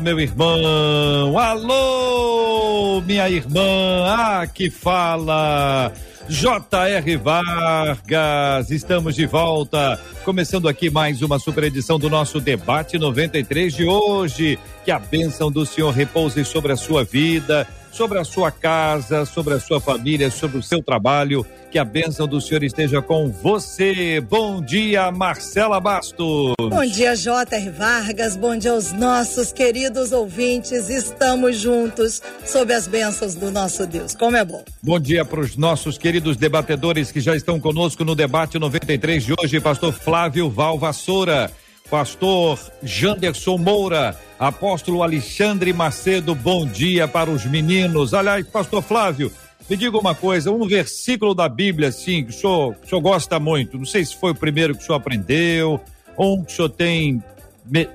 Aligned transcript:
meu 0.00 0.18
irmão. 0.18 1.38
Alô, 1.38 3.00
minha 3.02 3.28
irmã. 3.28 4.04
Ah, 4.06 4.46
que 4.46 4.70
fala. 4.70 5.92
J.R. 6.28 7.16
Vargas, 7.16 8.70
estamos 8.70 9.14
de 9.14 9.24
volta, 9.24 9.98
começando 10.26 10.68
aqui 10.68 10.90
mais 10.90 11.22
uma 11.22 11.38
super 11.38 11.64
edição 11.64 11.98
do 11.98 12.10
nosso 12.10 12.38
debate 12.38 12.98
93 12.98 13.74
de 13.74 13.86
hoje. 13.86 14.58
Que 14.84 14.90
a 14.90 14.98
bênção 14.98 15.50
do 15.50 15.64
Senhor 15.64 15.90
repouse 15.90 16.44
sobre 16.44 16.72
a 16.72 16.76
sua 16.76 17.02
vida, 17.02 17.66
sobre 17.98 18.20
a 18.20 18.24
sua 18.24 18.52
casa, 18.52 19.24
sobre 19.24 19.54
a 19.54 19.60
sua 19.60 19.80
família, 19.80 20.30
sobre 20.30 20.56
o 20.56 20.62
seu 20.62 20.80
trabalho. 20.80 21.44
Que 21.68 21.80
a 21.80 21.84
bênção 21.84 22.28
do 22.28 22.40
Senhor 22.40 22.62
esteja 22.62 23.02
com 23.02 23.28
você. 23.28 24.20
Bom 24.20 24.62
dia, 24.62 25.10
Marcela 25.10 25.80
Bastos. 25.80 26.54
Bom 26.60 26.86
dia, 26.86 27.16
J.R. 27.16 27.70
Vargas. 27.70 28.36
Bom 28.36 28.56
dia 28.56 28.70
aos 28.70 28.92
nossos 28.92 29.52
queridos 29.52 30.12
ouvintes. 30.12 30.88
Estamos 30.88 31.58
juntos 31.58 32.22
sob 32.46 32.72
as 32.72 32.86
bênçãos 32.86 33.34
do 33.34 33.50
nosso 33.50 33.84
Deus. 33.84 34.14
Como 34.14 34.36
é 34.36 34.44
bom. 34.44 34.64
Bom 34.80 35.00
dia 35.00 35.24
para 35.24 35.40
os 35.40 35.56
nossos 35.56 35.98
queridos 35.98 36.36
debatedores 36.36 37.10
que 37.10 37.20
já 37.20 37.34
estão 37.34 37.58
conosco 37.58 38.04
no 38.04 38.14
debate 38.14 38.58
93 38.60 39.24
de 39.24 39.34
hoje. 39.38 39.60
Pastor 39.60 39.92
Flávio 39.92 40.48
Val 40.48 40.78
Vassoura 40.78 41.50
pastor 41.90 42.58
Janderson 42.82 43.56
Moura, 43.56 44.16
apóstolo 44.38 45.02
Alexandre 45.02 45.72
Macedo, 45.72 46.34
bom 46.34 46.66
dia 46.66 47.08
para 47.08 47.30
os 47.30 47.44
meninos. 47.44 48.14
Aliás, 48.14 48.46
pastor 48.46 48.82
Flávio, 48.82 49.32
me 49.68 49.76
diga 49.76 49.98
uma 49.98 50.14
coisa, 50.14 50.50
um 50.50 50.66
versículo 50.66 51.34
da 51.34 51.48
Bíblia, 51.48 51.88
assim, 51.88 52.24
que 52.24 52.30
o 52.30 52.32
senhor, 52.32 52.76
o 52.82 52.88
senhor 52.88 53.00
gosta 53.00 53.38
muito, 53.40 53.78
não 53.78 53.84
sei 53.84 54.04
se 54.04 54.16
foi 54.16 54.32
o 54.32 54.34
primeiro 54.34 54.74
que 54.74 54.82
o 54.82 54.86
senhor 54.86 54.96
aprendeu, 54.96 55.80
ou 56.16 56.44
que 56.44 56.52
o 56.52 56.56
senhor 56.56 56.68
tem 56.68 57.22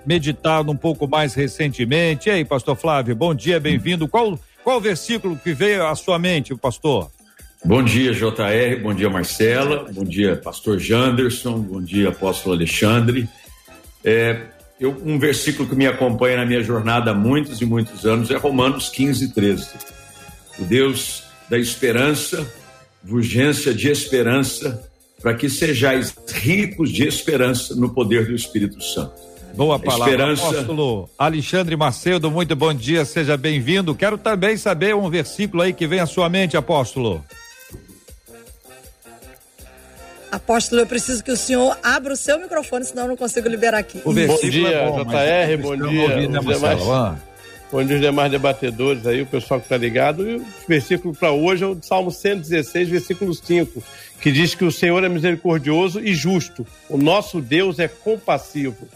meditado 0.05 0.71
um 0.71 0.77
pouco 0.77 1.07
mais 1.07 1.33
recentemente. 1.33 2.29
E 2.29 2.31
aí, 2.31 2.45
pastor 2.45 2.75
Flávio, 2.75 3.15
bom 3.15 3.33
dia, 3.33 3.59
bem-vindo. 3.59 4.07
Qual, 4.07 4.39
qual 4.63 4.79
versículo 4.79 5.35
que 5.35 5.53
veio 5.53 5.85
à 5.87 5.95
sua 5.95 6.19
mente, 6.19 6.55
pastor? 6.55 7.09
Bom 7.65 7.81
dia, 7.81 8.11
JR, 8.13 8.81
bom 8.81 8.93
dia, 8.93 9.09
Marcela, 9.09 9.89
bom 9.91 10.03
dia, 10.03 10.35
pastor 10.35 10.77
Janderson, 10.79 11.59
bom 11.59 11.81
dia, 11.81 12.09
apóstolo 12.09 12.55
Alexandre. 12.55 13.27
É, 14.03 14.41
eu, 14.79 15.01
um 15.05 15.17
versículo 15.17 15.67
que 15.67 15.75
me 15.75 15.87
acompanha 15.87 16.37
na 16.37 16.45
minha 16.45 16.61
jornada 16.61 17.11
há 17.11 17.13
muitos 17.13 17.61
e 17.61 17.65
muitos 17.65 18.05
anos 18.05 18.29
é 18.31 18.37
Romanos 18.37 18.89
15, 18.89 19.33
13. 19.33 19.69
O 20.59 20.63
Deus 20.63 21.23
da 21.49 21.57
esperança, 21.57 22.45
urgência 23.07 23.73
de 23.73 23.89
esperança, 23.89 24.83
para 25.21 25.33
que 25.33 25.49
sejais 25.49 26.13
ricos 26.27 26.91
de 26.91 27.07
esperança 27.07 27.75
no 27.75 27.93
poder 27.93 28.25
do 28.25 28.35
Espírito 28.35 28.81
Santo. 28.83 29.13
Boa 29.55 29.77
palavra, 29.77 30.11
esperança... 30.11 30.47
apóstolo 30.49 31.09
Alexandre 31.17 31.75
Macedo, 31.75 32.31
muito 32.31 32.55
bom 32.55 32.73
dia, 32.73 33.05
seja 33.05 33.37
bem-vindo. 33.37 33.93
Quero 33.93 34.17
também 34.17 34.57
saber 34.57 34.95
um 34.95 35.09
versículo 35.09 35.61
aí 35.61 35.71
que 35.71 35.85
vem 35.85 35.99
à 35.99 36.07
sua 36.07 36.27
mente, 36.27 36.57
apóstolo. 36.57 37.23
Apóstolo, 40.33 40.81
eu 40.81 40.87
preciso 40.87 41.23
que 41.23 41.31
o 41.31 41.37
senhor 41.37 41.77
abra 41.83 42.11
o 42.11 42.17
seu 42.17 42.39
microfone, 42.39 42.83
senão 42.83 43.03
eu 43.03 43.09
não 43.09 43.15
consigo 43.15 43.47
liberar 43.47 43.77
aqui. 43.77 44.01
O 44.03 44.11
bom 44.11 44.13
dia, 44.13 44.67
é 44.67 44.89
bom, 44.89 45.03
JR, 45.03 45.61
bom 45.61 45.77
dia. 45.77 46.01
Ouvir, 46.01 46.27
né, 46.27 46.39
demais, 46.39 46.79
bom 47.71 47.83
dia 47.83 47.95
os 47.95 48.01
demais 48.01 48.31
debatedores 48.31 49.05
aí, 49.05 49.21
o 49.21 49.27
pessoal 49.27 49.59
que 49.59 49.67
está 49.67 49.77
ligado. 49.77 50.27
E 50.27 50.37
o 50.37 50.45
versículo 50.67 51.13
para 51.13 51.31
hoje 51.31 51.63
é 51.63 51.67
o 51.67 51.77
Salmo 51.83 52.09
116, 52.09 52.89
versículo 52.89 53.31
5, 53.31 53.83
que 54.19 54.31
diz 54.31 54.55
que 54.55 54.65
o 54.65 54.71
Senhor 54.71 55.03
é 55.03 55.07
misericordioso 55.07 55.99
e 55.99 56.15
justo. 56.15 56.65
O 56.89 56.97
nosso 56.97 57.39
Deus 57.39 57.77
é 57.77 57.87
compassivo. 57.87 58.87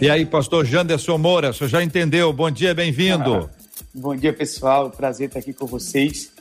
E 0.00 0.10
aí, 0.10 0.26
pastor 0.26 0.66
Janderson 0.66 1.16
Moura, 1.16 1.50
o 1.50 1.54
senhor 1.54 1.70
já 1.70 1.80
entendeu? 1.80 2.32
Bom 2.32 2.50
dia, 2.50 2.74
bem-vindo. 2.74 3.36
Ah, 3.36 3.48
bom 3.94 4.16
dia, 4.16 4.32
pessoal. 4.32 4.90
Prazer 4.90 5.28
estar 5.28 5.38
aqui 5.38 5.52
com 5.52 5.64
vocês. 5.64 6.32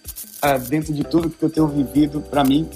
Ah, 0.41 0.57
dentro 0.57 0.91
de 0.91 1.03
tudo 1.03 1.29
que 1.29 1.43
eu 1.43 1.49
tenho 1.49 1.67
vivido, 1.67 2.21
para 2.21 2.43
mim, 2.43 2.67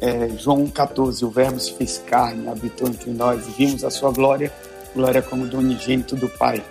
é, 0.00 0.28
João 0.38 0.66
14, 0.66 1.24
o 1.24 1.30
Verbo 1.30 1.58
se 1.58 1.72
fez 1.74 1.98
carne, 1.98 2.48
habitou 2.48 2.88
entre 2.88 3.10
nós 3.10 3.44
vimos 3.56 3.84
a 3.84 3.90
sua 3.90 4.10
glória, 4.10 4.52
glória 4.94 5.22
como 5.22 5.46
do 5.46 5.58
unigênito 5.58 6.16
do 6.16 6.28
Pai. 6.28 6.62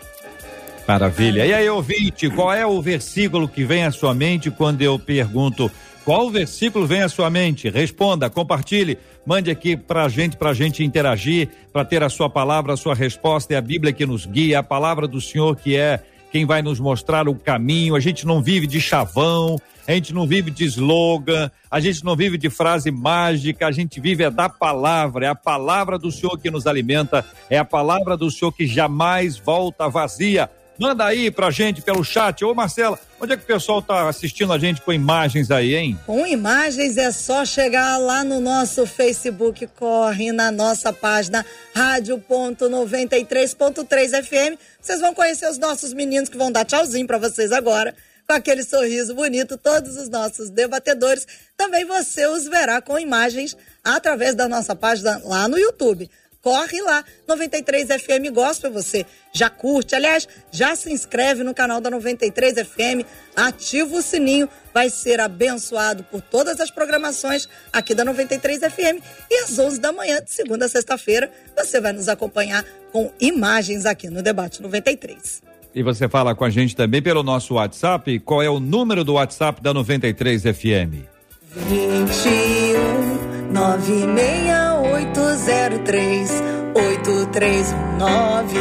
Maravilha. 0.87 1.45
E 1.45 1.53
aí, 1.53 1.67
ouvinte, 1.67 2.29
qual 2.29 2.53
é 2.53 2.65
o 2.65 2.79
versículo 2.81 3.47
que 3.47 3.63
vem 3.63 3.83
à 3.83 3.91
sua 3.91 4.13
mente 4.13 4.51
quando 4.51 4.81
eu 4.81 4.99
pergunto 4.99 5.71
qual 6.05 6.29
versículo 6.29 6.85
vem 6.85 7.01
à 7.01 7.09
sua 7.09 7.31
mente? 7.31 7.67
Responda, 7.67 8.29
compartilhe, 8.29 8.99
mande 9.25 9.49
aqui 9.49 9.75
pra 9.75 10.07
gente, 10.07 10.37
pra 10.37 10.53
gente 10.53 10.83
interagir, 10.83 11.49
para 11.73 11.83
ter 11.83 12.03
a 12.03 12.09
sua 12.09 12.29
palavra, 12.29 12.73
a 12.73 12.77
sua 12.77 12.93
resposta. 12.93 13.55
É 13.55 13.57
a 13.57 13.61
Bíblia 13.61 13.91
que 13.91 14.05
nos 14.05 14.23
guia, 14.23 14.59
a 14.59 14.63
palavra 14.63 15.07
do 15.07 15.19
Senhor 15.19 15.55
que 15.55 15.75
é 15.75 15.99
quem 16.35 16.46
vai 16.46 16.62
nos 16.62 16.81
mostrar 16.81 17.29
o 17.29 17.35
caminho. 17.35 17.96
A 17.96 18.00
gente 18.01 18.28
não 18.28 18.41
vive 18.41 18.68
de 18.68 18.81
chavão, 18.81 19.57
a 19.88 19.94
gente 19.94 20.13
não 20.13 20.28
vive 20.28 20.51
de 20.51 20.66
slogan, 20.66 21.50
a 21.72 21.79
gente 21.79 22.03
não 22.03 22.13
vive 22.13 22.38
de 22.38 22.50
frase 22.50 22.91
mágica, 22.91 23.66
a 23.66 23.72
gente 23.72 24.01
vive 24.01 24.25
é 24.25 24.29
da 24.29 24.50
palavra, 24.50 25.28
é 25.28 25.29
a 25.29 25.34
palavra 25.34 25.97
do 25.97 26.12
Senhor 26.12 26.38
que 26.38 26.51
nos 26.51 26.68
alimenta, 26.68 27.23
é 27.50 27.57
a 27.57 27.63
palavra 27.63 28.18
do 28.18 28.29
Senhor 28.29 28.51
que 28.51 28.68
jamais 28.68 29.38
volta 29.38 29.88
vazia. 29.88 30.50
Manda 30.77 31.05
aí 31.05 31.31
pra 31.31 31.49
gente 31.51 31.81
pelo 31.81 32.03
chat. 32.03 32.43
Ô 32.43 32.53
Marcela, 32.53 32.99
onde 33.19 33.33
é 33.33 33.37
que 33.37 33.43
o 33.43 33.47
pessoal 33.47 33.81
tá 33.81 34.09
assistindo 34.09 34.51
a 34.51 34.59
gente 34.59 34.81
com 34.81 34.91
imagens 34.91 35.49
aí, 35.51 35.73
hein? 35.73 35.97
Com 36.05 36.27
imagens 36.27 36.97
é 36.97 37.09
só 37.11 37.45
chegar 37.45 37.97
lá 37.97 38.23
no 38.23 38.41
nosso 38.41 38.85
Facebook, 38.85 39.65
corre 39.67 40.31
na 40.31 40.51
nossa 40.51 40.91
página 40.91 41.45
rádio.93.3 41.73 44.23
FM. 44.23 44.59
Vocês 44.81 44.99
vão 44.99 45.13
conhecer 45.13 45.49
os 45.49 45.57
nossos 45.57 45.93
meninos 45.93 46.29
que 46.29 46.37
vão 46.37 46.51
dar 46.51 46.65
tchauzinho 46.65 47.07
para 47.07 47.17
vocês 47.17 47.51
agora 47.51 47.95
com 48.27 48.33
aquele 48.33 48.63
sorriso 48.63 49.13
bonito, 49.13 49.57
todos 49.57 49.95
os 49.97 50.09
nossos 50.09 50.49
debatedores. 50.49 51.27
Também 51.55 51.85
você 51.85 52.25
os 52.25 52.45
verá 52.45 52.81
com 52.81 52.97
imagens 52.97 53.55
através 53.83 54.35
da 54.35 54.47
nossa 54.47 54.75
página 54.75 55.21
lá 55.23 55.47
no 55.47 55.57
YouTube. 55.57 56.09
Corre 56.45 56.79
lá, 56.83 57.03
93 57.28 57.88
FM 57.88 58.31
Gospel, 58.31 58.72
você 58.72 59.03
já 59.33 59.50
curte, 59.50 59.95
aliás, 59.95 60.28
já 60.51 60.75
se 60.75 60.94
inscreve 60.94 61.44
no 61.44 61.56
canal 61.56 61.81
da 61.81 61.89
93 61.89 62.67
FM, 62.67 63.03
ativa 63.35 63.97
o 63.97 64.01
sininho, 64.03 64.47
vai 64.72 64.91
ser 64.91 65.19
abençoado 65.19 66.03
por 66.03 66.22
todas 66.22 66.59
as 66.59 66.69
programações 66.69 67.50
aqui 67.73 67.95
da 67.95 68.05
93 68.05 68.59
FM 68.59 69.01
e 69.28 69.44
às 69.44 69.57
11 69.57 69.81
da 69.81 69.91
manhã, 69.91 70.22
de 70.22 70.31
segunda 70.31 70.67
a 70.67 70.69
sexta-feira, 70.69 71.31
você 71.57 71.81
vai 71.81 71.94
nos 71.94 72.07
acompanhar 72.07 72.63
com 72.91 73.11
imagens 73.19 73.88
aqui 73.88 74.07
no 74.07 74.22
Debate 74.22 74.61
93. 74.61 75.41
E 75.73 75.81
você 75.81 76.07
fala 76.07 76.35
com 76.35 76.45
a 76.45 76.50
gente 76.51 76.75
também 76.75 77.01
pelo 77.01 77.23
nosso 77.23 77.55
WhatsApp. 77.55 78.19
Qual 78.19 78.44
é 78.44 78.50
o 78.51 78.59
número 78.59 79.03
do 79.03 79.13
WhatsApp 79.13 79.63
da 79.63 79.73
93 79.73 80.44
FM? 80.44 81.09
21 81.55 82.05
96803 85.35 86.31
8319 86.73 88.59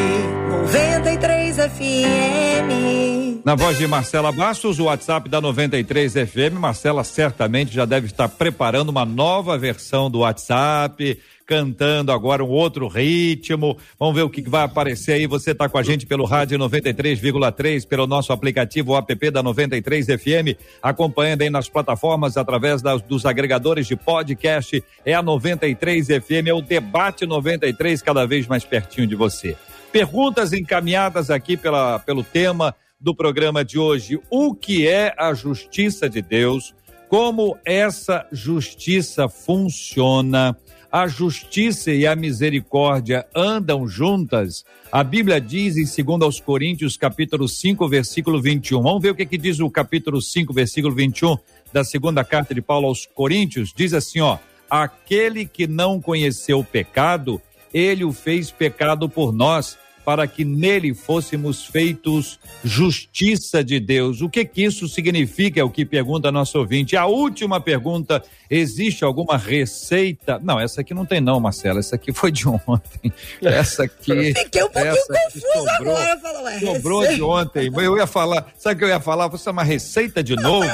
93 0.48 1.56
FM. 1.56 3.44
Na 3.44 3.54
voz 3.54 3.78
de 3.78 3.86
Marcela 3.86 4.32
Bastos, 4.32 4.80
o 4.80 4.84
WhatsApp 4.84 5.28
da 5.28 5.40
93 5.40 6.14
FM. 6.14 6.58
Marcela 6.58 7.04
certamente 7.04 7.72
já 7.72 7.84
deve 7.84 8.06
estar 8.06 8.28
preparando 8.28 8.88
uma 8.88 9.04
nova 9.04 9.56
versão 9.56 10.10
do 10.10 10.20
WhatsApp 10.20 11.20
cantando 11.46 12.10
agora 12.10 12.42
um 12.44 12.48
outro 12.48 12.88
ritmo. 12.88 13.76
Vamos 13.98 14.14
ver 14.14 14.22
o 14.22 14.30
que 14.30 14.42
vai 14.42 14.64
aparecer 14.64 15.12
aí. 15.12 15.26
Você 15.26 15.50
está 15.50 15.68
com 15.68 15.78
a 15.78 15.82
gente 15.82 16.06
pelo 16.06 16.24
rádio 16.24 16.58
93,3, 16.58 17.86
pelo 17.86 18.06
nosso 18.06 18.32
aplicativo 18.32 18.96
app 18.96 19.30
da 19.30 19.42
93 19.42 20.06
FM, 20.06 20.58
acompanhando 20.82 21.42
aí 21.42 21.50
nas 21.50 21.68
plataformas 21.68 22.36
através 22.36 22.82
das, 22.82 23.02
dos 23.02 23.26
agregadores 23.26 23.86
de 23.86 23.96
podcast. 23.96 24.82
É 25.04 25.14
a 25.14 25.22
93 25.22 26.06
FM, 26.06 26.48
é 26.48 26.54
o 26.54 26.62
debate 26.64 27.26
93, 27.26 28.02
cada 28.02 28.26
vez 28.26 28.46
mais 28.46 28.64
pertinho 28.64 29.06
de 29.06 29.14
você. 29.14 29.56
Perguntas 29.92 30.52
encaminhadas 30.52 31.30
aqui 31.30 31.56
pela, 31.56 31.98
pelo 31.98 32.24
tema 32.24 32.74
do 33.00 33.14
programa 33.14 33.64
de 33.64 33.78
hoje. 33.78 34.18
O 34.30 34.54
que 34.54 34.88
é 34.88 35.14
a 35.16 35.34
justiça 35.34 36.08
de 36.08 36.20
Deus? 36.20 36.74
Como 37.08 37.56
essa 37.64 38.26
justiça 38.32 39.28
funciona? 39.28 40.56
a 40.94 41.08
justiça 41.08 41.90
e 41.90 42.06
a 42.06 42.14
misericórdia 42.14 43.26
andam 43.34 43.84
juntas? 43.84 44.64
A 44.92 45.02
Bíblia 45.02 45.40
diz 45.40 45.76
em 45.76 46.04
2 46.04 46.22
aos 46.22 46.38
Coríntios, 46.38 46.96
capítulo 46.96 47.48
5, 47.48 47.88
versículo 47.88 48.40
21. 48.40 48.80
Vamos 48.80 49.02
ver 49.02 49.10
o 49.10 49.14
que, 49.16 49.26
que 49.26 49.36
diz 49.36 49.58
o 49.58 49.68
capítulo 49.68 50.22
5, 50.22 50.52
versículo 50.52 50.94
21 50.94 51.36
da 51.72 51.82
segunda 51.82 52.22
carta 52.22 52.54
de 52.54 52.62
Paulo 52.62 52.86
aos 52.86 53.06
Coríntios, 53.06 53.72
diz 53.74 53.92
assim, 53.92 54.20
ó: 54.20 54.38
aquele 54.82 55.46
que 55.46 55.66
não 55.66 56.00
conheceu 56.00 56.58
o 56.58 56.64
pecado, 56.64 57.40
ele 57.72 58.04
o 58.04 58.12
fez 58.12 58.50
pecado 58.50 59.08
por 59.08 59.32
nós, 59.32 59.78
para 60.04 60.26
que 60.26 60.44
nele 60.44 60.92
fôssemos 60.92 61.64
feitos 61.64 62.38
justiça 62.62 63.64
de 63.64 63.80
Deus. 63.80 64.20
O 64.20 64.28
que 64.28 64.44
que 64.44 64.62
isso 64.62 64.86
significa? 64.86 65.60
É 65.60 65.64
o 65.64 65.70
que 65.70 65.84
pergunta 65.84 66.30
nosso 66.30 66.58
ouvinte. 66.58 66.96
A 66.96 67.06
última 67.06 67.60
pergunta: 67.60 68.22
existe 68.50 69.04
alguma 69.04 69.36
receita? 69.36 70.38
Não, 70.42 70.60
essa 70.60 70.82
aqui 70.82 70.92
não 70.92 71.06
tem 71.06 71.20
não, 71.20 71.40
Marcela. 71.40 71.80
Essa 71.80 71.96
aqui 71.96 72.12
foi 72.12 72.30
de 72.30 72.46
ontem. 72.46 73.12
Essa 73.42 73.84
aqui. 73.84 74.34
Fiquei 74.34 74.62
um 74.62 74.70
pouquinho 74.70 74.94
confuso 75.06 75.46
sobrou, 75.52 75.96
agora. 75.96 76.18
Falo, 76.18 76.60
sobrou 76.60 77.00
receita. 77.00 77.16
de 77.16 77.22
ontem. 77.22 77.72
Eu 77.74 77.96
ia 77.96 78.06
falar, 78.06 78.52
sabe 78.58 78.74
o 78.74 78.78
que 78.78 78.84
eu 78.84 78.88
ia 78.88 79.00
falar? 79.00 79.28
Você 79.28 79.48
é 79.48 79.52
uma 79.52 79.64
receita 79.64 80.22
de 80.22 80.36
novo? 80.36 80.68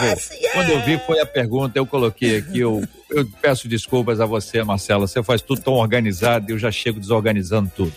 Quando 0.55 0.71
eu 0.71 0.82
vi 0.85 0.99
foi 1.06 1.21
a 1.21 1.27
pergunta, 1.27 1.79
eu 1.79 1.87
coloquei 1.87 2.38
aqui, 2.38 2.59
eu, 2.61 2.82
eu 3.11 3.27
peço 3.41 3.69
desculpas 3.69 4.21
a 4.21 4.27
você, 4.27 4.62
Marcela. 4.62 5.06
Você 5.06 5.23
faz 5.23 5.41
tudo 5.41 5.61
tão 5.61 5.75
organizado 5.75 6.50
e 6.50 6.55
eu 6.55 6.59
já 6.59 6.71
chego 6.71 6.99
desorganizando 6.99 7.71
tudo. 7.77 7.93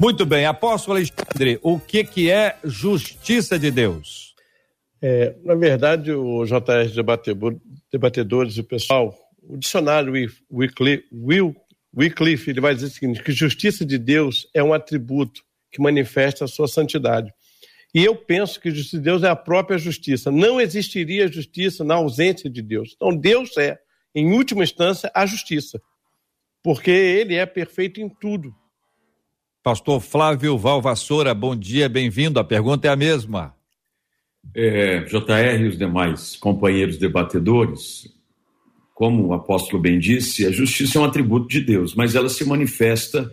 Muito 0.00 0.24
bem, 0.24 0.46
apóstolo 0.46 0.96
Alexandre, 0.96 1.58
o 1.60 1.78
que 1.78 2.02
que 2.02 2.30
é 2.30 2.58
justiça 2.64 3.58
de 3.58 3.70
Deus? 3.70 4.34
É, 5.02 5.36
na 5.44 5.54
verdade, 5.54 6.10
o 6.10 6.42
JR 6.46 6.90
Debatedores 7.92 8.56
e 8.56 8.60
o 8.60 8.64
pessoal, 8.64 9.14
o 9.42 9.58
dicionário 9.58 10.10
Will, 10.50 11.54
Wycliffe, 11.94 12.48
ele 12.48 12.62
vai 12.62 12.74
dizer 12.74 12.86
o 12.86 12.90
seguinte, 12.90 13.22
que 13.22 13.30
justiça 13.30 13.84
de 13.84 13.98
Deus 13.98 14.48
é 14.54 14.62
um 14.62 14.72
atributo 14.72 15.42
que 15.70 15.82
manifesta 15.82 16.46
a 16.46 16.48
sua 16.48 16.66
santidade. 16.66 17.30
E 17.94 18.02
eu 18.02 18.16
penso 18.16 18.58
que 18.58 18.70
justiça 18.70 18.96
de 18.96 19.04
Deus 19.04 19.22
é 19.22 19.28
a 19.28 19.36
própria 19.36 19.76
justiça. 19.76 20.30
Não 20.30 20.58
existiria 20.58 21.30
justiça 21.30 21.84
na 21.84 21.96
ausência 21.96 22.48
de 22.48 22.62
Deus. 22.62 22.94
Então, 22.96 23.14
Deus 23.14 23.54
é, 23.58 23.78
em 24.14 24.32
última 24.32 24.64
instância, 24.64 25.12
a 25.14 25.26
justiça. 25.26 25.78
Porque 26.62 26.90
ele 26.90 27.34
é 27.34 27.44
perfeito 27.44 28.00
em 28.00 28.08
tudo. 28.08 28.58
Pastor 29.62 30.00
Flávio 30.00 30.56
Valvassoura, 30.56 31.34
bom 31.34 31.54
dia, 31.54 31.86
bem-vindo. 31.86 32.40
A 32.40 32.44
pergunta 32.44 32.88
é 32.88 32.90
a 32.90 32.96
mesma. 32.96 33.54
É, 34.54 35.00
JR 35.00 35.60
e 35.60 35.68
os 35.68 35.76
demais 35.76 36.34
companheiros 36.36 36.96
debatedores, 36.96 38.08
como 38.94 39.26
o 39.26 39.34
apóstolo 39.34 39.82
bem 39.82 39.98
disse, 39.98 40.46
a 40.46 40.50
justiça 40.50 40.96
é 40.96 41.02
um 41.02 41.04
atributo 41.04 41.46
de 41.46 41.60
Deus, 41.60 41.94
mas 41.94 42.14
ela 42.14 42.30
se 42.30 42.42
manifesta 42.42 43.30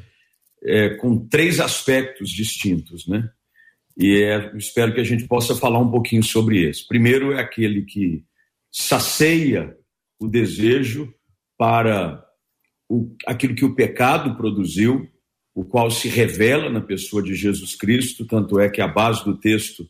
é, 0.62 0.89
com 0.95 1.18
três 1.18 1.62
aspectos 1.62 2.29
distintos, 2.29 3.07
né? 3.07 3.29
E 3.97 4.21
é, 4.21 4.51
espero 4.57 4.94
que 4.94 5.00
a 5.00 5.06
gente 5.06 5.25
possa 5.29 5.56
falar 5.56 5.79
um 5.79 5.89
pouquinho 5.89 6.24
sobre 6.24 6.62
esse. 6.62 6.85
Primeiro 6.85 7.31
é 7.31 7.39
aquele 7.39 7.83
que 7.83 8.25
sacia 8.69 9.77
o 10.19 10.27
desejo 10.27 11.13
para 11.57 12.21
o, 12.89 13.15
aquilo 13.25 13.56
que 13.56 13.63
o 13.63 13.74
pecado 13.74 14.35
produziu 14.35 15.09
o 15.57 15.65
qual 15.65 15.89
se 15.89 16.07
revela 16.07 16.69
na 16.69 16.80
pessoa 16.80 17.24
de 17.24 17.33
Jesus 17.33 17.75
Cristo, 17.75 18.27
tanto 18.27 18.59
é 18.59 18.69
que 18.69 18.80
a 18.80 18.88
base 18.88 19.25
do 19.25 19.36
texto 19.36 19.89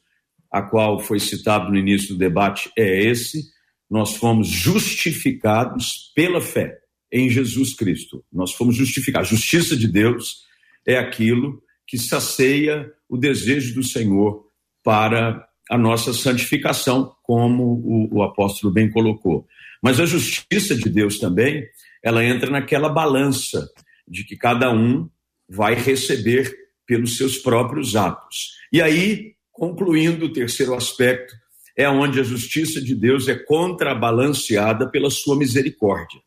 a 0.49 0.61
qual 0.61 0.97
foi 0.97 1.19
citado 1.19 1.69
no 1.69 1.77
início 1.77 2.13
do 2.13 2.17
debate 2.17 2.71
é 2.77 3.03
esse: 3.03 3.49
nós 3.89 4.15
fomos 4.15 4.47
justificados 4.47 6.13
pela 6.15 6.39
fé 6.39 6.79
em 7.11 7.29
Jesus 7.29 7.73
Cristo. 7.73 8.23
Nós 8.31 8.53
fomos 8.53 8.77
justificados. 8.77 9.27
A 9.27 9.35
justiça 9.35 9.75
de 9.75 9.89
Deus 9.89 10.45
é 10.87 10.97
aquilo 10.97 11.61
que 11.85 11.97
sacia 11.97 12.89
o 13.09 13.17
desejo 13.17 13.75
do 13.75 13.83
Senhor 13.83 14.45
para 14.81 15.45
a 15.69 15.77
nossa 15.77 16.13
santificação, 16.13 17.13
como 17.21 17.63
o, 17.83 18.19
o 18.19 18.23
apóstolo 18.23 18.71
bem 18.71 18.89
colocou. 18.89 19.45
Mas 19.83 19.99
a 19.99 20.05
justiça 20.05 20.73
de 20.77 20.89
Deus 20.89 21.19
também, 21.19 21.67
ela 22.01 22.23
entra 22.23 22.49
naquela 22.49 22.87
balança 22.87 23.69
de 24.07 24.23
que 24.23 24.37
cada 24.37 24.71
um 24.71 25.09
vai 25.49 25.75
receber 25.75 26.53
pelos 26.85 27.17
seus 27.17 27.37
próprios 27.37 27.95
atos. 27.95 28.53
E 28.71 28.81
aí, 28.81 29.35
concluindo 29.51 30.25
o 30.25 30.33
terceiro 30.33 30.73
aspecto, 30.73 31.33
é 31.75 31.87
onde 31.87 32.19
a 32.19 32.23
justiça 32.23 32.81
de 32.81 32.95
Deus 32.95 33.27
é 33.27 33.35
contrabalanceada 33.35 34.89
pela 34.89 35.09
sua 35.09 35.37
misericórdia. 35.37 36.19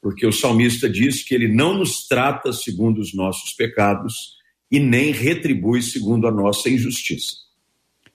Porque 0.00 0.26
o 0.26 0.32
salmista 0.32 0.88
diz 0.88 1.24
que 1.24 1.34
ele 1.34 1.48
não 1.48 1.74
nos 1.74 2.06
trata 2.06 2.52
segundo 2.52 3.00
os 3.00 3.14
nossos 3.14 3.52
pecados 3.54 4.36
e 4.70 4.80
nem 4.80 5.12
retribui 5.12 5.82
segundo 5.82 6.26
a 6.26 6.30
nossa 6.30 6.68
injustiça. 6.68 7.42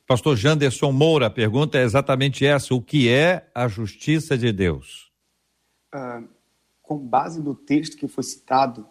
Pastor 0.08 0.38
Janderson 0.38 0.92
Moura, 0.92 1.28
a 1.28 1.30
pergunta 1.30 1.78
é 1.78 1.84
exatamente 1.84 2.46
essa: 2.46 2.74
o 2.74 2.82
que 2.82 3.10
é 3.10 3.50
a 3.54 3.68
justiça 3.68 4.38
de 4.38 4.52
Deus? 4.54 5.12
Ah, 5.94 6.24
com 6.82 6.98
base 6.98 7.42
no 7.42 7.54
texto 7.54 7.98
que 7.98 8.08
foi 8.08 8.24
citado, 8.24 8.88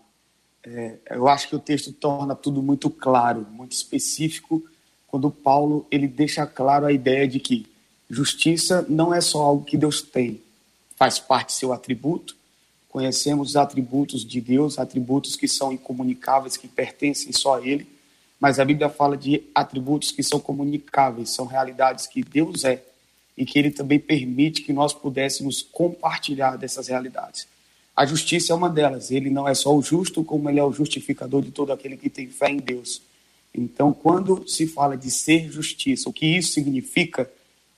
é, 0.66 0.96
eu 1.10 1.28
acho 1.28 1.48
que 1.48 1.54
o 1.54 1.60
texto 1.60 1.92
torna 1.92 2.34
tudo 2.34 2.60
muito 2.60 2.90
claro, 2.90 3.46
muito 3.50 3.72
específico, 3.72 4.62
quando 5.06 5.30
Paulo 5.30 5.86
ele 5.90 6.08
deixa 6.08 6.44
claro 6.44 6.86
a 6.86 6.92
ideia 6.92 7.28
de 7.28 7.38
que 7.38 7.66
justiça 8.10 8.84
não 8.88 9.14
é 9.14 9.20
só 9.20 9.42
algo 9.42 9.64
que 9.64 9.76
Deus 9.76 10.02
tem, 10.02 10.40
faz 10.96 11.20
parte 11.20 11.52
seu 11.52 11.72
atributo. 11.72 12.36
Conhecemos 12.88 13.50
os 13.50 13.56
atributos 13.56 14.24
de 14.24 14.40
Deus, 14.40 14.78
atributos 14.78 15.36
que 15.36 15.46
são 15.46 15.72
incomunicáveis, 15.72 16.56
que 16.56 16.66
pertencem 16.66 17.32
só 17.32 17.58
a 17.58 17.66
Ele, 17.66 17.86
mas 18.40 18.58
a 18.58 18.64
Bíblia 18.64 18.88
fala 18.88 19.16
de 19.16 19.44
atributos 19.54 20.10
que 20.10 20.22
são 20.22 20.40
comunicáveis, 20.40 21.30
são 21.30 21.46
realidades 21.46 22.06
que 22.06 22.24
Deus 22.24 22.64
é 22.64 22.82
e 23.36 23.44
que 23.44 23.58
Ele 23.58 23.70
também 23.70 24.00
permite 24.00 24.62
que 24.62 24.72
nós 24.72 24.92
pudéssemos 24.92 25.62
compartilhar 25.62 26.56
dessas 26.56 26.88
realidades. 26.88 27.46
A 27.96 28.04
justiça 28.04 28.52
é 28.52 28.54
uma 28.54 28.68
delas. 28.68 29.10
Ele 29.10 29.30
não 29.30 29.48
é 29.48 29.54
só 29.54 29.74
o 29.74 29.80
justo, 29.80 30.22
como 30.22 30.50
ele 30.50 30.60
é 30.60 30.64
o 30.64 30.70
justificador 30.72 31.40
de 31.40 31.50
todo 31.50 31.72
aquele 31.72 31.96
que 31.96 32.10
tem 32.10 32.28
fé 32.28 32.50
em 32.50 32.58
Deus. 32.58 33.00
Então, 33.54 33.90
quando 33.90 34.46
se 34.46 34.66
fala 34.66 34.98
de 34.98 35.10
ser 35.10 35.50
justiça, 35.50 36.10
o 36.10 36.12
que 36.12 36.26
isso 36.26 36.52
significa, 36.52 37.30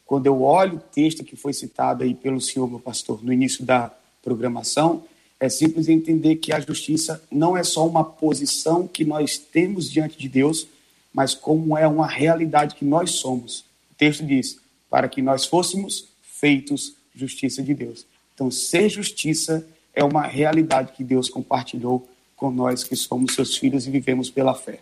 quando 0.04 0.26
eu 0.26 0.42
olho 0.42 0.78
o 0.78 0.80
texto 0.80 1.22
que 1.22 1.36
foi 1.36 1.52
citado 1.52 2.02
aí 2.02 2.14
pelo 2.14 2.40
senhor, 2.40 2.68
meu 2.68 2.80
pastor, 2.80 3.24
no 3.24 3.32
início 3.32 3.64
da 3.64 3.94
programação, 4.20 5.04
é 5.38 5.48
simples 5.48 5.88
entender 5.88 6.36
que 6.36 6.52
a 6.52 6.58
justiça 6.58 7.22
não 7.30 7.56
é 7.56 7.62
só 7.62 7.86
uma 7.86 8.02
posição 8.02 8.88
que 8.88 9.04
nós 9.04 9.38
temos 9.38 9.88
diante 9.88 10.18
de 10.18 10.28
Deus, 10.28 10.66
mas 11.14 11.32
como 11.32 11.78
é 11.78 11.86
uma 11.86 12.08
realidade 12.08 12.74
que 12.74 12.84
nós 12.84 13.12
somos. 13.12 13.60
O 13.92 13.94
texto 13.96 14.26
diz: 14.26 14.58
para 14.90 15.08
que 15.08 15.22
nós 15.22 15.46
fôssemos 15.46 16.08
feitos 16.22 16.94
justiça 17.14 17.62
de 17.62 17.72
Deus. 17.72 18.04
Então, 18.34 18.50
ser 18.50 18.88
justiça 18.88 19.64
é 19.64 19.77
uma 20.04 20.22
realidade 20.22 20.92
que 20.92 21.04
Deus 21.04 21.28
compartilhou 21.28 22.08
com 22.36 22.50
nós 22.50 22.84
que 22.84 22.94
somos 22.94 23.34
seus 23.34 23.56
filhos 23.56 23.86
e 23.86 23.90
vivemos 23.90 24.30
pela 24.30 24.54
fé. 24.54 24.80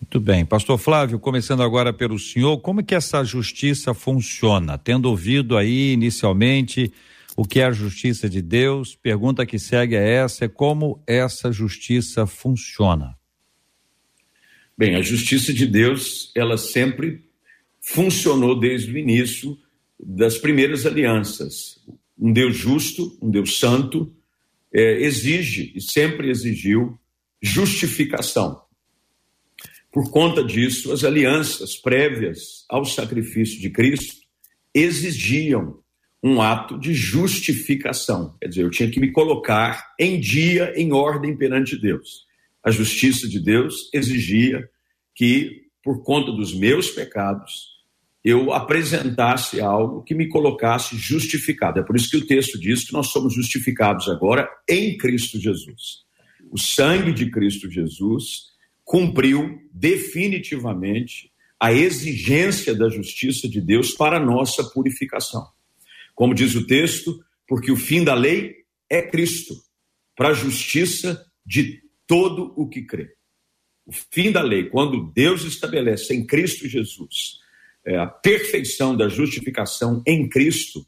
Muito 0.00 0.18
bem. 0.18 0.44
Pastor 0.44 0.78
Flávio, 0.78 1.18
começando 1.20 1.62
agora 1.62 1.92
pelo 1.92 2.18
senhor, 2.18 2.58
como 2.58 2.80
é 2.80 2.82
que 2.82 2.94
essa 2.94 3.22
justiça 3.22 3.94
funciona? 3.94 4.76
Tendo 4.76 5.08
ouvido 5.08 5.56
aí 5.56 5.92
inicialmente 5.92 6.92
o 7.36 7.44
que 7.44 7.60
é 7.60 7.64
a 7.64 7.72
justiça 7.72 8.28
de 8.28 8.42
Deus, 8.42 8.96
pergunta 8.96 9.46
que 9.46 9.58
segue 9.58 9.94
é 9.94 10.16
essa, 10.16 10.44
é 10.44 10.48
como 10.48 11.00
essa 11.06 11.52
justiça 11.52 12.26
funciona? 12.26 13.16
Bem, 14.76 14.96
a 14.96 15.02
justiça 15.02 15.52
de 15.52 15.66
Deus, 15.66 16.32
ela 16.34 16.58
sempre 16.58 17.22
funcionou 17.80 18.58
desde 18.58 18.92
o 18.92 18.98
início 18.98 19.56
das 19.98 20.36
primeiras 20.36 20.84
alianças. 20.84 21.80
Um 22.18 22.32
Deus 22.32 22.56
justo, 22.56 23.16
um 23.22 23.30
Deus 23.30 23.58
santo, 23.58 24.12
é, 24.72 25.02
exige 25.02 25.72
e 25.74 25.80
sempre 25.80 26.30
exigiu 26.30 26.98
justificação. 27.40 28.62
Por 29.90 30.10
conta 30.10 30.42
disso, 30.42 30.92
as 30.92 31.04
alianças 31.04 31.76
prévias 31.76 32.64
ao 32.68 32.84
sacrifício 32.84 33.60
de 33.60 33.68
Cristo 33.68 34.22
exigiam 34.74 35.82
um 36.22 36.40
ato 36.40 36.78
de 36.78 36.94
justificação. 36.94 38.36
Quer 38.40 38.48
dizer, 38.48 38.62
eu 38.62 38.70
tinha 38.70 38.90
que 38.90 39.00
me 39.00 39.10
colocar 39.10 39.92
em 39.98 40.18
dia, 40.20 40.72
em 40.76 40.92
ordem 40.92 41.36
perante 41.36 41.76
Deus. 41.76 42.26
A 42.62 42.70
justiça 42.70 43.28
de 43.28 43.40
Deus 43.40 43.90
exigia 43.92 44.66
que, 45.14 45.64
por 45.82 46.02
conta 46.02 46.30
dos 46.30 46.54
meus 46.54 46.90
pecados, 46.90 47.71
eu 48.24 48.52
apresentasse 48.52 49.60
algo 49.60 50.02
que 50.02 50.14
me 50.14 50.28
colocasse 50.28 50.96
justificado. 50.96 51.80
É 51.80 51.82
por 51.82 51.96
isso 51.96 52.08
que 52.08 52.16
o 52.18 52.26
texto 52.26 52.58
diz 52.58 52.84
que 52.84 52.92
nós 52.92 53.08
somos 53.08 53.34
justificados 53.34 54.08
agora 54.08 54.48
em 54.68 54.96
Cristo 54.96 55.40
Jesus. 55.40 56.02
O 56.50 56.58
sangue 56.58 57.12
de 57.12 57.30
Cristo 57.30 57.68
Jesus 57.68 58.52
cumpriu 58.84 59.60
definitivamente 59.72 61.32
a 61.58 61.72
exigência 61.72 62.74
da 62.74 62.88
justiça 62.88 63.48
de 63.48 63.60
Deus 63.60 63.92
para 63.92 64.20
nossa 64.20 64.62
purificação. 64.70 65.48
Como 66.14 66.34
diz 66.34 66.54
o 66.54 66.66
texto, 66.66 67.24
porque 67.48 67.72
o 67.72 67.76
fim 67.76 68.04
da 68.04 68.14
lei 68.14 68.56
é 68.88 69.02
Cristo, 69.02 69.54
para 70.14 70.28
a 70.28 70.34
justiça 70.34 71.24
de 71.44 71.82
todo 72.06 72.52
o 72.56 72.68
que 72.68 72.82
crê. 72.82 73.14
O 73.84 73.92
fim 73.92 74.30
da 74.30 74.42
lei, 74.42 74.68
quando 74.68 75.10
Deus 75.12 75.44
estabelece 75.44 76.14
em 76.14 76.24
Cristo 76.24 76.68
Jesus 76.68 77.41
é, 77.84 77.96
a 77.96 78.06
perfeição 78.06 78.96
da 78.96 79.08
justificação 79.08 80.02
em 80.06 80.28
Cristo, 80.28 80.86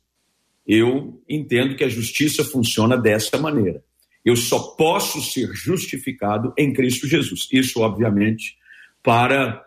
eu 0.66 1.22
entendo 1.28 1.76
que 1.76 1.84
a 1.84 1.88
justiça 1.88 2.44
funciona 2.44 2.96
dessa 2.96 3.36
maneira. 3.38 3.82
Eu 4.24 4.36
só 4.36 4.58
posso 4.76 5.20
ser 5.20 5.50
justificado 5.52 6.52
em 6.56 6.72
Cristo 6.72 7.06
Jesus. 7.06 7.46
Isso, 7.52 7.80
obviamente, 7.80 8.56
para 9.02 9.62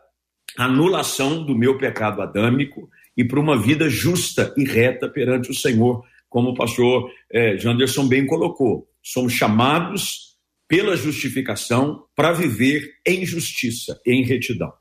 anulação 0.57 1.45
do 1.45 1.55
meu 1.55 1.77
pecado 1.77 2.21
adâmico 2.21 2.89
e 3.15 3.23
para 3.23 3.39
uma 3.39 3.57
vida 3.57 3.87
justa 3.87 4.53
e 4.57 4.63
reta 4.63 5.07
perante 5.07 5.51
o 5.51 5.53
Senhor, 5.53 6.03
como 6.29 6.49
o 6.49 6.55
pastor 6.55 7.11
eh, 7.31 7.57
Janderson 7.57 8.07
bem 8.07 8.25
colocou. 8.25 8.87
Somos 9.01 9.33
chamados 9.33 10.35
pela 10.67 10.97
justificação 10.97 12.03
para 12.15 12.31
viver 12.31 12.95
em 13.05 13.25
justiça, 13.25 13.99
em 14.05 14.23
retidão. 14.23 14.73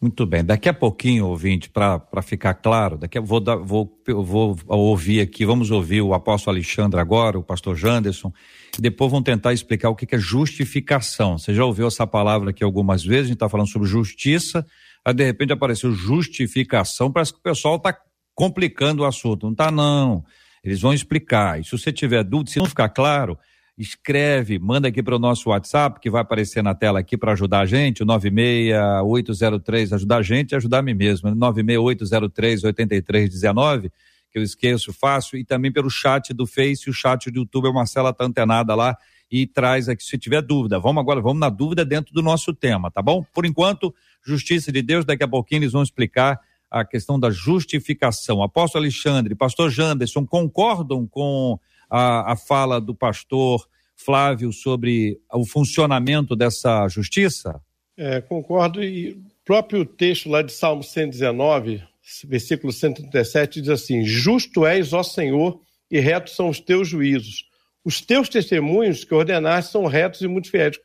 Muito 0.00 0.24
bem. 0.24 0.44
Daqui 0.44 0.68
a 0.68 0.74
pouquinho, 0.74 1.26
ouvinte, 1.26 1.68
para 1.68 2.22
ficar 2.22 2.54
claro, 2.54 2.96
daqui 2.96 3.18
a, 3.18 3.20
vou, 3.20 3.40
dar, 3.40 3.56
vou, 3.56 4.00
vou 4.06 4.56
ouvir 4.68 5.20
aqui, 5.20 5.44
vamos 5.44 5.72
ouvir 5.72 6.02
o 6.02 6.14
apóstolo 6.14 6.56
Alexandre 6.56 7.00
agora, 7.00 7.36
o 7.36 7.42
pastor 7.42 7.74
Janderson, 7.74 8.32
e 8.78 8.80
depois 8.80 9.10
vão 9.10 9.20
tentar 9.20 9.52
explicar 9.52 9.90
o 9.90 9.96
que, 9.96 10.06
que 10.06 10.14
é 10.14 10.18
justificação. 10.18 11.36
Você 11.36 11.52
já 11.52 11.64
ouviu 11.64 11.88
essa 11.88 12.06
palavra 12.06 12.50
aqui 12.50 12.62
algumas 12.62 13.04
vezes, 13.04 13.24
a 13.24 13.26
gente 13.26 13.34
está 13.34 13.48
falando 13.48 13.68
sobre 13.68 13.88
justiça, 13.88 14.64
aí 15.04 15.12
de 15.12 15.24
repente 15.24 15.52
apareceu 15.52 15.90
justificação, 15.90 17.10
parece 17.10 17.32
que 17.32 17.40
o 17.40 17.42
pessoal 17.42 17.74
está 17.74 17.98
complicando 18.36 19.02
o 19.02 19.04
assunto. 19.04 19.46
Não 19.46 19.52
está, 19.52 19.68
não. 19.68 20.24
Eles 20.62 20.80
vão 20.80 20.94
explicar. 20.94 21.60
E 21.60 21.64
se 21.64 21.72
você 21.72 21.92
tiver 21.92 22.22
dúvida, 22.22 22.52
se 22.52 22.60
não 22.60 22.66
ficar 22.66 22.88
claro, 22.88 23.36
escreve, 23.78 24.58
manda 24.58 24.88
aqui 24.88 25.02
para 25.02 25.14
o 25.14 25.18
nosso 25.20 25.50
WhatsApp, 25.50 26.00
que 26.00 26.10
vai 26.10 26.22
aparecer 26.22 26.62
na 26.62 26.74
tela 26.74 26.98
aqui 26.98 27.16
para 27.16 27.32
ajudar 27.32 27.60
a 27.60 27.66
gente, 27.66 28.02
o 28.02 28.06
96803, 28.06 29.92
ajudar 29.92 30.16
a 30.16 30.22
gente 30.22 30.50
e 30.50 30.56
ajudar 30.56 30.78
a 30.78 30.82
mim 30.82 30.94
mesmo, 30.94 31.32
96803 31.32 32.64
8319, 32.64 33.92
que 34.30 34.38
eu 34.38 34.42
esqueço, 34.42 34.92
fácil, 34.92 35.38
e 35.38 35.44
também 35.44 35.70
pelo 35.70 35.88
chat 35.88 36.34
do 36.34 36.44
Face, 36.46 36.90
o 36.90 36.92
chat 36.92 37.30
do 37.30 37.38
YouTube, 37.38 37.68
a 37.68 37.72
Marcela 37.72 38.12
tá 38.12 38.24
antenada 38.24 38.74
lá 38.74 38.96
e 39.30 39.46
traz 39.46 39.88
aqui 39.88 40.02
se 40.02 40.18
tiver 40.18 40.42
dúvida. 40.42 40.80
Vamos 40.80 41.00
agora, 41.00 41.20
vamos 41.20 41.38
na 41.38 41.48
dúvida 41.48 41.84
dentro 41.84 42.12
do 42.12 42.22
nosso 42.22 42.52
tema, 42.52 42.90
tá 42.90 43.00
bom? 43.00 43.24
Por 43.32 43.46
enquanto, 43.46 43.94
justiça 44.26 44.72
de 44.72 44.82
Deus, 44.82 45.04
daqui 45.04 45.22
a 45.22 45.28
pouquinho 45.28 45.60
eles 45.60 45.72
vão 45.72 45.82
explicar 45.82 46.40
a 46.70 46.84
questão 46.84 47.18
da 47.18 47.30
justificação. 47.30 48.42
Apóstolo 48.42 48.82
Alexandre, 48.82 49.34
pastor 49.34 49.70
Janderson, 49.70 50.26
concordam 50.26 51.06
com 51.06 51.58
a, 51.88 52.32
a 52.32 52.36
fala 52.36 52.80
do 52.80 52.94
pastor 52.94 53.66
Flávio 53.96 54.52
sobre 54.52 55.20
o 55.32 55.44
funcionamento 55.44 56.36
dessa 56.36 56.86
justiça? 56.88 57.60
É, 57.96 58.20
concordo. 58.20 58.82
E 58.82 59.10
o 59.10 59.22
próprio 59.44 59.84
texto 59.84 60.28
lá 60.28 60.40
de 60.40 60.52
Salmo 60.52 60.84
119, 60.84 61.82
versículo 62.24 62.72
137, 62.72 63.60
diz 63.60 63.70
assim: 63.70 64.04
Justo 64.04 64.64
és, 64.64 64.92
ó 64.92 65.02
Senhor, 65.02 65.60
e 65.90 65.98
retos 65.98 66.36
são 66.36 66.48
os 66.48 66.60
teus 66.60 66.86
juízos. 66.88 67.44
Os 67.84 68.00
teus 68.00 68.28
testemunhos 68.28 69.04
que 69.04 69.14
ordenaste 69.14 69.72
são 69.72 69.86
retos 69.86 70.20
e 70.20 70.28
muito 70.28 70.50
fiéis. 70.50 70.78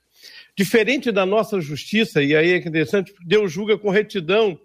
Diferente 0.57 1.11
da 1.11 1.25
nossa 1.25 1.59
justiça, 1.59 2.23
e 2.23 2.35
aí 2.35 2.51
é 2.51 2.57
interessante, 2.57 3.13
Deus 3.25 3.51
julga 3.51 3.77
com 3.77 3.89
retidão 3.89 4.59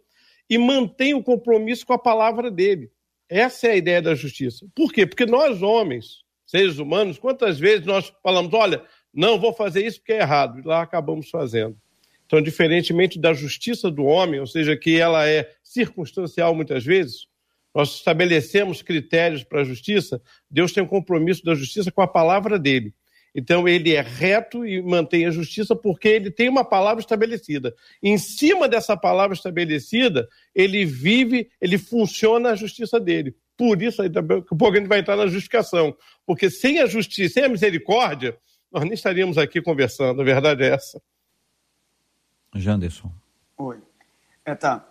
e 0.48 0.56
mantém 0.56 1.14
o 1.14 1.22
compromisso 1.22 1.84
com 1.84 1.92
a 1.92 1.98
palavra 1.98 2.50
dele. 2.50 2.90
Essa 3.28 3.68
é 3.68 3.70
a 3.72 3.76
ideia 3.76 4.00
da 4.00 4.14
justiça. 4.14 4.66
Por 4.74 4.92
quê? 4.92 5.06
Porque 5.06 5.26
nós, 5.26 5.62
homens, 5.62 6.24
seres 6.48 6.78
humanos, 6.78 7.18
quantas 7.18 7.58
vezes 7.58 7.84
nós 7.84 8.10
falamos, 8.22 8.52
olha, 8.54 8.82
não 9.12 9.38
vou 9.38 9.52
fazer 9.52 9.84
isso 9.84 9.98
porque 9.98 10.14
é 10.14 10.20
errado, 10.20 10.58
e 10.58 10.62
lá 10.62 10.80
acabamos 10.80 11.28
fazendo. 11.28 11.76
Então, 12.24 12.40
diferentemente 12.40 13.18
da 13.18 13.34
justiça 13.34 13.90
do 13.90 14.04
homem, 14.04 14.40
ou 14.40 14.46
seja, 14.46 14.74
que 14.74 14.98
ela 14.98 15.28
é 15.28 15.50
circunstancial 15.62 16.54
muitas 16.54 16.84
vezes, 16.84 17.26
nós 17.74 17.96
estabelecemos 17.96 18.80
critérios 18.80 19.44
para 19.44 19.60
a 19.60 19.64
justiça, 19.64 20.22
Deus 20.50 20.72
tem 20.72 20.82
um 20.82 20.86
compromisso 20.86 21.44
da 21.44 21.54
justiça 21.54 21.92
com 21.92 22.00
a 22.00 22.08
palavra 22.08 22.58
dele. 22.58 22.94
Então, 23.34 23.68
ele 23.68 23.92
é 23.92 24.00
reto 24.00 24.64
e 24.64 24.80
mantém 24.80 25.26
a 25.26 25.30
justiça 25.30 25.76
porque 25.76 26.08
ele 26.08 26.30
tem 26.30 26.48
uma 26.48 26.64
palavra 26.64 27.00
estabelecida. 27.00 27.74
Em 28.02 28.16
cima 28.16 28.66
dessa 28.66 28.96
palavra 28.96 29.36
estabelecida, 29.36 30.26
ele 30.54 30.86
vive, 30.86 31.50
ele 31.60 31.76
funciona 31.76 32.50
a 32.50 32.56
justiça 32.56 32.98
dele. 32.98 33.36
Por 33.58 33.82
isso, 33.82 34.00
aí 34.00 34.08
também, 34.08 34.38
um 34.38 34.56
pouco 34.56 34.76
a 34.76 34.78
gente 34.78 34.88
vai 34.88 35.00
entrar 35.00 35.16
na 35.16 35.26
justificação. 35.26 35.94
Porque 36.24 36.48
sem 36.48 36.78
a 36.78 36.86
justiça, 36.86 37.34
sem 37.34 37.44
a 37.44 37.48
misericórdia, 37.48 38.38
nós 38.70 38.84
nem 38.84 38.92
estaríamos 38.92 39.36
aqui 39.36 39.60
conversando. 39.60 40.22
A 40.22 40.24
verdade 40.24 40.62
é 40.62 40.68
essa. 40.68 41.02
Janderson. 42.54 43.10
Oi. 43.58 43.78
É, 44.44 44.54
tá. 44.54 44.86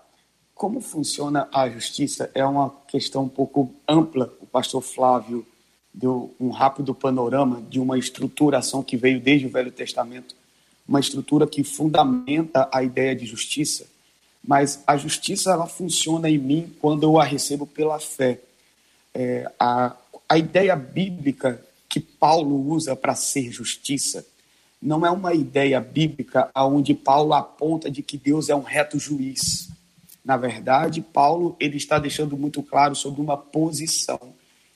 Como 0.54 0.82
funciona 0.82 1.48
a 1.54 1.70
justiça 1.70 2.30
é 2.36 2.46
uma 2.46 2.70
questão 2.90 3.24
um 3.24 3.30
pouco 3.30 3.74
ampla. 3.88 4.34
O 4.42 4.46
pastor 4.46 4.82
Flávio 4.82 5.48
deu 5.94 6.36
um 6.38 6.50
rápido 6.50 6.94
panorama 6.94 7.62
de 7.70 7.80
uma 7.80 7.98
estruturação 7.98 8.84
que 8.84 8.98
veio 8.98 9.22
desde 9.22 9.48
o 9.48 9.50
Velho 9.50 9.72
Testamento, 9.72 10.36
uma 10.86 11.00
estrutura 11.00 11.48
que 11.48 11.64
fundamenta 11.64 12.68
a 12.74 12.84
ideia 12.84 13.16
de 13.16 13.26
justiça. 13.26 13.88
Mas 14.46 14.84
a 14.86 14.98
justiça 14.98 15.52
ela 15.52 15.68
funciona 15.68 16.30
em 16.30 16.38
mim 16.38 16.76
quando 16.82 17.04
eu 17.04 17.18
a 17.18 17.24
recebo 17.24 17.66
pela 17.66 17.98
fé 18.00 18.42
é, 19.18 19.52
a, 19.60 19.96
a 20.30 20.38
ideia 20.38 20.76
bíblica 20.76 21.60
que 21.90 22.00
Paulo 22.00 22.70
usa 22.70 22.96
para 22.96 23.16
ser 23.16 23.52
justiça 23.52 24.24
não 24.80 25.04
é 25.04 25.10
uma 25.10 25.34
ideia 25.34 25.82
bíblica 25.82 26.52
onde 26.56 26.94
Paulo 26.94 27.34
aponta 27.34 27.90
de 27.90 28.04
que 28.04 28.16
Deus 28.16 28.48
é 28.48 28.56
um 28.56 28.62
reto 28.62 29.00
juiz. 29.00 29.70
Na 30.24 30.38
verdade, 30.38 31.02
Paulo 31.02 31.56
ele 31.60 31.78
está 31.78 31.98
deixando 31.98 32.38
muito 32.38 32.62
claro 32.62 32.96
sobre 32.96 33.20
uma 33.20 33.36
posição 33.36 34.20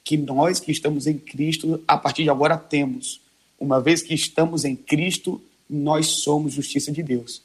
que 0.03 0.17
nós 0.17 0.59
que 0.59 0.71
estamos 0.71 1.05
em 1.05 1.19
Cristo, 1.19 1.79
a 1.87 1.95
partir 1.95 2.23
de 2.23 2.31
agora 2.31 2.57
temos. 2.57 3.21
Uma 3.59 3.79
vez 3.79 4.01
que 4.01 4.15
estamos 4.15 4.65
em 4.65 4.75
Cristo, 4.75 5.39
nós 5.69 6.07
somos 6.07 6.53
justiça 6.53 6.91
de 6.91 7.03
Deus. 7.03 7.43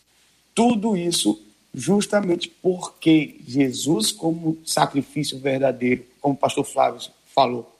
Tudo 0.54 0.96
isso 0.96 1.38
justamente 1.78 2.48
porque 2.48 3.38
Jesus, 3.46 4.10
como 4.10 4.56
sacrifício 4.64 5.38
verdadeiro, 5.38 6.06
como 6.22 6.34
o 6.34 6.38
pastor 6.38 6.64
Flávio 6.64 7.02
falou, 7.34 7.70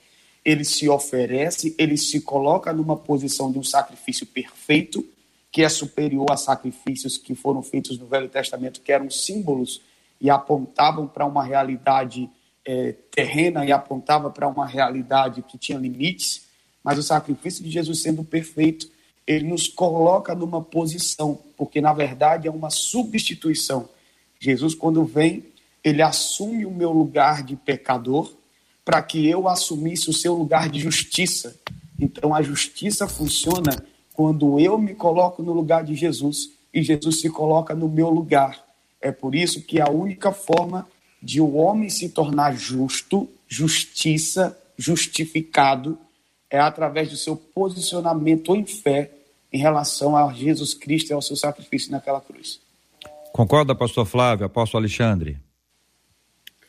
ele 0.45 0.67
se 0.67 0.87
oferece, 0.87 1.75
ele 1.79 1.97
se 1.97 2.21
coloca 2.21 2.75
numa 2.75 2.95
posição 2.95 3.51
de 3.51 3.59
um 3.59 3.65
sacrifício 3.65 4.27
perfeito, 4.27 5.03
que 5.51 5.63
é 5.63 5.69
superior 5.71 6.31
a 6.31 6.37
sacrifícios 6.37 7.17
que 7.17 7.35
foram 7.35 7.63
feitos 7.63 7.99
no 7.99 8.07
Velho 8.07 8.29
Testamento, 8.29 8.83
que 8.83 8.93
eram 8.93 9.09
símbolos 9.09 9.81
e 10.21 10.29
apontavam 10.29 11.09
para 11.09 11.25
uma 11.25 11.43
realidade 11.43 12.29
é, 12.67 12.93
terrena 13.11 13.65
e 13.65 13.73
apontava 13.73 14.29
para 14.29 14.47
uma 14.47 14.67
realidade 14.67 15.41
que 15.41 15.57
tinha 15.57 15.79
limites, 15.79 16.45
mas 16.85 16.99
o 16.99 17.03
sacrifício 17.03 17.65
de 17.65 17.71
Jesus 17.71 18.03
sendo 18.03 18.23
perfeito, 18.23 18.91
ele 19.27 19.49
nos 19.49 19.67
coloca 19.67 20.35
numa 20.35 20.63
posição, 20.63 21.39
porque 21.57 21.81
na 21.81 21.93
verdade 21.93 22.47
é 22.47 22.51
uma 22.51 22.71
substituição. 22.71 23.89
Jesus, 24.39 24.75
quando 24.75 25.05
vem, 25.05 25.45
ele 25.83 26.03
assume 26.03 26.65
o 26.65 26.71
meu 26.71 26.93
lugar 26.93 27.43
de 27.43 27.57
pecador 27.57 28.33
para 28.85 29.03
que 29.03 29.27
eu 29.27 29.49
assumisse 29.49 30.09
o 30.09 30.13
seu 30.13 30.35
lugar 30.35 30.69
de 30.69 30.79
justiça. 30.79 31.57
Então 31.99 32.35
a 32.35 32.43
justiça 32.43 33.09
funciona 33.09 33.85
quando 34.15 34.61
eu 34.61 34.79
me 34.79 34.95
coloco 34.95 35.43
no 35.43 35.53
lugar 35.53 35.83
de 35.83 35.95
Jesus 35.95 36.51
e 36.73 36.83
Jesus 36.83 37.21
se 37.21 37.29
coloca 37.29 37.75
no 37.75 37.89
meu 37.89 38.11
lugar. 38.11 38.65
É 39.01 39.11
por 39.11 39.35
isso 39.35 39.63
que 39.63 39.81
a 39.81 39.91
única 39.91 40.31
forma 40.31 40.87
de 41.21 41.41
o 41.41 41.55
homem 41.55 41.89
se 41.89 42.11
tornar 42.11 42.57
justo, 42.57 43.29
justiça, 43.49 44.57
justificado, 44.77 45.99
é 46.49 46.59
através 46.59 47.11
do 47.11 47.17
seu 47.17 47.37
posicionamento 47.37 48.55
em 48.55 48.65
fé 48.65 49.11
em 49.57 49.59
relação 49.59 50.15
a 50.15 50.31
Jesus 50.35 50.75
Cristo 50.75 51.11
e 51.11 51.15
ao 51.15 51.23
seu 51.23 51.35
sacrifício 51.35 51.91
naquela 51.91 52.21
cruz. 52.21 52.61
Concorda, 53.33 53.75
pastor 53.75 54.05
Flávio, 54.05 54.45
apóstolo 54.45 54.83
Alexandre? 54.83 55.39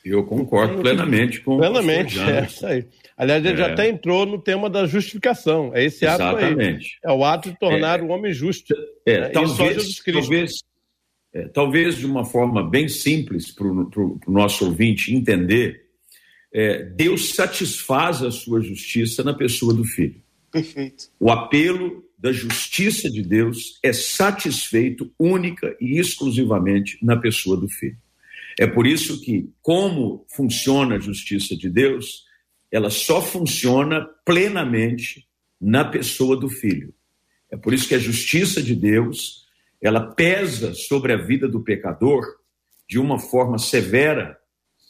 Eu 0.04 0.24
concordo 0.24 0.80
plenamente 0.80 1.42
com 1.42 1.58
Plenamente, 1.58 2.18
é 2.18 2.46
isso 2.46 2.66
aí. 2.66 2.86
Aliás, 3.18 3.44
ele 3.44 3.56
é. 3.56 3.58
já 3.58 3.74
até 3.74 3.90
entrou 3.90 4.26
no 4.26 4.40
tema 4.40 4.70
da 4.70 4.86
justificação. 4.86 5.72
É 5.74 5.84
esse 5.84 6.06
ato 6.06 6.22
Exatamente. 6.22 7.00
aí. 7.04 7.12
É 7.12 7.14
o 7.14 7.26
ato 7.26 7.52
de 7.52 7.60
tornar 7.60 8.00
é. 8.00 8.04
o 8.04 8.08
homem 8.08 8.32
justo. 8.32 8.74
É, 9.06 9.20
né? 9.22 9.30
talvez, 9.30 9.96
talvez, 10.00 10.52
é, 11.34 11.48
talvez 11.50 11.98
de 11.98 12.06
uma 12.06 12.24
forma 12.24 12.64
bem 12.70 12.88
simples 12.88 13.52
para 13.52 13.68
o 13.68 14.20
nosso 14.30 14.66
ouvinte 14.66 15.14
entender, 15.14 15.88
é, 16.54 16.84
Deus 16.84 17.34
satisfaz 17.36 18.24
a 18.24 18.32
sua 18.32 18.62
justiça 18.62 19.24
na 19.24 19.34
pessoa 19.34 19.74
do 19.74 19.84
Filho. 19.84 20.22
Perfeito. 20.50 21.10
O 21.20 21.30
apelo 21.30 22.07
da 22.18 22.32
justiça 22.32 23.10
de 23.10 23.22
Deus 23.22 23.80
é 23.84 23.94
satisfeito 23.94 25.14
única 25.20 25.78
e 25.80 26.00
exclusivamente 26.00 26.98
na 27.02 27.16
pessoa 27.16 27.56
do 27.56 27.70
Filho. 27.70 27.98
É 28.60 28.66
por 28.66 28.88
isso 28.88 29.22
que, 29.22 29.52
como 29.62 30.26
funciona 30.36 30.96
a 30.96 31.00
justiça 31.00 31.56
de 31.56 31.70
Deus, 31.70 32.26
ela 32.72 32.90
só 32.90 33.22
funciona 33.22 34.04
plenamente 34.26 35.28
na 35.62 35.86
pessoa 35.86 36.36
do 36.36 36.50
Filho. 36.50 36.94
É 37.52 37.56
por 37.56 37.74
isso 37.74 37.88
que 37.88 37.96
a 37.96 38.00
justiça 38.00 38.62
de 38.62 38.76
Deus, 38.76 39.46
ela 39.80 40.02
pesa 40.02 40.74
sobre 40.74 41.14
a 41.14 41.18
vida 41.18 41.48
do 41.48 41.62
pecador 41.62 42.26
de 42.90 42.98
uma 42.98 43.20
forma 43.20 43.60
severa 43.60 44.38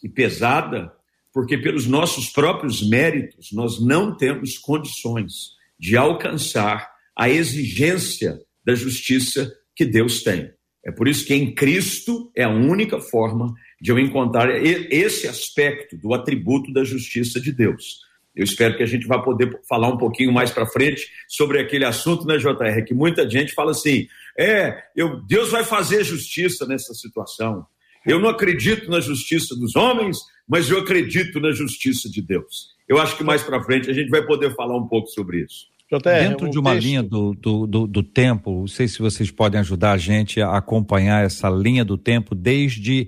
e 0.01 0.07
pesada, 0.07 0.93
porque 1.34 1.57
pelos 1.57 1.86
nossos 1.86 2.29
próprios 2.29 2.88
méritos 2.88 3.51
nós 3.51 3.79
não 3.84 4.15
temos 4.15 4.57
condições 4.57 5.57
de 5.77 5.98
alcançar 5.98 6.97
a 7.18 7.30
exigência 7.30 8.40
da 8.64 8.76
justiça 8.76 9.52
que 9.76 9.84
Deus 9.84 10.22
tem. 10.22 10.52
É 10.86 10.92
por 10.92 11.08
isso 11.08 11.26
que 11.26 11.34
em 11.34 11.54
Cristo 11.54 12.32
é 12.36 12.44
a 12.44 12.50
única 12.50 13.00
forma 13.00 13.54
de 13.82 13.92
eu 13.92 14.00
encontrar 14.00 14.50
esse 14.64 15.28
aspecto 15.28 15.98
do 15.98 16.14
atributo 16.14 16.72
da 16.72 16.84
justiça 16.84 17.42
de 17.42 17.52
Deus. 17.52 18.00
Eu 18.36 18.44
espero 18.44 18.78
que 18.78 18.84
a 18.84 18.88
gente 18.88 19.08
vá 19.08 19.20
poder 19.20 19.60
falar 19.68 19.90
um 19.90 19.98
pouquinho 19.98 20.32
mais 20.32 20.52
para 20.52 20.68
frente 20.68 21.08
sobre 21.28 21.60
aquele 21.60 21.84
assunto, 21.84 22.26
né, 22.26 22.38
JR? 22.38 22.86
Que 22.86 22.94
muita 22.94 23.28
gente 23.28 23.52
fala 23.54 23.72
assim: 23.72 24.08
é, 24.38 24.84
eu, 24.96 25.20
Deus 25.26 25.50
vai 25.50 25.64
fazer 25.64 26.04
justiça 26.04 26.66
nessa 26.68 26.94
situação. 26.94 27.66
Eu 28.06 28.20
não 28.20 28.30
acredito 28.30 28.90
na 28.90 29.00
justiça 29.00 29.56
dos 29.56 29.76
homens, 29.76 30.20
mas 30.48 30.70
eu 30.70 30.80
acredito 30.80 31.40
na 31.40 31.52
justiça 31.52 32.10
de 32.10 32.22
Deus. 32.22 32.76
Eu 32.88 33.00
acho 33.00 33.18
que 33.18 33.24
mais 33.24 33.42
para 33.42 33.62
frente 33.64 33.90
a 33.90 33.94
gente 33.94 34.10
vai 34.10 34.26
poder 34.26 34.56
falar 34.56 34.78
um 34.78 34.88
pouco 34.88 35.08
sobre 35.10 35.44
isso. 35.44 35.66
JR, 35.89 36.29
Dentro 36.29 36.50
de 36.50 36.60
uma 36.60 36.74
texto... 36.74 36.86
linha 36.86 37.01
do, 37.01 37.34
do, 37.34 37.65
do, 37.65 37.88
do, 37.88 38.03
tempo, 38.03 38.51
não 38.51 38.67
sei 38.67 38.89
se 38.89 39.00
vocês 39.00 39.32
podem 39.32 39.60
ajudar 39.62 39.94
a 39.94 39.98
gente 39.98 40.41
a 40.41 40.58
acompanhar 40.58 41.24
essa 41.24 41.50
linha 41.50 41.86
do 41.86 41.98
tempo 41.98 42.36
desde 42.36 43.08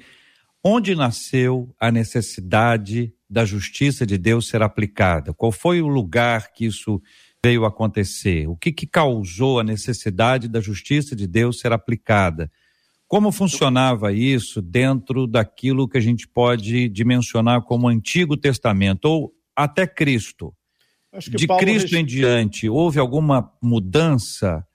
onde 0.63 0.95
nasceu 0.95 1.73
a 1.77 1.91
necessidade 1.91 3.13
da 3.29 3.43
justiça 3.43 4.05
de 4.05 4.17
Deus 4.17 4.47
ser 4.47 4.61
aplicada? 4.61 5.33
Qual 5.33 5.51
foi 5.51 5.81
o 5.81 5.87
lugar 5.87 6.53
que 6.53 6.65
isso 6.65 7.01
veio 7.43 7.65
acontecer? 7.65 8.47
O 8.47 8.55
que, 8.55 8.71
que 8.71 8.87
causou 8.87 9.59
a 9.59 9.63
necessidade 9.63 10.47
da 10.47 10.61
justiça 10.61 11.15
de 11.15 11.27
Deus 11.27 11.59
ser 11.59 11.73
aplicada? 11.73 12.49
Como 13.09 13.31
funcionava 13.31 14.13
isso 14.13 14.61
dentro 14.61 15.27
daquilo 15.27 15.87
que 15.87 15.97
a 15.97 16.01
gente 16.01 16.27
pode 16.27 16.87
dimensionar 16.87 17.61
como 17.63 17.89
Antigo 17.89 18.37
Testamento 18.37 19.05
ou 19.05 19.33
até 19.55 19.85
Cristo? 19.85 20.53
De 21.17 21.47
Paulo 21.47 21.63
Cristo 21.63 21.95
em 21.95 22.05
diante, 22.05 22.69
houve 22.69 22.99
alguma 22.99 23.51
mudança? 23.61 24.65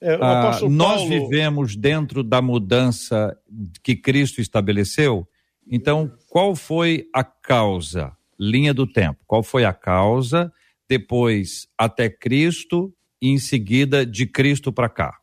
É, 0.00 0.14
ah, 0.20 0.58
nós 0.68 1.02
Paulo... 1.02 1.08
vivemos 1.08 1.76
dentro 1.76 2.22
da 2.22 2.42
mudança 2.42 3.36
que 3.82 3.96
Cristo 3.96 4.40
estabeleceu? 4.40 5.26
Então, 5.70 6.12
qual 6.28 6.54
foi 6.54 7.06
a 7.14 7.24
causa? 7.24 8.12
Linha 8.38 8.74
do 8.74 8.86
tempo. 8.86 9.20
Qual 9.26 9.42
foi 9.42 9.64
a 9.64 9.72
causa? 9.72 10.52
Depois, 10.88 11.66
até 11.78 12.10
Cristo 12.10 12.92
e 13.22 13.30
em 13.30 13.38
seguida 13.38 14.04
de 14.04 14.26
Cristo 14.26 14.72
para 14.72 14.88
cá. 14.88 15.16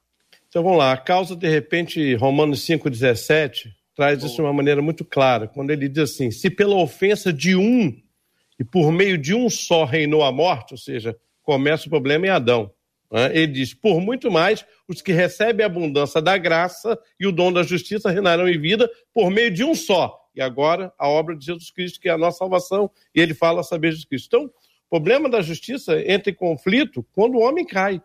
Então 0.48 0.64
vamos 0.64 0.80
lá. 0.80 0.94
A 0.94 0.98
causa, 0.98 1.36
de 1.36 1.48
repente, 1.48 2.16
Romanos 2.16 2.66
5,17 2.66 3.70
traz 3.96 4.24
isso 4.24 4.36
de 4.36 4.42
uma 4.42 4.54
maneira 4.54 4.82
muito 4.82 5.06
clara, 5.06 5.48
quando 5.48 5.70
ele 5.70 5.88
diz 5.88 6.12
assim: 6.12 6.32
se 6.32 6.50
pela 6.50 6.76
ofensa 6.76 7.32
de 7.32 7.56
um 7.56 7.96
e 8.62 8.64
por 8.64 8.92
meio 8.92 9.18
de 9.18 9.34
um 9.34 9.50
só 9.50 9.86
reinou 9.86 10.24
a 10.24 10.32
morte, 10.32 10.76
ou 10.76 10.78
seja, 10.78 11.18
começa 11.42 11.88
o 11.88 11.90
problema 11.90 12.28
em 12.28 12.30
Adão. 12.30 12.72
Né? 13.12 13.36
Ele 13.36 13.48
diz: 13.48 13.74
por 13.74 14.00
muito 14.00 14.30
mais, 14.30 14.64
os 14.88 15.02
que 15.02 15.12
recebem 15.12 15.64
a 15.64 15.68
abundância 15.68 16.22
da 16.22 16.38
graça 16.38 16.96
e 17.20 17.26
o 17.26 17.32
dom 17.32 17.52
da 17.52 17.64
justiça 17.64 18.12
reinarão 18.12 18.48
em 18.48 18.60
vida 18.60 18.88
por 19.12 19.32
meio 19.32 19.50
de 19.50 19.64
um 19.64 19.74
só. 19.74 20.16
E 20.36 20.42
agora, 20.44 20.94
a 20.96 21.10
obra 21.10 21.36
de 21.36 21.44
Jesus 21.44 21.72
Cristo, 21.72 22.00
que 22.00 22.08
é 22.08 22.12
a 22.12 22.18
nossa 22.20 22.38
salvação, 22.38 22.92
e 23.16 23.20
ele 23.20 23.34
fala 23.34 23.64
saber 23.64 23.94
Jesus 23.94 24.06
Cristo. 24.06 24.28
Então, 24.28 24.46
o 24.46 24.90
problema 24.92 25.28
da 25.28 25.42
justiça 25.42 26.00
entra 26.00 26.30
em 26.30 26.36
conflito 26.36 27.04
quando 27.14 27.38
o 27.38 27.42
homem 27.42 27.66
cai. 27.66 28.00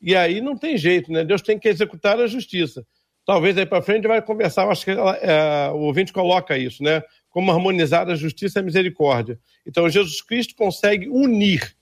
E 0.00 0.14
aí 0.14 0.40
não 0.40 0.56
tem 0.56 0.78
jeito, 0.78 1.10
né? 1.10 1.24
Deus 1.24 1.42
tem 1.42 1.58
que 1.58 1.68
executar 1.68 2.20
a 2.20 2.28
justiça. 2.28 2.86
Talvez 3.26 3.58
aí 3.58 3.66
para 3.66 3.82
frente 3.82 4.06
vai 4.06 4.22
conversar, 4.22 4.68
acho 4.68 4.84
que 4.84 4.92
ela, 4.92 5.16
é, 5.16 5.68
o 5.70 5.78
ouvinte 5.78 6.12
coloca 6.12 6.56
isso, 6.56 6.80
né? 6.80 7.02
Como 7.36 7.52
harmonizar 7.52 8.08
a 8.08 8.14
justiça 8.14 8.58
e 8.58 8.60
a 8.60 8.64
misericórdia. 8.64 9.38
Então, 9.66 9.90
Jesus 9.90 10.22
Cristo 10.22 10.54
consegue 10.56 11.06
unir 11.06 11.76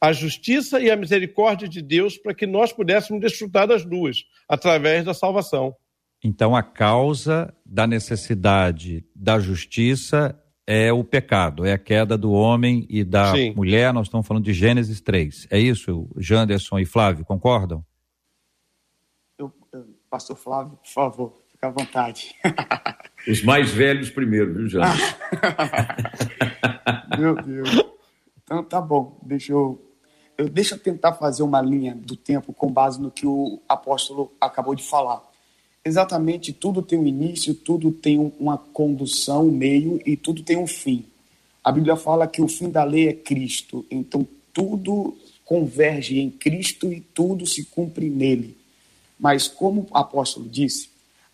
a 0.00 0.12
justiça 0.12 0.80
e 0.80 0.90
a 0.90 0.96
misericórdia 0.96 1.68
de 1.68 1.80
Deus 1.80 2.18
para 2.18 2.34
que 2.34 2.48
nós 2.48 2.72
pudéssemos 2.72 3.20
desfrutar 3.20 3.68
das 3.68 3.84
duas, 3.84 4.24
através 4.48 5.04
da 5.04 5.14
salvação. 5.14 5.72
Então, 6.20 6.56
a 6.56 6.64
causa 6.64 7.54
da 7.64 7.86
necessidade 7.86 9.06
da 9.14 9.38
justiça 9.38 10.36
é 10.66 10.92
o 10.92 11.04
pecado, 11.04 11.64
é 11.64 11.74
a 11.74 11.78
queda 11.78 12.18
do 12.18 12.32
homem 12.32 12.84
e 12.90 13.04
da 13.04 13.32
Sim. 13.32 13.54
mulher. 13.54 13.94
Nós 13.94 14.08
estamos 14.08 14.26
falando 14.26 14.46
de 14.46 14.52
Gênesis 14.52 15.00
3. 15.00 15.46
É 15.48 15.60
isso, 15.60 16.10
Janderson 16.16 16.76
e 16.80 16.84
Flávio, 16.84 17.24
concordam? 17.24 17.86
Eu, 19.38 19.52
eu, 19.72 19.94
Pastor 20.10 20.34
Flávio, 20.34 20.76
por 20.76 20.90
favor, 20.90 21.47
fica 21.58 21.66
à 21.66 21.70
vontade. 21.70 22.34
Os 23.26 23.42
mais 23.42 23.70
velhos 23.70 24.08
primeiro, 24.10 24.54
viu, 24.54 24.68
Jânio? 24.68 24.96
Meu 27.18 27.34
Deus. 27.34 27.84
Então 28.44 28.64
tá 28.64 28.80
bom, 28.80 29.18
deixa 29.22 29.52
eu, 29.52 29.78
eu, 30.38 30.48
deixa 30.48 30.76
eu 30.76 30.78
tentar 30.78 31.14
fazer 31.14 31.42
uma 31.42 31.60
linha 31.60 31.94
do 31.94 32.16
tempo 32.16 32.52
com 32.52 32.70
base 32.70 33.00
no 33.00 33.10
que 33.10 33.26
o 33.26 33.60
apóstolo 33.68 34.32
acabou 34.40 34.74
de 34.74 34.82
falar. 34.82 35.22
Exatamente, 35.84 36.52
tudo 36.52 36.80
tem 36.80 36.98
um 36.98 37.06
início, 37.06 37.54
tudo 37.54 37.90
tem 37.90 38.32
uma 38.38 38.56
condução, 38.56 39.48
um 39.48 39.50
meio 39.50 40.00
e 40.06 40.16
tudo 40.16 40.42
tem 40.42 40.56
um 40.56 40.66
fim. 40.66 41.04
A 41.62 41.72
Bíblia 41.72 41.96
fala 41.96 42.26
que 42.26 42.40
o 42.40 42.48
fim 42.48 42.70
da 42.70 42.84
lei 42.84 43.08
é 43.08 43.12
Cristo, 43.12 43.84
então 43.90 44.26
tudo 44.52 45.16
converge 45.44 46.18
em 46.18 46.30
Cristo 46.30 46.92
e 46.92 47.00
tudo 47.00 47.46
se 47.46 47.64
cumpre 47.64 48.08
nele. 48.08 48.56
Mas 49.18 49.48
como 49.48 49.86
o 49.90 49.96
apóstolo 49.96 50.48
disse, 50.48 50.88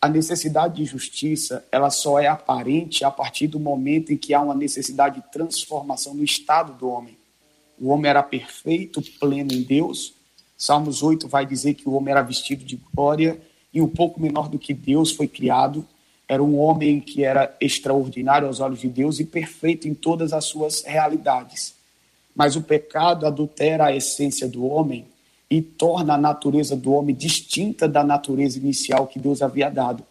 a 0.04 0.08
necessidade 0.08 0.76
de 0.76 0.84
justiça 0.84 1.64
ela 1.72 1.88
só 1.88 2.18
é 2.18 2.26
aparente 2.26 3.06
a 3.06 3.10
partir 3.10 3.46
do 3.46 3.58
momento 3.58 4.12
em 4.12 4.18
que 4.18 4.34
há 4.34 4.40
uma 4.42 4.54
necessidade 4.54 5.18
de 5.18 5.32
transformação 5.32 6.12
no 6.12 6.22
estado 6.22 6.74
do 6.74 6.90
homem. 6.90 7.16
O 7.80 7.88
homem 7.88 8.10
era 8.10 8.22
perfeito, 8.22 9.00
pleno 9.18 9.54
em 9.54 9.62
Deus. 9.62 10.12
Salmos 10.58 11.02
8 11.02 11.26
vai 11.26 11.46
dizer 11.46 11.72
que 11.72 11.88
o 11.88 11.94
homem 11.94 12.10
era 12.12 12.20
vestido 12.20 12.66
de 12.66 12.78
glória 12.92 13.40
e 13.72 13.80
um 13.80 13.88
pouco 13.88 14.20
menor 14.20 14.46
do 14.46 14.58
que 14.58 14.74
Deus 14.74 15.10
foi 15.10 15.26
criado. 15.26 15.88
Era 16.28 16.42
um 16.42 16.58
homem 16.58 17.00
que 17.00 17.24
era 17.24 17.56
extraordinário 17.58 18.46
aos 18.46 18.60
olhos 18.60 18.80
de 18.80 18.88
Deus 18.90 19.20
e 19.20 19.24
perfeito 19.24 19.88
em 19.88 19.94
todas 19.94 20.34
as 20.34 20.44
suas 20.44 20.84
realidades. 20.84 21.74
Mas 22.36 22.56
o 22.56 22.62
pecado 22.62 23.26
adultera 23.26 23.86
a 23.86 23.96
essência 23.96 24.46
do 24.46 24.66
homem 24.66 25.06
e 25.50 25.61
torna 25.61 26.14
a 26.14 26.18
natureza 26.18 26.74
do 26.74 26.92
homem 26.92 27.14
distinta 27.14 27.88
da 27.88 28.02
natureza 28.02 28.59
inicial 28.59 29.07
que 29.07 29.18
Deus 29.18 29.42
havia 29.42 29.70
dado. 29.70 30.04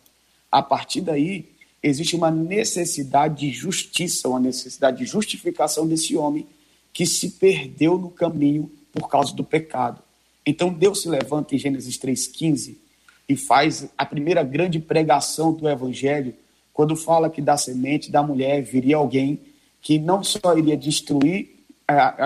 A 0.51 0.61
partir 0.61 1.01
daí, 1.01 1.49
existe 1.81 2.15
uma 2.15 2.31
necessidade 2.31 3.39
de 3.39 3.51
justiça, 3.51 4.29
uma 4.29 4.39
necessidade 4.39 4.99
de 4.99 5.05
justificação 5.05 5.87
desse 5.87 6.15
homem 6.15 6.47
que 6.93 7.05
se 7.05 7.31
perdeu 7.31 7.97
no 7.97 8.09
caminho 8.09 8.71
por 8.91 9.09
causa 9.09 9.33
do 9.33 9.43
pecado. 9.43 10.01
Então 10.45 10.71
Deus 10.71 11.01
se 11.01 11.09
levanta 11.09 11.55
em 11.55 11.57
Gênesis 11.57 11.97
3,15 11.97 12.75
e 13.27 13.35
faz 13.35 13.89
a 13.97 14.05
primeira 14.05 14.43
grande 14.43 14.79
pregação 14.79 15.53
do 15.53 15.67
Evangelho, 15.67 16.33
quando 16.73 16.95
fala 16.95 17.29
que 17.29 17.41
da 17.41 17.57
semente 17.57 18.11
da 18.11 18.21
mulher 18.21 18.61
viria 18.61 18.97
alguém 18.97 19.39
que 19.81 19.99
não 19.99 20.23
só 20.23 20.57
iria 20.57 20.77
destruir, 20.77 21.49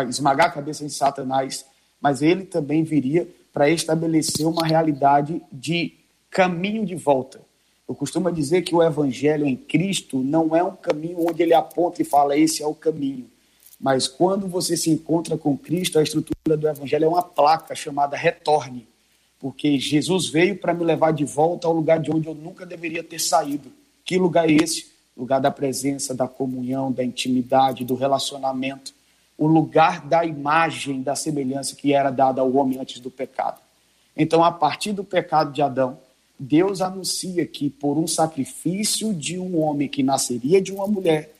esmagar 0.07 0.47
a 0.47 0.51
cabeça 0.51 0.85
de 0.85 0.93
Satanás, 0.93 1.65
mas 2.01 2.21
ele 2.21 2.45
também 2.45 2.83
viria 2.83 3.27
para 3.51 3.69
estabelecer 3.69 4.45
uma 4.45 4.65
realidade 4.65 5.41
de 5.51 5.93
caminho 6.29 6.85
de 6.85 6.95
volta. 6.95 7.41
Eu 7.87 7.95
costumo 7.95 8.31
dizer 8.31 8.61
que 8.63 8.75
o 8.75 8.83
evangelho 8.83 9.47
em 9.47 9.55
Cristo 9.55 10.17
não 10.19 10.55
é 10.55 10.63
um 10.63 10.75
caminho 10.75 11.25
onde 11.27 11.41
ele 11.41 11.53
aponta 11.53 12.01
e 12.01 12.05
fala 12.05 12.37
esse 12.37 12.61
é 12.61 12.67
o 12.67 12.75
caminho. 12.75 13.29
Mas 13.79 14.07
quando 14.07 14.47
você 14.47 14.75
se 14.75 14.89
encontra 14.89 15.37
com 15.37 15.57
Cristo, 15.57 15.97
a 15.97 16.03
estrutura 16.03 16.57
do 16.57 16.67
evangelho 16.67 17.05
é 17.05 17.07
uma 17.07 17.23
placa 17.23 17.73
chamada 17.73 18.17
retorne, 18.17 18.87
porque 19.39 19.79
Jesus 19.79 20.27
veio 20.27 20.57
para 20.57 20.73
me 20.73 20.83
levar 20.83 21.11
de 21.11 21.23
volta 21.25 21.67
ao 21.67 21.73
lugar 21.73 21.99
de 21.99 22.11
onde 22.11 22.27
eu 22.27 22.35
nunca 22.35 22.65
deveria 22.65 23.03
ter 23.03 23.19
saído. 23.19 23.71
Que 24.03 24.17
lugar 24.17 24.49
é 24.49 24.53
esse? 24.53 24.91
Lugar 25.15 25.39
da 25.39 25.49
presença, 25.49 26.13
da 26.13 26.27
comunhão, 26.27 26.91
da 26.91 27.03
intimidade, 27.03 27.85
do 27.85 27.95
relacionamento 27.95 28.96
o 29.37 29.45
lugar 29.45 30.05
da 30.05 30.25
imagem, 30.25 31.01
da 31.01 31.15
semelhança 31.15 31.75
que 31.75 31.93
era 31.93 32.09
dada 32.09 32.41
ao 32.41 32.53
homem 32.55 32.79
antes 32.79 32.99
do 32.99 33.11
pecado. 33.11 33.61
Então, 34.15 34.43
a 34.43 34.51
partir 34.51 34.93
do 34.93 35.03
pecado 35.03 35.51
de 35.51 35.61
Adão, 35.61 35.99
Deus 36.39 36.81
anuncia 36.81 37.45
que 37.45 37.69
por 37.69 37.97
um 37.97 38.07
sacrifício 38.07 39.13
de 39.13 39.37
um 39.37 39.61
homem 39.61 39.87
que 39.87 40.03
nasceria 40.03 40.61
de 40.61 40.71
uma 40.71 40.87
mulher, 40.87 41.33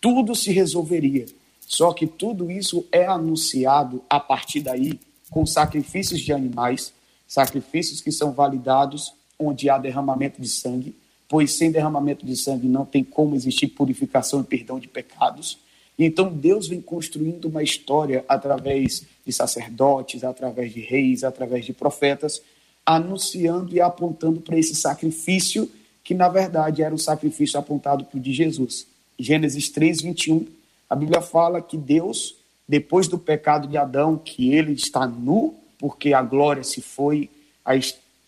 tudo 0.00 0.34
se 0.34 0.50
resolveria. 0.50 1.26
Só 1.60 1.92
que 1.92 2.06
tudo 2.06 2.50
isso 2.50 2.86
é 2.90 3.06
anunciado 3.06 4.02
a 4.08 4.18
partir 4.18 4.60
daí 4.60 4.98
com 5.30 5.46
sacrifícios 5.46 6.20
de 6.20 6.32
animais, 6.32 6.92
sacrifícios 7.26 8.00
que 8.00 8.12
são 8.12 8.32
validados 8.32 9.14
onde 9.38 9.70
há 9.70 9.78
derramamento 9.78 10.40
de 10.40 10.48
sangue, 10.48 10.94
pois 11.28 11.54
sem 11.54 11.72
derramamento 11.72 12.26
de 12.26 12.36
sangue 12.36 12.68
não 12.68 12.84
tem 12.84 13.02
como 13.02 13.34
existir 13.34 13.68
purificação 13.68 14.40
e 14.40 14.44
perdão 14.44 14.78
de 14.78 14.86
pecados. 14.86 15.58
Então 15.98 16.32
Deus 16.32 16.68
vem 16.68 16.80
construindo 16.80 17.46
uma 17.46 17.62
história 17.62 18.24
através 18.28 19.04
de 19.24 19.32
sacerdotes, 19.32 20.24
através 20.24 20.72
de 20.72 20.80
reis, 20.80 21.22
através 21.22 21.64
de 21.64 21.72
profetas, 21.72 22.42
anunciando 22.84 23.74
e 23.74 23.80
apontando 23.80 24.40
para 24.40 24.58
esse 24.58 24.74
sacrifício 24.74 25.70
que 26.04 26.14
na 26.14 26.28
verdade 26.28 26.82
era 26.82 26.94
o 26.94 26.98
sacrifício 26.98 27.58
apontado 27.58 28.06
o 28.12 28.20
de 28.20 28.32
Jesus. 28.32 28.86
Gênesis 29.18 29.68
3, 29.70 30.02
21, 30.02 30.46
A 30.90 30.96
Bíblia 30.96 31.22
fala 31.22 31.62
que 31.62 31.76
Deus, 31.76 32.36
depois 32.66 33.06
do 33.06 33.18
pecado 33.18 33.68
de 33.68 33.76
Adão, 33.76 34.18
que 34.18 34.52
ele 34.52 34.72
está 34.72 35.06
nu, 35.06 35.54
porque 35.78 36.12
a 36.12 36.22
glória 36.22 36.64
se 36.64 36.80
foi, 36.80 37.30
a, 37.64 37.72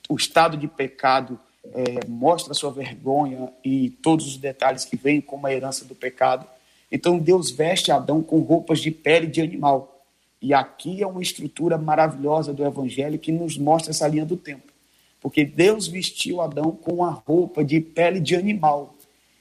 o 0.09 0.17
estado 0.17 0.57
de 0.57 0.69
pecado 0.69 1.39
é, 1.73 2.07
mostra 2.07 2.55
sua 2.55 2.71
vergonha 2.71 3.53
e 3.65 3.91
todos 3.91 4.27
os 4.27 4.37
detalhes 4.37 4.85
que 4.85 4.97
vêm 4.97 5.21
como 5.21 5.47
a 5.47 5.53
herança 5.53 5.85
do 5.85 5.95
pecado. 5.95 6.47
Então 6.95 7.19
Deus 7.19 7.51
veste 7.51 7.91
Adão 7.91 8.23
com 8.23 8.39
roupas 8.39 8.79
de 8.79 8.89
pele 8.89 9.27
de 9.27 9.41
animal. 9.41 10.07
E 10.41 10.55
aqui 10.55 11.03
é 11.03 11.07
uma 11.07 11.21
estrutura 11.21 11.77
maravilhosa 11.77 12.53
do 12.55 12.65
Evangelho 12.65 13.19
que 13.19 13.33
nos 13.33 13.59
mostra 13.59 13.91
essa 13.91 14.07
linha 14.07 14.25
do 14.25 14.37
tempo. 14.37 14.73
Porque 15.21 15.45
Deus 15.45 15.89
vestiu 15.89 16.41
Adão 16.41 16.71
com 16.71 17.05
a 17.05 17.11
roupa 17.11 17.65
de 17.65 17.81
pele 17.81 18.21
de 18.21 18.37
animal. 18.37 18.95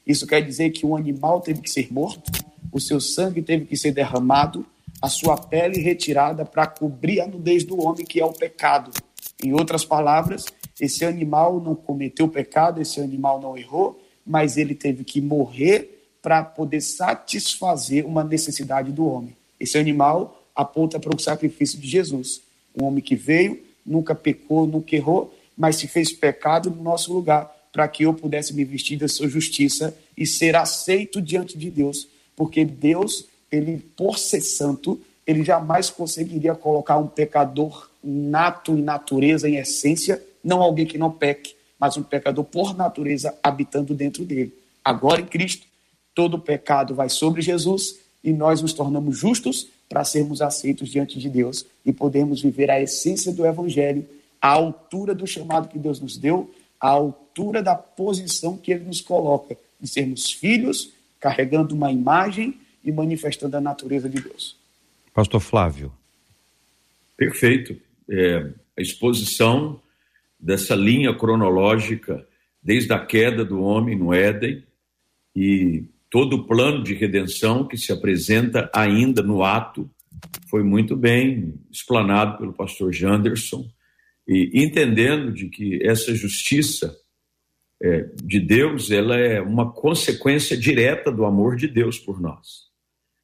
Isso 0.06 0.26
quer 0.26 0.42
dizer 0.42 0.72
que 0.72 0.84
o 0.84 0.96
animal 0.96 1.42
teve 1.42 1.62
que 1.62 1.70
ser 1.70 1.94
morto, 1.94 2.32
o 2.72 2.80
seu 2.80 3.00
sangue 3.00 3.44
teve 3.44 3.66
que 3.66 3.78
ser 3.78 3.92
derramado, 3.92 4.66
a 5.00 5.08
sua 5.08 5.38
pele 5.38 5.80
retirada 5.80 6.44
para 6.44 6.66
cobrir 6.66 7.22
a 7.22 7.28
nudez 7.28 7.63
do 7.63 7.80
homem, 7.80 8.04
que 8.04 8.20
é 8.20 8.26
o 8.26 8.34
pecado. 8.34 8.89
Em 9.44 9.54
outras 9.54 9.86
palavras, 9.86 10.46
esse 10.82 11.06
animal 11.06 11.60
não 11.60 11.76
cometeu 11.76 12.28
pecado, 12.28 12.82
esse 12.82 13.00
animal 13.00 13.39
não 13.39 13.56
errou, 13.56 14.02
mas 14.26 14.58
ele 14.58 14.74
teve 14.74 15.04
que 15.04 15.22
morrer 15.22 15.92
para 16.24 16.42
poder 16.42 16.80
satisfazer 16.80 18.08
uma 18.08 18.24
necessidade 18.24 18.94
do 18.94 19.06
homem. 19.06 19.36
Esse 19.60 19.78
animal 19.78 20.42
aponta 20.56 20.98
para 20.98 21.14
o 21.14 21.20
sacrifício 21.20 21.78
de 21.78 21.88
Jesus. 21.88 22.42
Um 22.74 22.86
homem 22.86 23.04
que 23.04 23.14
veio, 23.14 23.62
nunca 23.86 24.16
pecou, 24.16 24.66
nunca 24.66 24.96
errou, 24.96 25.38
mas 25.56 25.76
se 25.76 25.88
fez 25.88 26.14
pecado 26.14 26.72
no 26.72 26.82
nosso 26.82 27.14
lugar, 27.14 27.54
para 27.74 27.88
que 27.90 28.04
eu 28.04 28.14
pudesse 28.14 28.54
me 28.54 28.64
vestir 28.64 28.98
da 28.98 29.08
sua 29.08 29.28
justiça 29.28 29.96
e 30.18 30.26
ser 30.26 30.56
aceito 30.56 31.22
diante 31.22 31.58
de 31.58 31.70
Deus. 31.70 32.08
Porque 32.36 32.64
Deus, 32.64 33.26
ele 33.52 33.84
por 33.98 34.18
ser 34.18 34.42
santo, 34.42 35.02
ele 35.28 35.44
jamais 35.44 35.90
conseguiria 35.90 36.56
colocar 36.56 36.98
um 36.98 37.08
pecador 37.08 37.90
nato 38.02 38.72
em 38.72 38.82
natureza, 38.82 39.50
em 39.50 39.58
essência, 39.58 40.24
não 40.44 40.62
alguém 40.62 40.86
que 40.86 40.98
não 40.98 41.12
peque, 41.12 41.56
mas 41.78 41.98
um 41.98 42.04
pecador 42.04 42.46
por 42.46 42.76
natureza 42.76 43.36
habitando 43.44 43.94
dentro 43.94 44.24
dele. 44.24 44.54
Agora 44.84 45.22
em 45.22 45.26
Cristo, 45.26 45.66
todo 46.13 46.39
pecado 46.39 46.93
vai 46.95 47.10
sobre 47.10 47.41
Jesus 47.41 47.99
e 48.23 48.32
nós 48.32 48.62
nos 48.62 48.73
tornamos 48.73 49.17
justos 49.17 49.67
para 49.89 50.04
sermos 50.04 50.41
aceitos 50.41 50.89
diante 50.89 51.19
de 51.19 51.30
Deus 51.30 51.65
e 51.86 51.91
podermos 51.91 52.41
viver 52.41 52.71
a 52.71 52.82
essência 52.82 53.32
do 53.32 53.45
Evangelho, 53.45 54.06
à 54.41 54.49
altura 54.49 55.13
do 55.13 55.28
chamado 55.28 55.67
que 55.67 55.78
Deus 55.78 55.99
nos 55.99 56.17
deu, 56.17 56.54
à 56.80 56.89
altura 56.89 57.62
da 57.62 57.76
posição 57.76 58.58
que 58.58 58.71
Ele 58.71 58.86
nos 58.86 59.02
coloca, 59.02 59.58
de 59.80 59.88
sermos 59.88 60.32
filhos, 60.32 60.91
carregando 61.19 61.76
uma 61.76 61.91
imagem 61.91 62.58
e 62.84 62.91
manifestando 62.91 63.58
a 63.58 63.62
natureza 63.62 64.10
de 64.10 64.21
Deus. 64.21 64.58
Pastor 65.13 65.39
Flávio. 65.39 65.91
Perfeito. 67.15 67.80
É, 68.10 68.49
a 68.78 68.82
exposição 68.82 69.80
dessa 70.39 70.76
linha 70.76 71.15
cronológica 71.15 72.26
desde 72.62 72.91
a 72.93 73.06
queda 73.06 73.45
do 73.45 73.62
homem 73.62 73.97
no 73.97 74.13
Éden 74.13 74.63
e 75.36 75.84
todo 76.13 76.36
o 76.36 76.43
plano 76.45 76.84
de 76.84 76.93
redenção 76.93 77.67
que 77.67 77.76
se 77.76 77.91
apresenta 77.91 78.69
ainda 78.71 79.23
no 79.23 79.43
ato 79.43 79.89
foi 80.47 80.62
muito 80.62 80.95
bem 80.95 81.56
explanado 81.71 82.38
pelo 82.38 82.54
pastor 82.54 82.93
Janderson 82.93 83.67
e 84.28 84.52
entendendo 84.63 85.34
de 85.34 85.49
que 85.49 85.80
essa 85.82 86.13
justiça 86.13 86.95
é, 87.82 88.12
de 88.23 88.39
Deus 88.39 88.91
ela 88.91 89.17
é 89.17 89.41
uma 89.41 89.73
consequência 89.73 90.56
direta 90.56 91.12
do 91.12 91.26
amor 91.26 91.56
de 91.56 91.67
Deus 91.67 91.97
por 91.97 92.21
nós. 92.21 92.71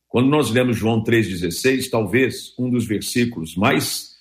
Quando 0.07 0.27
nós 0.27 0.49
lemos 0.49 0.75
João 0.75 1.03
3,16, 1.03 1.91
talvez 1.91 2.55
um 2.57 2.71
dos 2.71 2.87
versículos 2.87 3.55
mais 3.55 4.15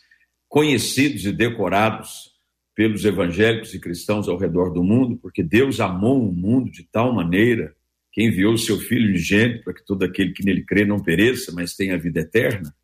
conhecidos 0.47 1.25
e 1.25 1.33
decorados 1.33 2.33
pelos 2.75 3.03
evangélicos 3.07 3.73
e 3.73 3.81
cristãos 3.81 4.29
ao 4.29 4.37
redor 4.37 4.75
do 4.75 4.85
mundo, 4.85 5.17
porque 5.17 5.43
Deus 5.43 5.81
amou 5.81 6.29
o 6.29 6.31
mundo 6.31 6.71
de 6.71 6.83
tal 6.83 7.15
maneira 7.15 7.78
que 8.19 8.25
enviou 8.25 8.55
o 8.55 8.59
seu 8.59 8.81
Filho 8.81 9.11
unigênito 9.11 9.63
para 9.63 9.73
que 9.73 9.87
todo 9.87 10.03
aquele 10.03 10.33
que 10.33 10.45
nele 10.45 10.65
crê 10.65 10.85
não 10.85 11.01
pereça, 11.01 11.53
mas 11.53 11.77
tenha 11.77 11.95
a 11.95 11.99
vida 11.99 12.19
eterna. 12.19 12.75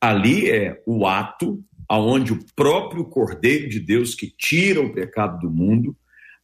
Ali 0.00 0.48
é 0.48 0.80
o 0.86 1.04
ato 1.04 1.60
aonde 1.88 2.32
o 2.32 2.44
próprio 2.54 3.04
Cordeiro 3.04 3.68
de 3.68 3.80
Deus 3.80 4.14
que 4.14 4.30
tira 4.30 4.80
o 4.80 4.92
pecado 4.92 5.40
do 5.40 5.50
mundo 5.50 5.96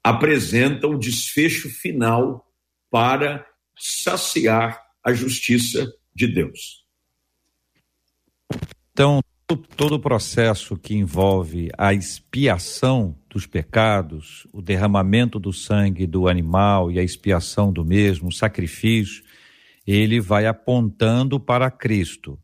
apresenta 0.02 0.88
o 0.88 0.98
desfecho 0.98 1.70
final 1.70 2.52
para 2.90 3.46
saciar 3.78 4.82
a 5.04 5.12
justiça 5.12 5.94
de 6.12 6.26
Deus. 6.26 6.84
Então, 8.90 9.20
todo 9.76 9.94
o 9.94 10.00
processo 10.00 10.76
que 10.76 10.94
envolve 10.94 11.70
a 11.78 11.94
expiação 11.94 13.16
dos 13.34 13.46
pecados, 13.46 14.46
o 14.52 14.62
derramamento 14.62 15.40
do 15.40 15.52
sangue 15.52 16.06
do 16.06 16.28
animal 16.28 16.88
e 16.90 17.00
a 17.00 17.02
expiação 17.02 17.72
do 17.72 17.84
mesmo, 17.84 18.28
o 18.28 18.32
sacrifício, 18.32 19.24
ele 19.84 20.20
vai 20.20 20.46
apontando 20.46 21.40
para 21.40 21.68
Cristo. 21.68 22.38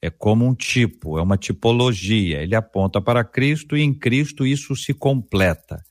É 0.00 0.08
como 0.08 0.46
um 0.46 0.54
tipo, 0.54 1.18
é 1.18 1.22
uma 1.22 1.36
tipologia. 1.36 2.42
Ele 2.42 2.54
aponta 2.54 3.00
para 3.00 3.24
Cristo 3.24 3.76
e 3.76 3.82
em 3.82 3.92
Cristo 3.92 4.46
isso 4.46 4.76
se 4.76 4.94
completa. 4.94 5.82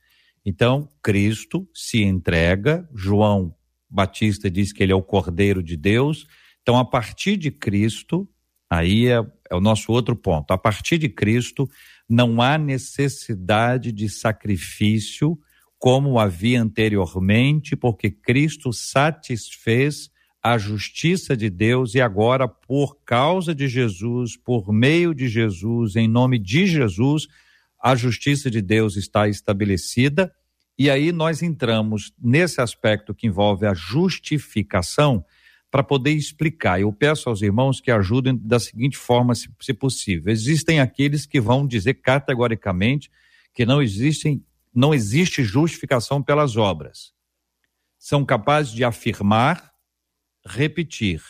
Então, 0.45 0.89
Cristo 1.03 1.67
se 1.73 2.01
entrega, 2.01 2.87
João 2.95 3.53
Batista 3.89 4.49
diz 4.49 4.71
que 4.71 4.81
ele 4.81 4.93
é 4.93 4.95
o 4.95 5.03
Cordeiro 5.03 5.61
de 5.61 5.75
Deus. 5.75 6.25
Então, 6.61 6.77
a 6.77 6.85
partir 6.85 7.35
de 7.35 7.51
Cristo, 7.51 8.27
aí 8.69 9.07
é 9.07 9.21
é 9.49 9.55
o 9.55 9.61
nosso 9.61 9.91
outro 9.91 10.15
ponto. 10.15 10.51
A 10.51 10.57
partir 10.57 10.97
de 10.97 11.09
Cristo, 11.09 11.69
não 12.07 12.41
há 12.41 12.57
necessidade 12.57 13.91
de 13.91 14.07
sacrifício 14.09 15.37
como 15.77 16.19
havia 16.19 16.61
anteriormente, 16.61 17.75
porque 17.75 18.09
Cristo 18.09 18.71
satisfez 18.71 20.09
a 20.41 20.57
justiça 20.57 21.35
de 21.35 21.49
Deus 21.49 21.95
e 21.95 22.01
agora, 22.01 22.47
por 22.47 22.97
causa 23.03 23.53
de 23.53 23.67
Jesus, 23.67 24.37
por 24.37 24.71
meio 24.71 25.13
de 25.13 25.27
Jesus, 25.27 25.95
em 25.95 26.07
nome 26.07 26.37
de 26.37 26.67
Jesus, 26.67 27.27
a 27.81 27.95
justiça 27.95 28.49
de 28.49 28.61
Deus 28.61 28.95
está 28.95 29.27
estabelecida. 29.27 30.31
E 30.77 30.89
aí 30.89 31.11
nós 31.11 31.41
entramos 31.41 32.13
nesse 32.21 32.61
aspecto 32.61 33.13
que 33.13 33.27
envolve 33.27 33.65
a 33.65 33.73
justificação, 33.73 35.25
para 35.75 35.83
poder 35.83 36.11
explicar. 36.11 36.79
Eu 36.79 36.93
peço 36.93 37.27
aos 37.27 37.41
irmãos 37.41 37.81
que 37.81 37.91
ajudem 37.91 38.37
da 38.37 38.57
seguinte 38.61 38.95
forma, 38.95 39.35
se, 39.35 39.49
se 39.59 39.73
possível. 39.73 40.31
Existem 40.31 40.79
aqueles 40.79 41.25
que 41.25 41.37
vão 41.37 41.67
dizer 41.67 41.95
categoricamente 41.95 43.11
que 43.53 43.65
não 43.65 43.81
existem, 43.81 44.41
não 44.73 44.93
existe 44.93 45.43
justificação 45.43 46.23
pelas 46.23 46.55
obras. 46.55 47.11
São 47.99 48.23
capazes 48.23 48.71
de 48.71 48.85
afirmar, 48.85 49.73
repetir, 50.45 51.21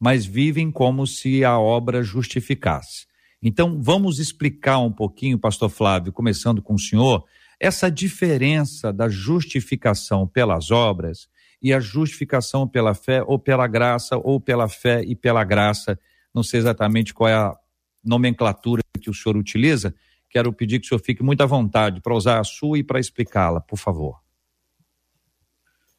mas 0.00 0.24
vivem 0.24 0.70
como 0.70 1.06
se 1.06 1.44
a 1.44 1.58
obra 1.58 2.02
justificasse. 2.02 3.04
Então, 3.42 3.78
vamos 3.82 4.18
explicar 4.18 4.78
um 4.78 4.90
pouquinho, 4.90 5.38
pastor 5.38 5.68
Flávio, 5.68 6.14
começando 6.14 6.62
com 6.62 6.72
o 6.72 6.80
senhor, 6.80 7.26
essa 7.60 7.90
diferença 7.90 8.90
da 8.90 9.10
justificação 9.10 10.26
pelas 10.26 10.70
obras 10.70 11.28
e 11.62 11.72
a 11.72 11.78
justificação 11.78 12.66
pela 12.66 12.92
fé 12.92 13.22
ou 13.22 13.38
pela 13.38 13.66
graça 13.66 14.16
ou 14.16 14.40
pela 14.40 14.68
fé 14.68 15.02
e 15.04 15.14
pela 15.14 15.44
graça. 15.44 15.98
Não 16.34 16.42
sei 16.42 16.58
exatamente 16.58 17.14
qual 17.14 17.28
é 17.28 17.34
a 17.34 17.56
nomenclatura 18.04 18.82
que 19.00 19.08
o 19.08 19.14
senhor 19.14 19.36
utiliza. 19.36 19.94
Quero 20.28 20.52
pedir 20.52 20.80
que 20.80 20.86
o 20.86 20.88
senhor 20.88 21.00
fique 21.00 21.22
muito 21.22 21.42
à 21.42 21.46
vontade 21.46 22.00
para 22.00 22.14
usar 22.14 22.40
a 22.40 22.44
sua 22.44 22.78
e 22.78 22.82
para 22.82 22.98
explicá-la, 22.98 23.60
por 23.60 23.78
favor. 23.78 24.20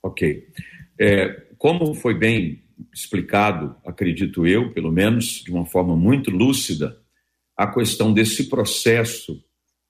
Ok. 0.01 0.47
É, 0.99 1.47
como 1.57 1.93
foi 1.93 2.13
bem 2.13 2.63
explicado, 2.93 3.75
acredito 3.85 4.45
eu, 4.45 4.73
pelo 4.73 4.91
menos 4.91 5.43
de 5.43 5.51
uma 5.51 5.65
forma 5.65 5.95
muito 5.95 6.29
lúcida, 6.29 6.97
a 7.55 7.67
questão 7.67 8.11
desse 8.11 8.49
processo 8.49 9.41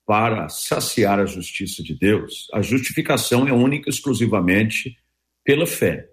para 0.06 0.50
saciar 0.50 1.20
a 1.20 1.26
justiça 1.26 1.82
de 1.82 1.98
Deus, 1.98 2.48
a 2.54 2.62
justificação 2.62 3.48
é 3.48 3.54
única 3.54 3.90
exclusivamente 3.90 4.98
pela 5.44 5.66
fé. 5.66 6.10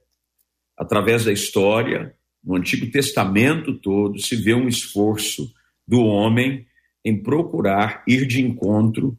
Através 0.77 1.25
da 1.25 1.33
história, 1.33 2.15
no 2.43 2.57
Antigo 2.57 2.91
Testamento 2.91 3.75
todo, 3.75 4.19
se 4.19 4.37
vê 4.37 4.55
um 4.55 4.69
esforço 4.69 5.53
do 5.87 6.03
homem 6.03 6.67
em 7.05 7.23
procurar 7.23 8.03
ir 8.07 8.27
de 8.27 8.41
encontro 8.41 9.19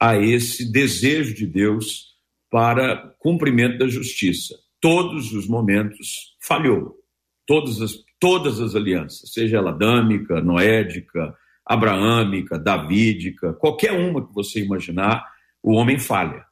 a 0.00 0.16
esse 0.16 0.70
desejo 0.70 1.34
de 1.34 1.46
Deus 1.46 2.12
para 2.50 3.14
cumprimento 3.18 3.78
da 3.78 3.88
justiça. 3.88 4.54
Todos 4.80 5.32
os 5.32 5.46
momentos 5.46 6.36
falhou. 6.40 6.98
Todas 7.46 7.80
as, 7.80 7.92
todas 8.20 8.60
as 8.60 8.74
alianças, 8.74 9.32
seja 9.32 9.56
ela 9.56 9.70
adâmica, 9.70 10.40
noédica, 10.40 11.34
abraâmica, 11.64 12.58
davídica, 12.58 13.52
qualquer 13.54 13.92
uma 13.92 14.26
que 14.26 14.32
você 14.34 14.60
imaginar, 14.60 15.24
o 15.62 15.72
homem 15.72 15.98
falha. 15.98 16.44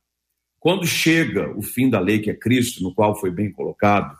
Quando 0.61 0.87
chega 0.87 1.51
o 1.57 1.62
fim 1.62 1.88
da 1.88 1.99
lei, 1.99 2.18
que 2.18 2.31
é 2.31 2.35
Cristo, 2.35 2.83
no 2.83 2.94
qual 2.94 3.18
foi 3.18 3.31
bem 3.31 3.51
colocado, 3.51 4.14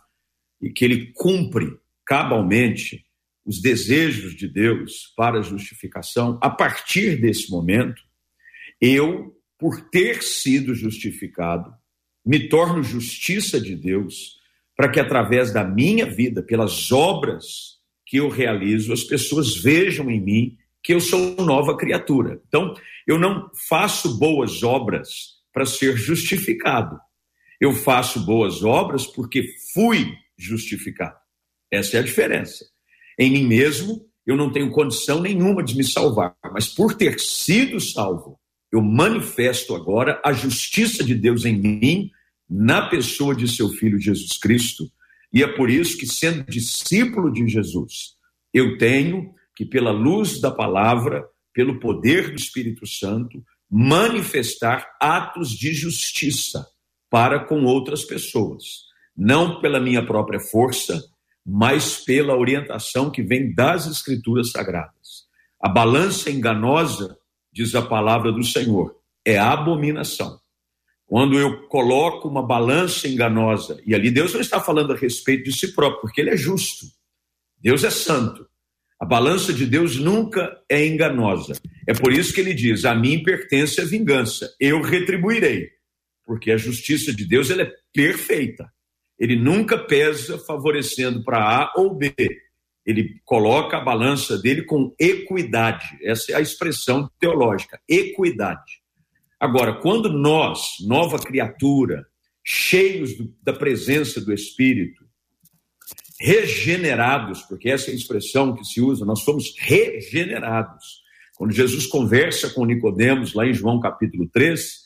e 0.61 0.71
que 0.71 0.87
ele 0.87 1.13
cumpre 1.13 1.71
cabalmente 2.05 3.05
os 3.45 3.61
desejos 3.61 4.35
de 4.35 4.49
Deus 4.49 5.13
para 5.15 5.39
a 5.39 5.43
justificação, 5.43 6.39
a 6.41 6.49
partir 6.49 7.21
desse 7.21 7.51
momento, 7.51 8.03
eu, 8.81 9.37
por 9.59 9.83
ter 9.91 10.23
sido 10.23 10.75
justificado, 10.75 11.73
me 12.25 12.49
torno 12.49 12.83
justiça 12.83 13.61
de 13.61 13.77
Deus, 13.77 14.39
para 14.75 14.91
que 14.91 14.99
através 14.99 15.53
da 15.53 15.63
minha 15.63 16.07
vida, 16.07 16.43
pelas 16.43 16.91
obras 16.91 17.79
que 18.07 18.17
eu 18.17 18.31
realizo, 18.31 18.95
as 18.95 19.05
pessoas 19.05 19.57
vejam 19.57 20.11
em 20.11 20.21
mim 20.21 20.57
que 20.83 20.95
eu 20.95 21.01
sou 21.01 21.37
nova 21.37 21.77
criatura. 21.77 22.41
Então, 22.49 22.75
eu 23.07 23.19
não 23.19 23.51
faço 23.69 24.19
boas 24.19 24.63
obras 24.63 25.40
para 25.53 25.67
ser 25.67 25.97
justificado. 25.97 26.99
Eu 27.61 27.73
faço 27.75 28.25
boas 28.25 28.63
obras 28.63 29.07
porque 29.07 29.45
fui 29.75 30.15
justificado. 30.39 31.17
Essa 31.71 31.99
é 31.99 32.01
a 32.01 32.05
diferença. 32.05 32.65
Em 33.19 33.31
mim 33.31 33.47
mesmo, 33.47 34.07
eu 34.27 34.37
não 34.37 34.51
tenho 34.51 34.71
condição 34.71 35.21
nenhuma 35.21 35.63
de 35.63 35.77
me 35.77 35.85
salvar, 35.85 36.35
mas 36.53 36.69
por 36.69 36.95
ter 36.95 37.19
sido 37.21 37.81
salvo, 37.81 38.39
eu 38.73 38.81
manifesto 38.81 39.75
agora 39.75 40.21
a 40.25 40.33
justiça 40.33 41.03
de 41.05 41.15
Deus 41.15 41.45
em 41.45 41.57
mim, 41.57 42.11
na 42.49 42.89
pessoa 42.89 43.35
de 43.35 43.49
seu 43.49 43.69
filho 43.71 43.99
Jesus 43.99 44.39
Cristo. 44.39 44.91
E 45.33 45.43
é 45.43 45.47
por 45.47 45.71
isso 45.71 45.99
que, 45.99 46.07
sendo 46.07 46.45
discípulo 46.45 47.33
de 47.33 47.47
Jesus, 47.49 48.15
eu 48.53 48.79
tenho 48.79 49.35
que, 49.55 49.65
pela 49.65 49.91
luz 49.91 50.41
da 50.41 50.51
palavra, 50.51 51.25
pelo 51.53 51.79
poder 51.79 52.31
do 52.31 52.37
Espírito 52.37 52.87
Santo, 52.87 53.45
manifestar 53.71 54.87
atos 55.01 55.51
de 55.51 55.73
justiça 55.73 56.67
para 57.09 57.39
com 57.41 57.65
outras 57.65 58.05
pessoas. 58.05 58.65
Não 59.17 59.61
pela 59.61 59.79
minha 59.79 60.05
própria 60.05 60.41
força, 60.41 61.01
mas 61.47 61.97
pela 61.97 62.37
orientação 62.37 63.11
que 63.11 63.23
vem 63.23 63.55
das 63.55 63.87
Escrituras 63.87 64.51
Sagradas. 64.51 65.25
A 65.61 65.69
balança 65.69 66.31
enganosa, 66.31 67.17
diz 67.53 67.75
a 67.75 67.83
palavra 67.83 68.33
do 68.33 68.43
Senhor, 68.43 68.97
é 69.25 69.39
abominação. 69.39 70.41
Quando 71.07 71.39
eu 71.39 71.67
coloco 71.67 72.29
uma 72.29 72.47
balança 72.47 73.09
enganosa, 73.09 73.81
e 73.85 73.95
ali 73.95 74.11
Deus 74.11 74.33
não 74.33 74.41
está 74.41 74.61
falando 74.61 74.93
a 74.93 74.97
respeito 74.97 75.45
de 75.45 75.53
si 75.53 75.75
próprio, 75.75 76.01
porque 76.01 76.21
Ele 76.21 76.31
é 76.31 76.37
justo. 76.37 76.87
Deus 77.59 77.85
é 77.85 77.91
santo. 77.91 78.49
A 78.99 79.05
balança 79.05 79.53
de 79.53 79.67
Deus 79.67 79.97
nunca 79.97 80.63
é 80.69 80.87
enganosa. 80.87 81.55
É 81.91 81.93
por 81.93 82.13
isso 82.13 82.33
que 82.33 82.41
ele 82.41 82.55
diz: 82.55 82.85
A 82.85 82.95
mim 82.95 83.21
pertence 83.21 83.81
a 83.81 83.85
vingança, 83.85 84.55
eu 84.61 84.81
retribuirei. 84.81 85.71
Porque 86.25 86.53
a 86.53 86.57
justiça 86.57 87.13
de 87.13 87.25
Deus 87.25 87.51
ela 87.51 87.63
é 87.63 87.73
perfeita. 87.93 88.73
Ele 89.19 89.35
nunca 89.35 89.77
pesa 89.77 90.39
favorecendo 90.39 91.25
para 91.25 91.39
A 91.39 91.73
ou 91.75 91.93
B. 91.93 92.15
Ele 92.87 93.21
coloca 93.25 93.77
a 93.77 93.81
balança 93.81 94.39
dele 94.39 94.63
com 94.63 94.95
equidade. 95.01 95.99
Essa 96.05 96.31
é 96.31 96.37
a 96.37 96.41
expressão 96.41 97.11
teológica, 97.19 97.81
equidade. 97.89 98.81
Agora, 99.41 99.75
quando 99.81 100.13
nós, 100.13 100.77
nova 100.87 101.19
criatura, 101.19 102.07
cheios 102.45 103.17
do, 103.17 103.35
da 103.43 103.53
presença 103.53 104.21
do 104.21 104.33
Espírito, 104.33 105.05
regenerados, 106.21 107.43
porque 107.43 107.69
essa 107.69 107.91
é 107.91 107.93
a 107.93 107.97
expressão 107.97 108.55
que 108.55 108.65
se 108.65 108.81
usa, 108.81 109.05
nós 109.05 109.25
somos 109.25 109.53
regenerados. 109.59 111.00
Quando 111.41 111.55
Jesus 111.55 111.87
conversa 111.87 112.51
com 112.51 112.67
Nicodemos 112.67 113.33
lá 113.33 113.47
em 113.47 113.55
João 113.55 113.81
capítulo 113.81 114.29
3, 114.29 114.81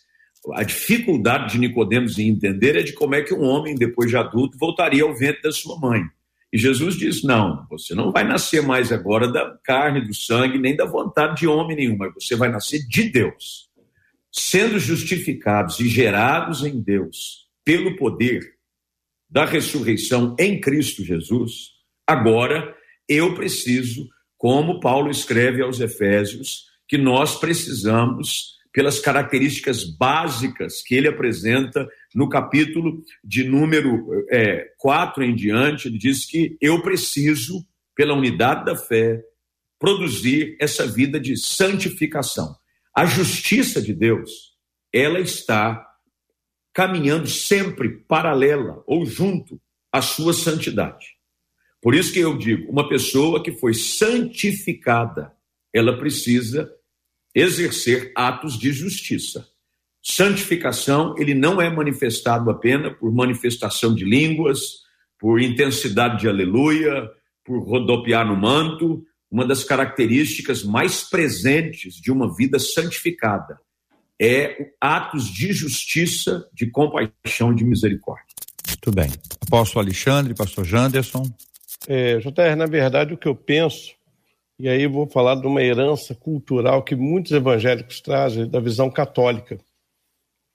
a 0.53 0.63
dificuldade 0.63 1.51
de 1.51 1.59
Nicodemos 1.59 2.17
em 2.17 2.29
entender 2.29 2.77
é 2.77 2.83
de 2.85 2.93
como 2.93 3.17
é 3.17 3.23
que 3.23 3.35
um 3.35 3.43
homem, 3.43 3.75
depois 3.75 4.09
de 4.09 4.17
adulto, 4.17 4.57
voltaria 4.57 5.03
ao 5.03 5.13
ventre 5.13 5.43
da 5.43 5.51
sua 5.51 5.77
mãe. 5.81 6.05
E 6.53 6.57
Jesus 6.57 6.95
diz: 6.95 7.25
Não, 7.25 7.67
você 7.69 7.93
não 7.93 8.13
vai 8.13 8.23
nascer 8.23 8.63
mais 8.63 8.93
agora 8.93 9.27
da 9.27 9.59
carne, 9.65 10.07
do 10.07 10.15
sangue, 10.15 10.57
nem 10.57 10.77
da 10.77 10.85
vontade 10.85 11.41
de 11.41 11.49
homem 11.49 11.77
nenhum, 11.77 11.97
mas 11.97 12.15
você 12.15 12.37
vai 12.37 12.49
nascer 12.49 12.87
de 12.87 13.11
Deus. 13.11 13.69
Sendo 14.31 14.79
justificados 14.79 15.81
e 15.81 15.89
gerados 15.89 16.65
em 16.65 16.81
Deus 16.81 17.49
pelo 17.65 17.97
poder 17.97 18.49
da 19.29 19.45
ressurreição 19.45 20.37
em 20.39 20.61
Cristo 20.61 21.03
Jesus, 21.03 21.71
agora 22.07 22.73
eu 23.09 23.35
preciso, 23.35 24.09
como 24.45 24.79
Paulo 24.79 25.11
escreve 25.11 25.63
aos 25.63 25.81
Efésios, 25.81 26.67
que 26.87 26.99
nós 26.99 27.41
precisamos 27.41 28.59
pelas 28.75 29.01
características 29.01 29.85
básicas 29.85 30.83
que 30.83 30.95
ele 30.95 31.09
apresenta 31.09 31.89
no 32.15 32.29
capítulo 32.29 33.03
de 33.25 33.43
número 33.43 34.07
é, 34.31 34.67
4 34.77 35.25
em 35.25 35.35
diante. 35.35 35.89
Ele 35.89 35.97
diz 35.97 36.27
que 36.27 36.59
eu 36.61 36.83
preciso, 36.83 37.67
pela 37.97 38.13
unidade 38.13 38.67
da 38.67 38.77
fé, 38.77 39.19
produzir 39.79 40.59
essa 40.61 40.87
vida 40.87 41.19
de 41.19 41.39
santificação. 41.39 42.55
A 42.95 43.07
justiça 43.07 43.81
de 43.81 43.95
Deus, 43.95 44.31
ela 44.93 45.21
está 45.21 45.83
caminhando 46.75 47.29
sempre 47.29 47.89
paralela 48.07 48.85
ou 48.87 49.07
junto 49.07 49.59
à 49.91 50.03
sua 50.03 50.35
santidade. 50.35 51.14
Por 51.85 51.95
isso 51.95 52.15
que 52.15 52.21
eu 52.21 52.35
digo, 52.39 52.73
uma 52.73 52.89
pessoa 52.89 53.43
que 53.43 53.53
foi 53.53 53.75
santificada, 53.75 55.35
ela 55.71 55.99
precisa 55.99 56.73
exercer 57.35 58.11
atos 58.17 58.59
de 58.59 58.73
justiça. 58.73 59.47
Santificação, 60.03 61.15
ele 61.19 61.35
não 61.35 61.61
é 61.61 61.69
manifestado 61.69 62.49
apenas 62.51 62.97
por 62.97 63.13
manifestação 63.13 63.95
de 63.95 64.03
línguas, 64.03 64.61
por 65.19 65.43
intensidade 65.43 66.21
de 66.21 66.27
aleluia, 66.27 67.07
por 67.45 67.63
rodopiar 67.63 68.27
no 68.27 68.35
manto. 68.35 69.05
Uma 69.31 69.47
das 69.47 69.63
características 69.63 70.65
mais 70.65 71.03
presentes 71.03 71.97
de 71.97 72.11
uma 72.11 72.35
vida 72.35 72.59
santificada 72.59 73.61
é 74.19 74.71
atos 74.81 75.27
de 75.27 75.53
justiça, 75.53 76.49
de 76.51 76.71
compaixão 76.71 77.53
e 77.53 77.57
de 77.57 77.65
misericórdia. 77.67 78.25
Muito 78.69 78.91
bem. 78.91 79.11
Apóstolo 79.47 79.85
Alexandre, 79.85 80.33
pastor 80.35 80.65
Janderson. 80.65 81.31
É, 81.87 82.19
JR, 82.19 82.57
na 82.57 82.67
verdade, 82.67 83.15
o 83.15 83.19
que 83.19 83.29
eu 83.29 83.35
penso 83.35 83.95
e 84.59 84.69
aí 84.69 84.87
vou 84.87 85.07
falar 85.09 85.35
de 85.35 85.47
uma 85.47 85.61
herança 85.61 86.15
cultural 86.15 86.83
que 86.85 86.95
muitos 86.95 87.33
evangélicos 87.33 88.01
trazem 88.01 88.49
da 88.49 88.61
visão 88.61 88.89
católica, 88.89 89.59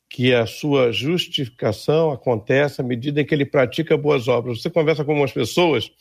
que 0.10 0.34
a 0.34 0.46
sua 0.46 0.92
justificação 0.92 2.10
acontece 2.12 2.80
à 2.80 2.84
medida 2.84 3.20
em 3.20 3.26
que 3.26 3.36
ele 3.36 3.46
pratica 3.46 3.98
boas 3.98 4.30
obras. 4.30 4.62
Você 4.62 4.70
conversa 4.70 5.04
com 5.04 5.12
algumas 5.12 5.34
pessoas, 5.34 5.92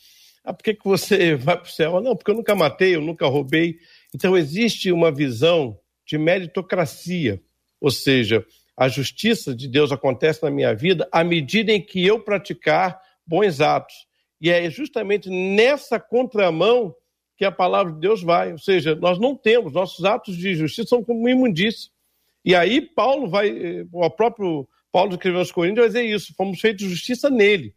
ah, 0.45 0.53
por 0.53 0.63
que, 0.63 0.75
que 0.75 0.85
você 0.85 1.35
vai 1.37 1.57
para 1.57 1.65
o 1.65 1.71
céu? 1.71 1.99
Não, 1.99 2.15
porque 2.15 2.31
eu 2.31 2.35
nunca 2.35 2.55
matei, 2.55 2.95
eu 2.95 3.01
nunca 3.01 3.27
roubei. 3.27 3.77
Então 4.15 4.37
existe 4.37 4.93
uma 4.93 5.11
visão 5.11 5.77
de 6.07 6.17
meritocracia, 6.17 7.41
ou 7.81 7.91
seja, 7.91 8.45
a 8.77 8.87
justiça 8.87 9.53
de 9.53 9.67
Deus 9.67 9.91
acontece 9.91 10.41
na 10.41 10.49
minha 10.49 10.73
vida 10.73 11.07
à 11.11 11.21
medida 11.21 11.73
em 11.73 11.81
que 11.81 12.03
eu 12.07 12.21
praticar 12.21 12.99
bons 13.27 13.59
atos. 13.59 14.08
E 14.41 14.49
é 14.49 14.69
justamente 14.69 15.29
nessa 15.29 15.99
contramão 15.99 16.95
que 17.37 17.45
a 17.45 17.51
palavra 17.51 17.93
de 17.93 17.99
Deus 17.99 18.21
vai. 18.21 18.51
Ou 18.51 18.57
seja, 18.57 18.95
nós 18.95 19.17
não 19.17 19.35
temos, 19.35 19.73
nossos 19.73 20.03
atos 20.05 20.35
de 20.35 20.55
justiça 20.55 20.89
são 20.89 21.03
como 21.03 21.27
imundícia. 21.27 21.89
E 22.43 22.55
aí 22.55 22.81
Paulo 22.81 23.29
vai, 23.29 23.49
eh, 23.49 23.85
o 23.91 24.09
próprio 24.09 24.67
Paulo 24.91 25.11
escreveu 25.11 25.39
aos 25.39 25.51
Coríntios, 25.51 25.79
vai 25.79 25.87
dizer 25.87 26.03
isso, 26.03 26.33
fomos 26.35 26.59
feitos 26.59 26.85
justiça 26.85 27.29
nele. 27.29 27.73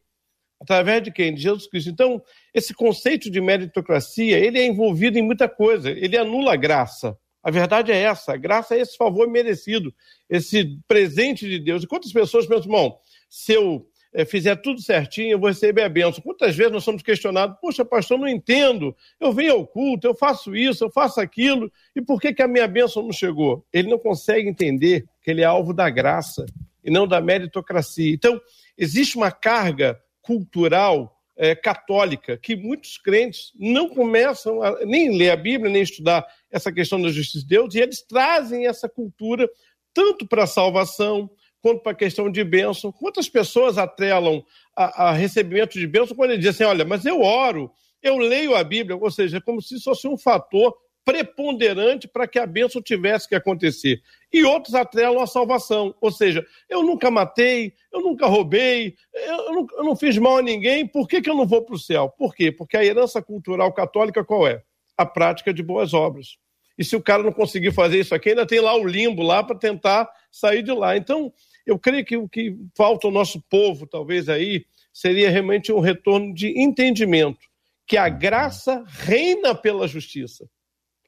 Através 0.61 1.03
de 1.03 1.13
quem? 1.13 1.35
De 1.35 1.43
Jesus 1.43 1.69
Cristo. 1.69 1.91
Então, 1.91 2.23
esse 2.55 2.73
conceito 2.73 3.31
de 3.31 3.41
meritocracia, 3.41 4.39
ele 4.39 4.59
é 4.59 4.67
envolvido 4.67 5.19
em 5.19 5.23
muita 5.23 5.49
coisa, 5.49 5.91
ele 5.91 6.17
anula 6.17 6.55
a 6.55 6.57
graça. 6.57 7.19
A 7.43 7.51
verdade 7.51 7.91
é 7.91 7.97
essa, 7.97 8.35
a 8.35 8.37
graça 8.37 8.77
é 8.77 8.81
esse 8.81 8.97
favor 8.97 9.29
merecido, 9.29 9.93
esse 10.31 10.79
presente 10.87 11.49
de 11.49 11.59
Deus. 11.59 11.83
E 11.83 11.89
quantas 11.89 12.13
pessoas 12.13 12.47
pensam, 12.47 12.65
irmão, 12.65 12.97
se 13.29 13.53
eu 13.53 13.85
fizer 14.27 14.57
tudo 14.57 14.81
certinho, 14.81 15.33
eu 15.33 15.39
vou 15.39 15.49
receber 15.49 15.83
a 15.83 15.89
bênção. 15.89 16.23
Quantas 16.23 16.55
vezes 16.55 16.73
nós 16.73 16.85
somos 16.85 17.03
questionados, 17.03 17.57
poxa, 17.61 17.85
pastor, 17.85 18.19
não 18.19 18.29
entendo, 18.29 18.95
eu 19.19 19.33
venho 19.33 19.55
ao 19.55 19.67
culto, 19.67 20.07
eu 20.07 20.15
faço 20.15 20.55
isso, 20.55 20.85
eu 20.85 20.91
faço 20.91 21.21
aquilo, 21.21 21.73
e 21.97 22.03
por 22.03 22.21
que, 22.21 22.33
que 22.33 22.43
a 22.43 22.49
minha 22.49 22.69
bênção 22.69 23.03
não 23.03 23.13
chegou? 23.13 23.65
Ele 23.73 23.89
não 23.89 23.99
consegue 23.99 24.49
entender 24.49 25.07
que 25.23 25.31
ele 25.31 25.41
é 25.41 25.45
alvo 25.45 25.73
da 25.73 25.89
graça 25.89 26.45
e 26.85 26.91
não 26.91 27.07
da 27.07 27.21
meritocracia. 27.21 28.13
Então, 28.13 28.41
existe 28.77 29.17
uma 29.17 29.31
carga 29.31 29.99
cultural 30.21 31.19
é, 31.37 31.55
católica 31.55 32.37
que 32.37 32.55
muitos 32.55 32.99
crentes 32.99 33.53
não 33.59 33.89
começam 33.89 34.63
a 34.63 34.85
nem 34.85 35.17
ler 35.17 35.31
a 35.31 35.37
Bíblia, 35.37 35.73
nem 35.73 35.83
estudar 35.83 36.27
essa 36.51 36.71
questão 36.71 37.01
da 37.01 37.09
justiça 37.09 37.41
de 37.41 37.49
Deus, 37.49 37.75
e 37.75 37.81
eles 37.81 38.03
trazem 38.03 38.67
essa 38.67 38.89
cultura 38.89 39.49
tanto 39.95 40.27
para 40.27 40.45
a 40.45 40.47
salvação, 40.47 41.31
quanto 41.63 41.81
para 41.81 41.93
a 41.93 41.95
questão 41.97 42.31
de 42.31 42.43
bênção. 42.43 42.93
Quantas 42.93 43.29
pessoas 43.29 43.79
atrelam 43.79 44.45
a, 44.77 45.09
a 45.09 45.13
recebimento 45.13 45.79
de 45.79 45.87
bênção 45.87 46.17
quando 46.17 46.33
ele 46.33 46.41
diz 46.41 46.51
assim: 46.51 46.65
olha, 46.65 46.85
mas 46.85 47.07
eu 47.07 47.23
oro, 47.23 47.71
eu 48.03 48.19
leio 48.19 48.55
a 48.55 48.65
Bíblia, 48.65 48.97
ou 48.97 49.11
seja, 49.11 49.39
é 49.39 49.41
como 49.41 49.63
se 49.63 49.77
isso 49.77 49.85
fosse 49.85 50.09
um 50.09 50.19
fator 50.19 50.77
preponderante 51.05 52.07
para 52.07 52.29
que 52.29 52.39
a 52.39 52.47
bênção 52.47 52.81
tivesse 52.81 53.29
que 53.29 53.35
acontecer. 53.35 54.01
E 54.33 54.45
outros 54.45 54.75
atrelam 54.75 55.21
a 55.21 55.27
salvação. 55.27 55.95
Ou 56.01 56.13
seja, 56.13 56.47
eu 56.69 56.83
nunca 56.83 57.11
matei, 57.11 57.73
eu 57.93 58.01
nunca 58.01 58.27
roubei, 58.27 58.95
eu 59.13 59.53
não, 59.53 59.67
eu 59.79 59.85
não 59.85 59.97
fiz 59.97 60.17
mal 60.19 60.39
a 60.39 60.43
ninguém, 60.43 60.87
por 60.87 61.09
que, 61.09 61.21
que 61.21 61.29
eu 61.29 61.35
não 61.35 61.47
vou 61.47 61.63
para 61.63 61.75
o 61.75 61.79
céu? 61.79 62.09
Por 62.09 62.35
quê? 62.35 62.53
Porque 62.53 62.77
a 62.77 62.85
herança 62.85 63.21
cultural 63.21 63.73
católica 63.73 64.25
qual 64.25 64.47
é? 64.47 64.63
A 64.97 65.05
prática 65.05 65.53
de 65.53 65.63
boas 65.63 65.93
obras. 65.93 66.37
E 66.79 66.85
se 66.85 66.97
o 66.97 67.03
cara 67.03 67.23
não 67.23 67.33
conseguir 67.33 67.73
fazer 67.73 67.99
isso 67.99 68.15
aqui, 68.15 68.31
ainda 68.31 68.47
tem 68.47 68.61
lá 68.61 68.75
o 68.75 68.87
limbo 68.87 69.23
lá 69.23 69.43
para 69.43 69.57
tentar 69.57 70.09
sair 70.31 70.63
de 70.63 70.73
lá. 70.73 70.97
Então, 70.97 71.33
eu 71.67 71.79
creio 71.79 72.05
que 72.05 72.17
o 72.17 72.29
que 72.29 72.57
falta 72.75 73.07
ao 73.07 73.13
nosso 73.13 73.41
povo, 73.49 73.87
talvez 73.87 74.29
aí, 74.29 74.65
seria 74.93 75.31
realmente 75.31 75.73
um 75.73 75.81
retorno 75.81 76.35
de 76.35 76.59
entendimento 76.61 77.41
que 77.87 77.97
a 77.97 78.09
graça 78.09 78.85
reina 78.87 79.55
pela 79.55 79.89
justiça. 79.89 80.49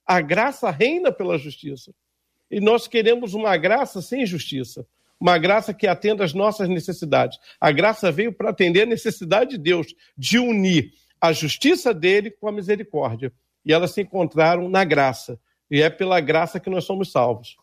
A 0.06 0.20
graça 0.20 0.70
reina 0.70 1.12
pela 1.12 1.38
justiça. 1.38 1.94
E 2.50 2.60
nós 2.60 2.86
queremos 2.86 3.34
uma 3.34 3.56
graça 3.56 4.02
sem 4.02 4.26
justiça. 4.26 4.86
Uma 5.18 5.38
graça 5.38 5.72
que 5.72 5.86
atenda 5.86 6.24
às 6.24 6.34
nossas 6.34 6.68
necessidades. 6.68 7.38
A 7.60 7.72
graça 7.72 8.12
veio 8.12 8.32
para 8.32 8.50
atender 8.50 8.82
a 8.82 8.86
necessidade 8.86 9.52
de 9.52 9.58
Deus 9.58 9.94
de 10.16 10.38
unir 10.38 10.92
a 11.20 11.32
justiça 11.32 11.94
dele 11.94 12.30
com 12.30 12.48
a 12.48 12.52
misericórdia. 12.52 13.32
E 13.64 13.72
elas 13.72 13.92
se 13.92 14.02
encontraram 14.02 14.68
na 14.68 14.84
graça. 14.84 15.40
E 15.70 15.80
é 15.80 15.88
pela 15.88 16.20
graça 16.20 16.60
que 16.60 16.68
nós 16.68 16.84
somos 16.84 17.10
salvos. 17.10 17.56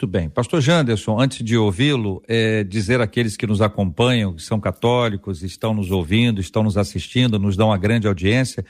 Muito 0.00 0.12
bem. 0.12 0.30
Pastor 0.30 0.60
Janderson, 0.60 1.20
antes 1.20 1.44
de 1.44 1.56
ouvi-lo, 1.56 2.22
é, 2.28 2.62
dizer 2.62 3.00
àqueles 3.00 3.36
que 3.36 3.48
nos 3.48 3.60
acompanham, 3.60 4.32
que 4.32 4.40
são 4.40 4.60
católicos, 4.60 5.42
estão 5.42 5.74
nos 5.74 5.90
ouvindo, 5.90 6.40
estão 6.40 6.62
nos 6.62 6.76
assistindo, 6.76 7.36
nos 7.36 7.56
dão 7.56 7.70
uma 7.70 7.76
grande 7.76 8.06
audiência, 8.06 8.64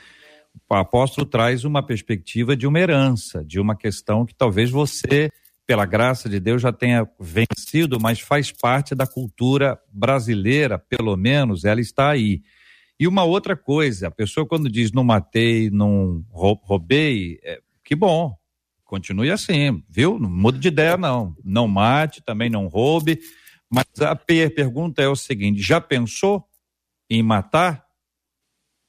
o 0.67 0.73
apóstolo 0.73 1.27
traz 1.27 1.63
uma 1.63 1.85
perspectiva 1.85 2.57
de 2.57 2.65
uma 2.65 2.79
herança, 2.79 3.45
de 3.45 3.59
uma 3.59 3.75
questão 3.75 4.25
que 4.25 4.33
talvez 4.33 4.71
você, 4.71 5.29
pela 5.67 5.85
graça 5.85 6.27
de 6.27 6.39
Deus, 6.39 6.63
já 6.63 6.71
tenha 6.71 7.07
vencido, 7.19 7.99
mas 7.99 8.19
faz 8.19 8.51
parte 8.51 8.95
da 8.95 9.05
cultura 9.05 9.79
brasileira, 9.93 10.79
pelo 10.79 11.15
menos, 11.15 11.63
ela 11.63 11.79
está 11.79 12.09
aí. 12.09 12.41
E 12.99 13.07
uma 13.07 13.23
outra 13.23 13.55
coisa, 13.55 14.07
a 14.07 14.11
pessoa 14.11 14.47
quando 14.47 14.67
diz 14.67 14.91
não 14.91 15.03
matei, 15.03 15.69
não 15.69 16.25
roubei, 16.31 17.39
é, 17.43 17.59
que 17.83 17.95
bom, 17.95 18.35
continue 18.89 19.29
assim, 19.29 19.83
viu? 19.87 20.17
Não 20.17 20.29
mude 20.29 20.57
de 20.57 20.67
ideia, 20.67 20.97
não. 20.97 21.35
Não 21.45 21.67
mate, 21.67 22.23
também 22.23 22.49
não 22.49 22.67
roube. 22.67 23.19
Mas 23.69 23.85
a 24.01 24.15
pergunta 24.15 25.01
é 25.01 25.07
o 25.07 25.15
seguinte: 25.15 25.61
já 25.61 25.79
pensou 25.79 26.43
em 27.07 27.21
matar? 27.21 27.85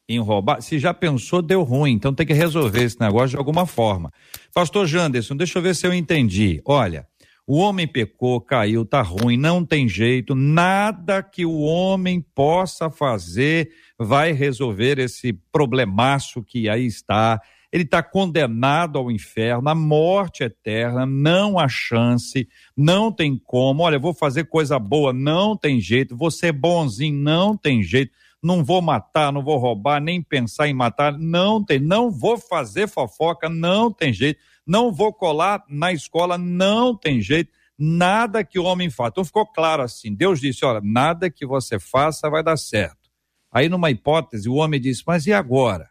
Em 0.08 0.18
roubar? 0.18 0.62
Se 0.62 0.78
já 0.78 0.94
pensou, 0.94 1.42
deu 1.42 1.62
ruim. 1.62 1.92
Então 1.92 2.14
tem 2.14 2.26
que 2.26 2.32
resolver 2.32 2.82
esse 2.82 2.98
negócio 2.98 3.30
de 3.30 3.36
alguma 3.36 3.66
forma. 3.66 4.10
Pastor 4.54 4.86
Janderson, 4.86 5.36
deixa 5.36 5.58
eu 5.58 5.62
ver 5.62 5.76
se 5.76 5.86
eu 5.86 5.92
entendi. 5.92 6.60
Olha, 6.64 7.06
o 7.46 7.58
homem 7.58 7.86
pecou, 7.86 8.40
caiu, 8.40 8.84
tá 8.84 9.02
ruim, 9.02 9.36
não 9.36 9.64
tem 9.64 9.88
jeito, 9.88 10.34
nada 10.34 11.22
que 11.22 11.44
o 11.44 11.60
homem 11.60 12.24
possa 12.34 12.90
fazer 12.90 13.70
vai 13.98 14.32
resolver 14.32 14.98
esse 14.98 15.32
problemaço 15.52 16.42
que 16.42 16.68
aí 16.68 16.86
está 16.86 17.40
ele 17.72 17.84
está 17.84 18.02
condenado 18.02 18.98
ao 18.98 19.10
inferno, 19.10 19.68
à 19.68 19.74
morte 19.74 20.42
eterna, 20.42 21.06
não 21.06 21.58
há 21.58 21.68
chance, 21.68 22.48
não 22.76 23.12
tem 23.12 23.38
como. 23.38 23.82
Olha, 23.82 23.98
vou 23.98 24.12
fazer 24.12 24.44
coisa 24.44 24.78
boa, 24.78 25.12
não 25.12 25.56
tem 25.56 25.80
jeito, 25.80 26.16
vou 26.16 26.30
ser 26.30 26.52
bonzinho, 26.52 27.16
não 27.16 27.56
tem 27.56 27.82
jeito. 27.82 28.12
Não 28.42 28.64
vou 28.64 28.80
matar, 28.80 29.30
não 29.30 29.42
vou 29.42 29.58
roubar, 29.58 30.00
nem 30.00 30.22
pensar 30.22 30.66
em 30.66 30.72
matar, 30.72 31.16
não 31.18 31.62
tem. 31.62 31.78
Não 31.78 32.10
vou 32.10 32.38
fazer 32.38 32.88
fofoca, 32.88 33.50
não 33.50 33.92
tem 33.92 34.14
jeito. 34.14 34.40
Não 34.66 34.90
vou 34.90 35.12
colar 35.12 35.62
na 35.68 35.92
escola, 35.92 36.38
não 36.38 36.96
tem 36.96 37.20
jeito. 37.20 37.52
Nada 37.78 38.42
que 38.42 38.58
o 38.58 38.64
homem 38.64 38.88
faça. 38.88 39.10
Então 39.10 39.24
ficou 39.24 39.46
claro 39.46 39.82
assim. 39.82 40.14
Deus 40.14 40.40
disse: 40.40 40.64
olha, 40.64 40.80
nada 40.82 41.30
que 41.30 41.44
você 41.44 41.78
faça 41.78 42.30
vai 42.30 42.42
dar 42.42 42.56
certo. 42.56 43.10
Aí, 43.52 43.68
numa 43.68 43.90
hipótese, 43.90 44.48
o 44.48 44.54
homem 44.54 44.80
disse: 44.80 45.02
mas 45.06 45.26
e 45.26 45.32
agora? 45.32 45.90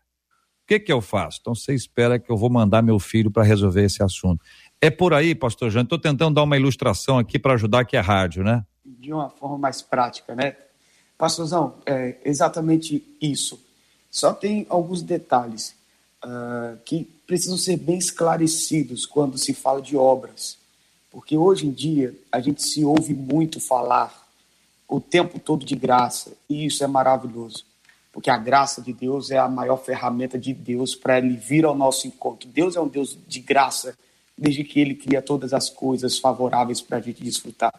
Que, 0.70 0.80
que 0.80 0.94
eu 0.94 1.02
faço? 1.02 1.40
Então 1.42 1.56
você 1.56 1.74
espera 1.74 2.20
que 2.20 2.32
eu 2.32 2.38
vou 2.38 2.48
mandar 2.48 2.84
meu 2.84 3.00
filho 3.00 3.32
para 3.32 3.42
resolver 3.42 3.84
esse 3.84 4.04
assunto. 4.04 4.46
É 4.80 4.92
por 4.92 5.16
aí, 5.16 5.34
pastor 5.34 5.72
Jean, 5.72 5.82
estou 5.82 5.98
tentando 5.98 6.36
dar 6.36 6.44
uma 6.44 6.56
ilustração 6.56 7.18
aqui 7.18 7.40
para 7.40 7.56
ajudar 7.56 7.86
que 7.86 7.98
é 7.98 8.00
rádio, 8.00 8.44
né? 8.44 8.64
De 8.86 9.12
uma 9.12 9.32
forma 9.32 9.58
mais 9.58 9.82
prática, 9.82 10.36
né? 10.36 10.56
Pastorzão, 11.18 11.74
é 11.88 12.18
exatamente 12.24 13.04
isso. 13.20 13.60
Só 14.12 14.32
tem 14.32 14.68
alguns 14.70 15.02
detalhes 15.02 15.76
uh, 16.24 16.78
que 16.86 17.04
precisam 17.26 17.58
ser 17.58 17.78
bem 17.78 17.98
esclarecidos 17.98 19.08
quando 19.08 19.40
se 19.40 19.56
fala 19.56 19.82
de 19.82 19.98
obras. 19.98 20.60
Porque 21.10 21.36
hoje 21.36 21.66
em 21.66 21.72
dia 21.72 22.16
a 22.32 22.40
gente 22.40 22.62
se 22.62 22.86
ouve 22.86 23.16
muito 23.16 23.60
falar 23.60 24.28
o 24.88 25.02
tempo 25.02 25.40
todo 25.40 25.66
de 25.66 25.76
graça, 25.76 26.34
e 26.48 26.66
isso 26.68 26.84
é 26.84 26.88
maravilhoso 26.88 27.69
porque 28.20 28.30
a 28.30 28.38
graça 28.38 28.82
de 28.82 28.92
Deus 28.92 29.32
é 29.32 29.38
a 29.38 29.48
maior 29.48 29.78
ferramenta 29.78 30.38
de 30.38 30.54
Deus 30.54 30.94
para 30.94 31.18
ele 31.18 31.38
vir 31.38 31.64
ao 31.64 31.74
nosso 31.74 32.06
encontro. 32.06 32.50
Deus 32.50 32.76
é 32.76 32.82
um 32.82 32.88
Deus 32.90 33.18
de 33.26 33.40
graça, 33.40 33.98
desde 34.38 34.62
que 34.66 34.78
ele 34.78 34.94
cria 34.94 35.22
todas 35.22 35.54
as 35.54 35.70
coisas 35.70 36.20
favoráveis 36.20 36.82
para 36.82 36.98
a 36.98 37.00
gente 37.00 37.24
desfrutar. 37.24 37.74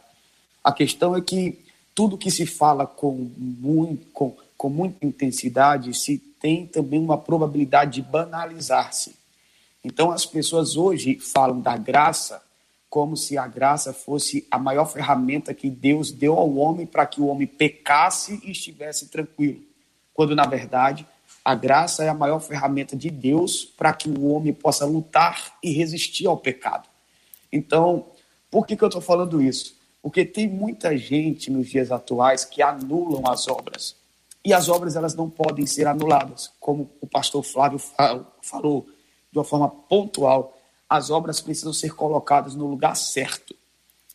A 0.65 0.73
questão 0.73 1.15
é 1.15 1.21
que 1.21 1.59
tudo 1.95 2.17
que 2.17 2.31
se 2.31 2.47
fala 2.47 2.87
com, 2.87 3.31
muito, 3.37 4.07
com, 4.15 4.35
com 4.57 4.71
muita 4.71 5.05
intensidade 5.05 5.93
se 5.93 6.17
tem 6.17 6.67
também 6.67 7.01
uma 7.01 7.19
probabilidade 7.19 8.01
de 8.01 8.03
banalizar-se. 8.09 9.15
Então 9.85 10.11
as 10.11 10.25
pessoas 10.25 10.75
hoje 10.75 11.19
falam 11.21 11.61
da 11.61 11.77
graça 11.77 12.41
como 12.89 13.15
se 13.15 13.37
a 13.37 13.47
graça 13.47 13.93
fosse 13.93 14.47
a 14.51 14.59
maior 14.59 14.87
ferramenta 14.87 15.53
que 15.53 15.69
Deus 15.69 16.11
deu 16.11 16.39
ao 16.39 16.57
homem 16.57 16.87
para 16.87 17.05
que 17.05 17.21
o 17.21 17.27
homem 17.27 17.47
pecasse 17.47 18.41
e 18.43 18.53
estivesse 18.53 19.09
tranquilo 19.09 19.69
quando 20.15 20.35
na 20.35 20.47
verdade 20.47 21.07
a 21.45 21.55
graça 21.55 22.05
é 22.05 22.09
a 22.09 22.15
maior 22.15 22.41
ferramenta 22.41 22.95
de 22.97 23.11
Deus 23.11 23.65
para 23.65 23.93
que 23.93 24.09
o 24.09 24.33
homem 24.33 24.53
possa 24.53 24.85
lutar 24.85 25.57
e 25.63 25.73
resistir 25.73 26.27
ao 26.27 26.37
pecado. 26.37 26.89
Então, 27.51 28.07
por 28.51 28.67
que, 28.67 28.77
que 28.77 28.85
eu 28.85 28.89
estou 28.89 29.01
falando 29.01 29.41
isso? 29.41 29.75
Porque 30.03 30.25
tem 30.25 30.49
muita 30.49 30.97
gente 30.97 31.51
nos 31.51 31.69
dias 31.69 31.91
atuais 31.91 32.45
que 32.45 32.63
anulam 32.63 33.31
as 33.31 33.49
obras. 33.49 33.97
E 34.45 34.53
as 34.53 34.69
obras 34.69 34.97
elas 34.97 35.15
não 35.15 35.29
podem 35.29 35.67
ser 35.67 35.87
anuladas, 35.87 36.51
como 36.59 36.91
o 37.01 37.07
pastor 37.07 37.43
Flávio 37.43 37.81
falou 38.43 38.87
de 39.31 39.39
uma 39.39 39.45
forma 39.45 39.69
pontual. 39.69 40.57
As 40.89 41.11
obras 41.11 41.41
precisam 41.41 41.73
ser 41.73 41.95
colocadas 41.95 42.55
no 42.55 42.67
lugar 42.67 42.97
certo. 42.97 43.55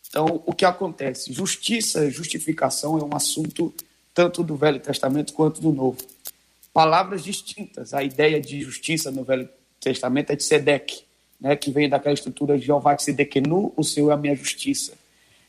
Então, 0.09 0.41
o 0.45 0.53
que 0.53 0.65
acontece? 0.65 1.31
Justiça, 1.31 2.09
justificação 2.09 2.97
é 2.97 3.03
um 3.03 3.15
assunto 3.15 3.73
tanto 4.15 4.41
do 4.41 4.55
Velho 4.55 4.79
Testamento 4.79 5.33
quanto 5.33 5.61
do 5.61 5.73
Novo. 5.73 5.97
Palavras 6.73 7.23
distintas. 7.23 7.93
A 7.93 8.01
ideia 8.01 8.39
de 8.39 8.61
justiça 8.61 9.11
no 9.11 9.25
Velho 9.25 9.47
Testamento 9.79 10.31
é 10.31 10.35
de 10.35 10.43
Sedeque, 10.43 11.03
né, 11.39 11.55
que 11.55 11.69
vem 11.69 11.89
daquela 11.89 12.13
estrutura 12.13 12.57
de 12.57 12.65
Jeová 12.65 12.97
Sedekenu, 12.97 13.73
o 13.75 13.83
Senhor 13.83 14.09
é 14.09 14.13
a 14.13 14.17
minha 14.17 14.35
justiça. 14.35 14.93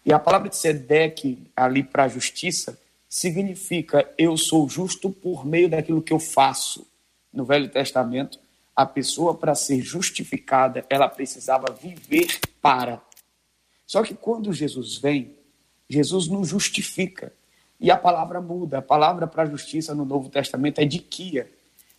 E 0.05 0.13
a 0.13 0.19
palavra 0.19 0.49
de 0.49 0.57
Sedeque, 0.57 1.39
ali 1.57 1.83
para 1.83 2.09
justiça, 2.09 2.79
significa 3.09 4.09
eu 4.19 4.37
sou 4.37 4.69
justo 4.69 5.11
por 5.11 5.47
meio 5.47 5.69
daquilo 5.69 6.03
que 6.03 6.13
eu 6.13 6.19
faço. 6.19 6.85
No 7.33 7.45
Velho 7.45 7.69
Testamento, 7.69 8.39
a 8.75 8.85
pessoa, 8.85 9.35
para 9.35 9.55
ser 9.55 9.81
justificada, 9.81 10.85
ela 10.91 11.09
precisava 11.09 11.73
viver 11.73 12.39
para. 12.61 13.01
Só 13.87 14.03
que 14.03 14.15
quando 14.15 14.53
Jesus 14.53 14.97
vem, 14.97 15.35
Jesus 15.89 16.27
nos 16.27 16.49
justifica. 16.49 17.33
E 17.81 17.91
a 17.91 17.97
palavra 17.97 18.41
muda. 18.41 18.79
A 18.79 18.83
palavra 18.83 19.27
para 19.27 19.47
justiça 19.47 19.95
no 19.95 20.05
Novo 20.05 20.29
Testamento 20.29 20.81
é 20.81 20.85
diquia. 20.85 21.51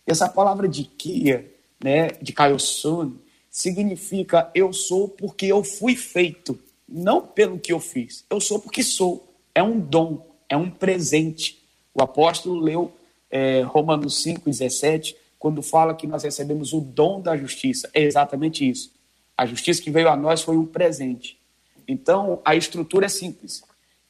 Essa 0.06 0.28
palavra 0.28 0.66
diquia, 0.66 1.50
né, 1.82 2.08
de 2.20 2.32
Kaiosun, 2.32 3.16
significa 3.50 4.50
eu 4.54 4.72
sou 4.72 5.08
porque 5.08 5.46
eu 5.46 5.62
fui 5.62 5.94
feito, 5.94 6.58
não 6.88 7.20
pelo 7.20 7.58
que 7.58 7.72
eu 7.72 7.80
fiz. 7.80 8.24
Eu 8.30 8.40
sou 8.40 8.58
porque 8.58 8.82
sou. 8.82 9.26
É 9.54 9.62
um 9.62 9.78
dom, 9.78 10.26
é 10.48 10.56
um 10.56 10.70
presente. 10.70 11.62
O 11.94 12.02
apóstolo 12.02 12.60
leu 12.60 12.92
é, 13.30 13.62
Romanos 13.62 14.22
5,17, 14.24 15.14
quando 15.38 15.62
fala 15.62 15.94
que 15.94 16.06
nós 16.06 16.22
recebemos 16.22 16.72
o 16.72 16.80
dom 16.80 17.20
da 17.20 17.36
justiça. 17.36 17.90
É 17.92 18.02
exatamente 18.02 18.68
isso. 18.68 18.92
A 19.36 19.46
justiça 19.46 19.82
que 19.82 19.90
veio 19.90 20.08
a 20.08 20.16
nós 20.16 20.42
foi 20.42 20.56
um 20.56 20.66
presente. 20.66 21.38
Então, 21.86 22.40
a 22.44 22.54
estrutura 22.54 23.06
é 23.06 23.08
simples. 23.08 23.62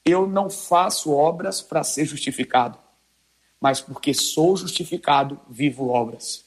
Eu 0.09 0.27
não 0.27 0.49
faço 0.49 1.13
obras 1.13 1.61
para 1.61 1.85
ser 1.85 2.07
justificado, 2.07 2.79
mas 3.61 3.81
porque 3.81 4.15
sou 4.15 4.57
justificado, 4.57 5.39
vivo 5.49 5.89
obras. 5.89 6.45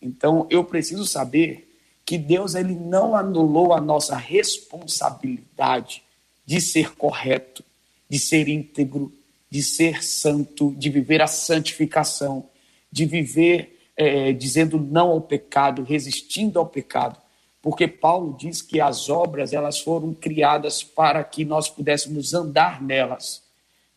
Então 0.00 0.46
eu 0.50 0.62
preciso 0.64 1.06
saber 1.06 1.64
que 2.04 2.18
Deus 2.18 2.54
ele 2.54 2.74
não 2.74 3.14
anulou 3.14 3.72
a 3.72 3.80
nossa 3.80 4.16
responsabilidade 4.16 6.02
de 6.44 6.60
ser 6.60 6.94
correto, 6.94 7.64
de 8.08 8.18
ser 8.18 8.48
íntegro, 8.48 9.12
de 9.50 9.62
ser 9.62 10.02
santo, 10.02 10.74
de 10.76 10.90
viver 10.90 11.22
a 11.22 11.26
santificação, 11.26 12.48
de 12.90 13.04
viver 13.04 13.78
é, 13.96 14.32
dizendo 14.32 14.78
não 14.78 15.10
ao 15.10 15.20
pecado, 15.20 15.82
resistindo 15.82 16.58
ao 16.58 16.66
pecado, 16.66 17.18
porque 17.68 17.86
Paulo 17.86 18.34
diz 18.34 18.62
que 18.62 18.80
as 18.80 19.10
obras 19.10 19.52
elas 19.52 19.78
foram 19.78 20.14
criadas 20.14 20.82
para 20.82 21.22
que 21.22 21.44
nós 21.44 21.68
pudéssemos 21.68 22.32
andar 22.32 22.80
nelas. 22.80 23.42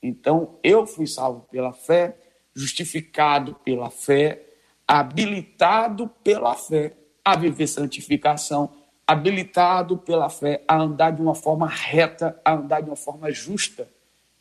Então, 0.03 0.57
eu 0.61 0.85
fui 0.85 1.07
salvo 1.07 1.47
pela 1.49 1.71
fé, 1.71 2.17
justificado 2.53 3.55
pela 3.63 3.89
fé, 3.89 4.43
habilitado 4.85 6.11
pela 6.21 6.53
fé 6.53 6.91
a 7.23 7.37
viver 7.37 7.65
santificação, 7.65 8.69
habilitado 9.07 9.97
pela 9.97 10.27
fé 10.29 10.61
a 10.67 10.77
andar 10.77 11.11
de 11.11 11.21
uma 11.21 11.33
forma 11.33 11.65
reta, 11.65 12.37
a 12.43 12.55
andar 12.55 12.81
de 12.81 12.89
uma 12.89 12.97
forma 12.97 13.31
justa, 13.31 13.87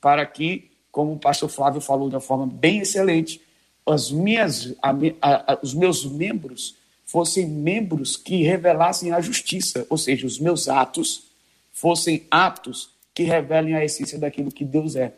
para 0.01 0.27
que, 0.27 0.73
como 0.91 1.13
o 1.13 1.19
pastor 1.21 1.49
Flávio 1.49 1.81
falou 1.81 2.09
de 2.09 2.17
uma 2.17 2.21
forma 2.21 2.49
bem 2.49 2.81
excelente, 2.81 3.41
as 3.87 4.11
minhas, 4.11 4.75
a, 4.83 4.91
a, 5.53 5.59
os 5.63 5.73
meus 5.73 6.05
membros 6.05 6.80
fossem 7.11 7.45
membros 7.45 8.17
que 8.17 8.45
revelassem 8.45 9.11
a 9.11 9.21
justiça, 9.21 9.85
ou 9.91 9.99
seja, 9.99 10.25
os 10.29 10.39
meus 10.39 10.69
atos 10.69 11.25
fossem 11.73 12.25
atos 12.31 12.91
que 13.13 13.25
revelem 13.25 13.75
a 13.75 13.85
essência 13.85 14.17
daquilo 14.17 14.53
que 14.53 14.65
Deus 14.65 14.95
é. 14.95 15.13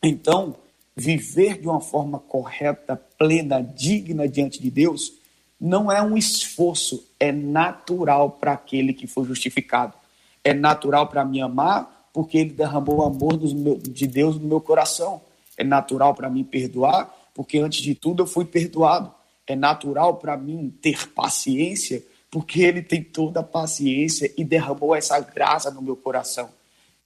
Então, 0.00 0.54
viver 0.94 1.60
de 1.60 1.66
uma 1.66 1.80
forma 1.80 2.20
correta, 2.20 2.94
plena, 3.18 3.60
digna 3.60 4.28
diante 4.28 4.62
de 4.62 4.70
Deus, 4.70 5.14
não 5.60 5.90
é 5.90 6.00
um 6.00 6.16
esforço, 6.16 7.04
é 7.18 7.32
natural 7.32 8.30
para 8.30 8.52
aquele 8.52 8.92
que 8.92 9.08
foi 9.08 9.24
justificado. 9.24 9.94
É 10.44 10.54
natural 10.54 11.08
para 11.08 11.24
me 11.24 11.40
amar, 11.40 12.10
porque 12.12 12.38
ele 12.38 12.50
derramou 12.50 12.98
o 12.98 13.02
amor 13.02 13.36
de 13.36 14.06
Deus 14.06 14.38
no 14.38 14.46
meu 14.46 14.60
coração. 14.60 15.20
É 15.56 15.64
natural 15.64 16.14
para 16.14 16.30
mim 16.30 16.44
perdoar, 16.44 17.12
porque 17.34 17.58
antes 17.58 17.82
de 17.82 17.96
tudo 17.96 18.22
eu 18.22 18.26
fui 18.28 18.44
perdoado. 18.44 19.17
É 19.48 19.56
natural 19.56 20.16
para 20.16 20.36
mim 20.36 20.72
ter 20.82 21.08
paciência, 21.08 22.04
porque 22.30 22.60
ele 22.60 22.82
tem 22.82 23.02
toda 23.02 23.40
a 23.40 23.42
paciência 23.42 24.32
e 24.36 24.44
derramou 24.44 24.94
essa 24.94 25.18
graça 25.18 25.70
no 25.70 25.80
meu 25.80 25.96
coração. 25.96 26.50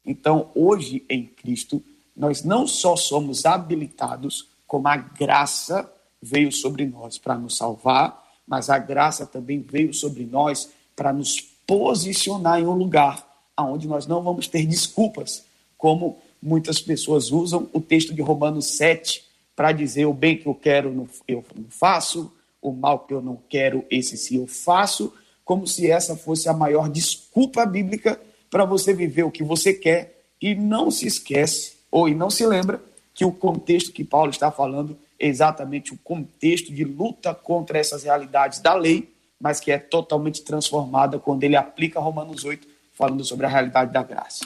Então, 0.05 0.51
hoje 0.55 1.05
em 1.09 1.25
Cristo, 1.25 1.81
nós 2.17 2.43
não 2.43 2.67
só 2.67 2.97
somos 2.97 3.47
habilitados, 3.47 4.49
como 4.67 4.89
a 4.89 4.97
graça 4.97 5.91
veio 6.21 6.51
sobre 6.51 6.85
nós 6.85 7.17
para 7.17 7.37
nos 7.37 7.57
salvar, 7.57 8.21
mas 8.47 8.69
a 8.69 8.79
graça 8.79 9.25
também 9.25 9.61
veio 9.61 9.95
sobre 9.95 10.25
nós 10.25 10.69
para 10.97 11.13
nos 11.13 11.41
posicionar 11.67 12.61
em 12.61 12.67
um 12.67 12.75
lugar 12.75 13.25
onde 13.57 13.87
nós 13.87 14.07
não 14.07 14.23
vamos 14.23 14.49
ter 14.49 14.67
desculpas, 14.67 15.45
como 15.79 16.19
muitas 16.43 16.81
pessoas 16.81 17.31
usam 17.31 17.69
o 17.73 17.81
texto 17.81 18.13
de 18.13 18.21
Romanos 18.21 18.77
7 18.77 19.25
para 19.63 19.71
dizer 19.71 20.07
o 20.07 20.13
bem 20.13 20.37
que 20.37 20.49
eu 20.49 20.57
quero 20.57 21.09
eu 21.29 21.45
não 21.55 21.67
faço, 21.71 22.33
o 22.61 22.73
mal 22.73 22.99
que 22.99 23.15
eu 23.15 23.23
não 23.23 23.39
quero, 23.49 23.85
esse 23.89 24.17
sim 24.17 24.39
eu 24.39 24.47
faço, 24.49 25.15
como 25.45 25.69
se 25.69 25.89
essa 25.89 26.17
fosse 26.17 26.49
a 26.49 26.53
maior 26.53 26.89
desculpa 26.91 27.65
bíblica 27.65 28.21
para 28.51 28.65
você 28.65 28.93
viver 28.93 29.23
o 29.23 29.31
que 29.31 29.45
você 29.45 29.73
quer 29.73 30.21
e 30.41 30.53
não 30.53 30.91
se 30.91 31.07
esquece 31.07 31.75
ou 31.93 32.09
e 32.09 32.15
não 32.15 32.29
se 32.29 32.45
lembra 32.45 32.83
que 33.15 33.25
o 33.25 33.31
contexto 33.31 33.93
que 33.93 34.03
Paulo 34.03 34.33
está 34.33 34.51
falando 34.51 34.99
é 35.17 35.29
exatamente 35.29 35.95
o 35.95 35.99
contexto 35.99 36.75
de 36.75 36.83
luta 36.83 37.33
contra 37.33 37.79
essas 37.79 38.03
realidades 38.03 38.59
da 38.59 38.75
lei, 38.75 39.13
mas 39.41 39.61
que 39.61 39.71
é 39.71 39.79
totalmente 39.79 40.43
transformada 40.43 41.21
quando 41.21 41.45
ele 41.45 41.55
aplica 41.55 42.01
Romanos 42.01 42.45
8, 42.45 42.67
falando 42.95 43.25
sobre 43.25 43.47
a 43.47 43.49
realidade 43.49 43.93
da 43.93 44.03
graça. 44.03 44.45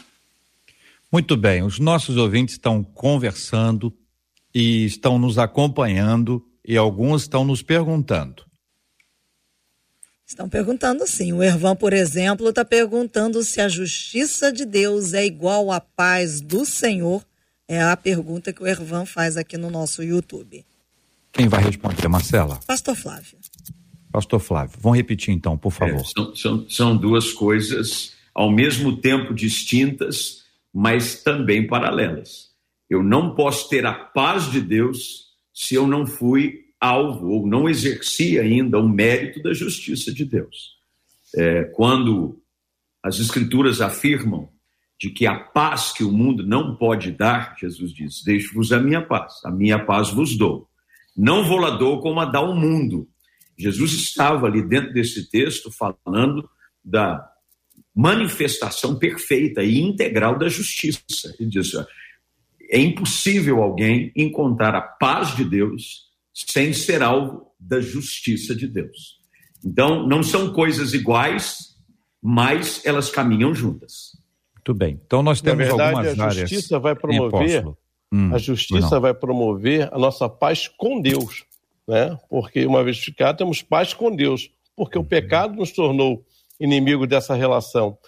Muito 1.10 1.38
bem, 1.38 1.62
os 1.62 1.78
nossos 1.78 2.18
ouvintes 2.18 2.56
estão 2.56 2.84
conversando, 2.84 3.90
e 4.58 4.86
estão 4.86 5.18
nos 5.18 5.36
acompanhando 5.36 6.42
e 6.66 6.78
alguns 6.78 7.22
estão 7.22 7.44
nos 7.44 7.60
perguntando. 7.60 8.42
Estão 10.26 10.48
perguntando 10.48 11.06
sim. 11.06 11.30
O 11.34 11.42
Ervan, 11.42 11.76
por 11.76 11.92
exemplo, 11.92 12.48
está 12.48 12.64
perguntando 12.64 13.44
se 13.44 13.60
a 13.60 13.68
justiça 13.68 14.50
de 14.50 14.64
Deus 14.64 15.12
é 15.12 15.26
igual 15.26 15.70
à 15.70 15.78
paz 15.78 16.40
do 16.40 16.64
Senhor. 16.64 17.22
É 17.68 17.82
a 17.82 17.94
pergunta 17.98 18.50
que 18.50 18.62
o 18.62 18.66
Ervan 18.66 19.04
faz 19.04 19.36
aqui 19.36 19.58
no 19.58 19.70
nosso 19.70 20.02
YouTube. 20.02 20.64
Quem 21.30 21.48
vai 21.48 21.62
responder, 21.62 22.08
Marcela? 22.08 22.58
Pastor 22.66 22.96
Flávio. 22.96 23.36
Pastor 24.10 24.40
Flávio, 24.40 24.78
vamos 24.80 24.96
repetir 24.96 25.34
então, 25.34 25.58
por 25.58 25.70
favor. 25.70 26.00
É, 26.00 26.04
são, 26.04 26.34
são, 26.34 26.70
são 26.70 26.96
duas 26.96 27.30
coisas 27.30 28.14
ao 28.34 28.50
mesmo 28.50 28.96
tempo 28.96 29.34
distintas, 29.34 30.44
mas 30.72 31.22
também 31.22 31.66
paralelas. 31.66 32.45
Eu 32.88 33.02
não 33.02 33.34
posso 33.34 33.68
ter 33.68 33.84
a 33.84 33.92
paz 33.92 34.50
de 34.50 34.60
Deus 34.60 35.26
se 35.52 35.74
eu 35.74 35.86
não 35.86 36.06
fui 36.06 36.66
alvo 36.80 37.28
ou 37.28 37.46
não 37.46 37.68
exerci 37.68 38.38
ainda 38.38 38.78
o 38.78 38.88
mérito 38.88 39.42
da 39.42 39.52
justiça 39.52 40.12
de 40.12 40.24
Deus. 40.24 40.76
É, 41.34 41.64
quando 41.64 42.40
as 43.02 43.18
Escrituras 43.18 43.80
afirmam 43.80 44.50
de 44.98 45.10
que 45.10 45.26
a 45.26 45.38
paz 45.38 45.92
que 45.92 46.04
o 46.04 46.12
mundo 46.12 46.46
não 46.46 46.76
pode 46.76 47.10
dar, 47.12 47.56
Jesus 47.58 47.92
diz: 47.92 48.22
Deixo-vos 48.24 48.72
a 48.72 48.80
minha 48.80 49.02
paz, 49.02 49.34
a 49.44 49.50
minha 49.50 49.84
paz 49.84 50.10
vos 50.10 50.36
dou. 50.36 50.68
Não 51.16 51.44
vou 51.44 51.58
lá 51.58 51.70
dou 51.70 52.00
como 52.00 52.20
a 52.20 52.24
dá 52.24 52.40
o 52.40 52.54
mundo. 52.54 53.08
Jesus 53.58 53.92
estava 53.92 54.46
ali 54.46 54.66
dentro 54.66 54.92
desse 54.92 55.30
texto 55.30 55.70
falando 55.70 56.48
da 56.84 57.26
manifestação 57.94 58.98
perfeita 58.98 59.62
e 59.62 59.80
integral 59.80 60.38
da 60.38 60.48
justiça. 60.48 61.34
Ele 61.38 61.48
diz: 61.48 61.72
é 62.70 62.78
impossível 62.78 63.62
alguém 63.62 64.12
encontrar 64.14 64.74
a 64.74 64.80
paz 64.80 65.34
de 65.36 65.44
Deus 65.44 66.06
sem 66.32 66.72
ser 66.72 67.02
alvo 67.02 67.46
da 67.58 67.80
justiça 67.80 68.54
de 68.54 68.66
Deus. 68.66 69.18
Então, 69.64 70.06
não 70.06 70.22
são 70.22 70.52
coisas 70.52 70.92
iguais, 70.92 71.76
mas 72.22 72.84
elas 72.84 73.10
caminham 73.10 73.54
juntas. 73.54 74.12
Muito 74.54 74.74
bem. 74.74 75.00
Então, 75.06 75.22
nós 75.22 75.40
temos 75.40 75.66
verdade, 75.66 76.08
algumas 76.08 76.20
a 76.20 76.30
justiça 76.30 76.78
vai 76.78 76.94
promover 76.94 77.64
hum, 78.12 78.34
a 78.34 78.38
justiça 78.38 79.00
vai 79.00 79.14
promover 79.14 79.88
a 79.92 79.98
nossa 79.98 80.28
paz 80.28 80.68
com 80.68 81.00
Deus, 81.00 81.44
né? 81.86 82.18
Porque 82.28 82.66
uma 82.66 82.82
vez 82.82 82.98
ficado 82.98 83.38
temos 83.38 83.62
paz 83.62 83.94
com 83.94 84.14
Deus, 84.14 84.50
porque 84.76 84.98
o 84.98 85.04
pecado 85.04 85.54
nos 85.54 85.72
tornou 85.72 86.24
inimigo 86.60 87.06
dessa 87.06 87.34
relação. 87.34 87.98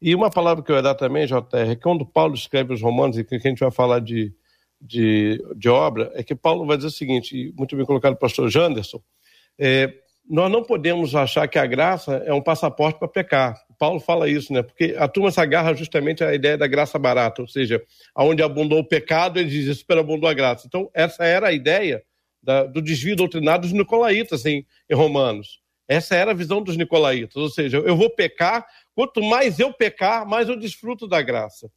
E 0.00 0.14
uma 0.14 0.30
palavra 0.30 0.62
que 0.62 0.70
eu 0.70 0.76
ia 0.76 0.82
dar 0.82 0.94
também, 0.94 1.26
JR, 1.26 1.42
é 1.52 1.76
quando 1.76 2.04
Paulo 2.04 2.34
escreve 2.34 2.74
os 2.74 2.82
Romanos, 2.82 3.18
e 3.18 3.24
que 3.24 3.34
a 3.34 3.38
gente 3.38 3.60
vai 3.60 3.70
falar 3.70 4.00
de, 4.00 4.32
de, 4.80 5.42
de 5.56 5.68
obra, 5.68 6.10
é 6.14 6.22
que 6.22 6.34
Paulo 6.34 6.66
vai 6.66 6.76
dizer 6.76 6.88
o 6.88 6.92
seguinte, 6.92 7.52
muito 7.56 7.74
bem 7.76 7.86
colocado 7.86 8.12
o 8.12 8.18
pastor 8.18 8.50
Janderson, 8.50 9.00
é, 9.58 9.92
nós 10.28 10.50
não 10.50 10.62
podemos 10.62 11.14
achar 11.14 11.46
que 11.48 11.58
a 11.58 11.66
graça 11.66 12.16
é 12.26 12.32
um 12.32 12.42
passaporte 12.42 12.98
para 12.98 13.08
pecar. 13.08 13.54
Paulo 13.78 14.00
fala 14.00 14.28
isso, 14.28 14.52
né? 14.52 14.62
Porque 14.62 14.96
a 14.98 15.06
turma 15.06 15.30
se 15.30 15.40
agarra 15.40 15.72
justamente 15.74 16.24
à 16.24 16.34
ideia 16.34 16.58
da 16.58 16.66
graça 16.66 16.98
barata, 16.98 17.42
ou 17.42 17.48
seja, 17.48 17.80
aonde 18.14 18.42
abundou 18.42 18.80
o 18.80 18.84
pecado, 18.84 19.38
ele 19.38 19.48
diz, 19.48 19.78
superabundou 19.78 20.28
a 20.28 20.34
graça. 20.34 20.66
Então, 20.66 20.90
essa 20.92 21.24
era 21.24 21.48
a 21.48 21.52
ideia 21.52 22.02
da, 22.42 22.64
do 22.64 22.82
desvio 22.82 23.16
doutrinado 23.16 23.62
dos 23.62 23.72
nicolaítas 23.72 24.44
em, 24.44 24.66
em 24.90 24.94
Romanos. 24.94 25.60
Essa 25.88 26.16
era 26.16 26.32
a 26.32 26.34
visão 26.34 26.60
dos 26.60 26.76
nicolaítas, 26.76 27.36
ou 27.36 27.48
seja, 27.48 27.78
eu 27.78 27.96
vou 27.96 28.10
pecar 28.10 28.66
Quanto 28.96 29.22
mais 29.22 29.58
eu 29.60 29.74
pecar, 29.74 30.26
mais 30.26 30.48
eu 30.48 30.58
desfruto 30.58 31.06
da 31.06 31.20
graça. 31.20 31.70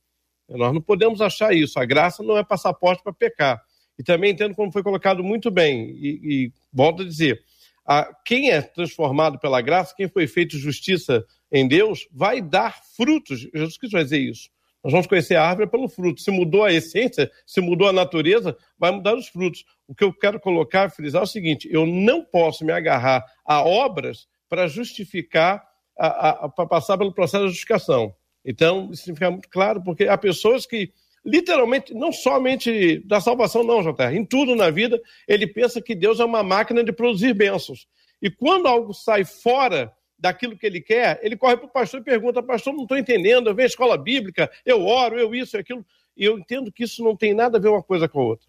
Nós 0.48 0.74
não 0.74 0.82
podemos 0.82 1.20
achar 1.20 1.54
isso. 1.54 1.78
A 1.78 1.84
graça 1.84 2.24
não 2.24 2.38
é 2.38 2.44
passaporte 2.46 3.04
para 3.04 3.12
pecar. 3.12 3.62
E 4.00 4.04
também 4.04 4.32
entendo 4.32 4.56
como 4.56 4.72
foi 4.72 4.82
colocado 4.82 5.22
muito 5.22 5.52
bem. 5.52 5.90
E, 5.90 6.20
e 6.24 6.52
volto 6.72 7.02
a 7.02 7.06
dizer: 7.06 7.44
a, 7.86 8.10
quem 8.26 8.52
é 8.52 8.62
transformado 8.62 9.38
pela 9.38 9.60
graça, 9.60 9.94
quem 9.94 10.08
foi 10.08 10.28
feito 10.28 10.58
justiça 10.58 11.26
em 11.52 11.68
Deus, 11.68 12.08
vai 12.10 12.42
dar 12.42 12.82
frutos. 12.96 13.42
Jesus 13.54 13.78
Cristo 13.78 13.96
vai 13.96 14.04
dizer 14.06 14.20
isso. 14.20 14.50
Nós 14.82 14.94
vamos 14.94 15.06
conhecer 15.06 15.36
a 15.36 15.44
árvore 15.44 15.70
pelo 15.70 15.90
fruto. 15.90 16.22
Se 16.22 16.32
mudou 16.32 16.64
a 16.64 16.72
essência, 16.72 17.30
se 17.46 17.60
mudou 17.60 17.90
a 17.90 17.92
natureza, 17.92 18.58
vai 18.78 18.92
mudar 18.92 19.14
os 19.14 19.28
frutos. 19.28 19.66
O 19.86 19.94
que 19.94 20.06
eu 20.06 20.14
quero 20.14 20.40
colocar, 20.40 20.90
frisar 20.90 21.20
é 21.20 21.26
o 21.26 21.28
seguinte: 21.28 21.68
eu 21.70 21.86
não 21.86 22.24
posso 22.24 22.64
me 22.64 22.72
agarrar 22.72 23.26
a 23.46 23.62
obras 23.62 24.26
para 24.48 24.68
justificar 24.68 25.69
para 26.00 26.66
passar 26.66 26.98
pelo 26.98 27.14
processo 27.14 27.44
de 27.44 27.50
justificação. 27.50 28.14
Então, 28.44 28.90
isso 28.92 29.04
fica 29.04 29.30
muito 29.30 29.50
claro, 29.50 29.84
porque 29.84 30.06
há 30.06 30.18
pessoas 30.18 30.66
que, 30.66 30.94
literalmente, 31.26 31.94
não 31.94 32.12
somente 32.12 33.00
da 33.06 33.20
salvação, 33.20 33.64
não, 33.64 33.82
JR, 33.82 34.16
em 34.16 34.26
tudo 34.26 34.56
na 34.56 34.70
vida, 34.70 35.00
ele 35.28 35.46
pensa 35.46 35.82
que 35.82 35.94
Deus 35.94 36.20
é 36.22 36.26
uma 36.26 36.42
máquina 36.42 36.84
de 36.84 36.94
produzir 36.94 37.34
bênçãos. 37.34 37.86
E 38.22 38.30
quando 38.30 38.68
algo 38.68 38.94
sai 38.94 39.26
fora 39.26 39.92
daquilo 40.18 40.58
que 40.58 40.66
ele 40.66 40.82
quer, 40.82 41.20
ele 41.22 41.36
corre 41.36 41.58
para 41.58 41.66
o 41.66 41.72
pastor 41.72 42.00
e 42.00 42.04
pergunta: 42.04 42.42
Pastor, 42.42 42.74
não 42.74 42.84
estou 42.84 42.98
entendendo, 42.98 43.50
eu 43.50 43.56
venho 43.56 43.66
à 43.66 43.68
escola 43.68 43.98
bíblica, 43.98 44.50
eu 44.66 44.86
oro, 44.86 45.20
eu 45.20 45.36
isso, 45.36 45.58
aquilo. 45.58 45.86
E 46.16 46.26
eu 46.26 46.38
entendo 46.38 46.72
que 46.72 46.84
isso 46.84 47.04
não 47.04 47.16
tem 47.16 47.34
nada 47.34 47.58
a 47.58 47.62
ver 47.62 47.70
uma 47.70 47.84
coisa 47.84 48.08
com 48.08 48.20
a 48.20 48.24
outra. 48.24 48.48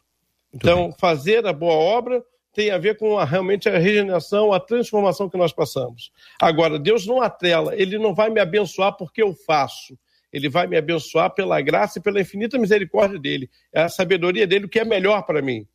Então, 0.53 0.93
fazer 0.99 1.47
a 1.47 1.53
boa 1.53 1.75
obra 1.75 2.25
tem 2.53 2.71
a 2.71 2.79
ver 2.79 2.97
com 2.97 3.19
a, 3.19 3.25
realmente 3.25 3.69
a 3.69 3.79
regeneração, 3.79 4.53
a 4.53 4.61
transformação 4.61 5.29
que 5.29 5.37
nós 5.37 5.53
passamos. 5.53 6.11
Agora, 6.41 6.79
Deus 6.79 7.07
não 7.07 7.21
atrela, 7.21 7.75
Ele 7.75 7.99
não 7.99 8.15
vai 8.15 8.31
me 8.31 8.41
abençoar 8.41 8.97
porque 8.97 9.23
eu 9.23 9.35
faço. 9.35 9.99
Ele 10.33 10.49
vai 10.49 10.67
me 10.67 10.77
abençoar 10.77 11.31
pela 11.31 11.61
graça 11.61 11.99
e 11.99 12.03
pela 12.03 12.21
infinita 12.21 12.59
misericórdia 12.59 13.19
dele. 13.19 13.51
É 13.73 13.83
a 13.83 13.89
sabedoria 13.89 14.47
dele 14.47 14.67
o 14.67 14.69
que 14.69 14.79
é 14.79 14.85
melhor 14.85 15.23
para 15.23 15.43
mim. 15.43 15.67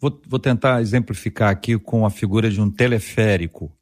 Vou, 0.00 0.20
vou, 0.26 0.38
tentar 0.38 0.82
exemplificar 0.82 1.50
aqui 1.50 1.78
com 1.78 2.04
a 2.04 2.10
figura 2.10 2.50
de 2.50 2.60
um 2.60 2.70
teleférico. 2.70 3.72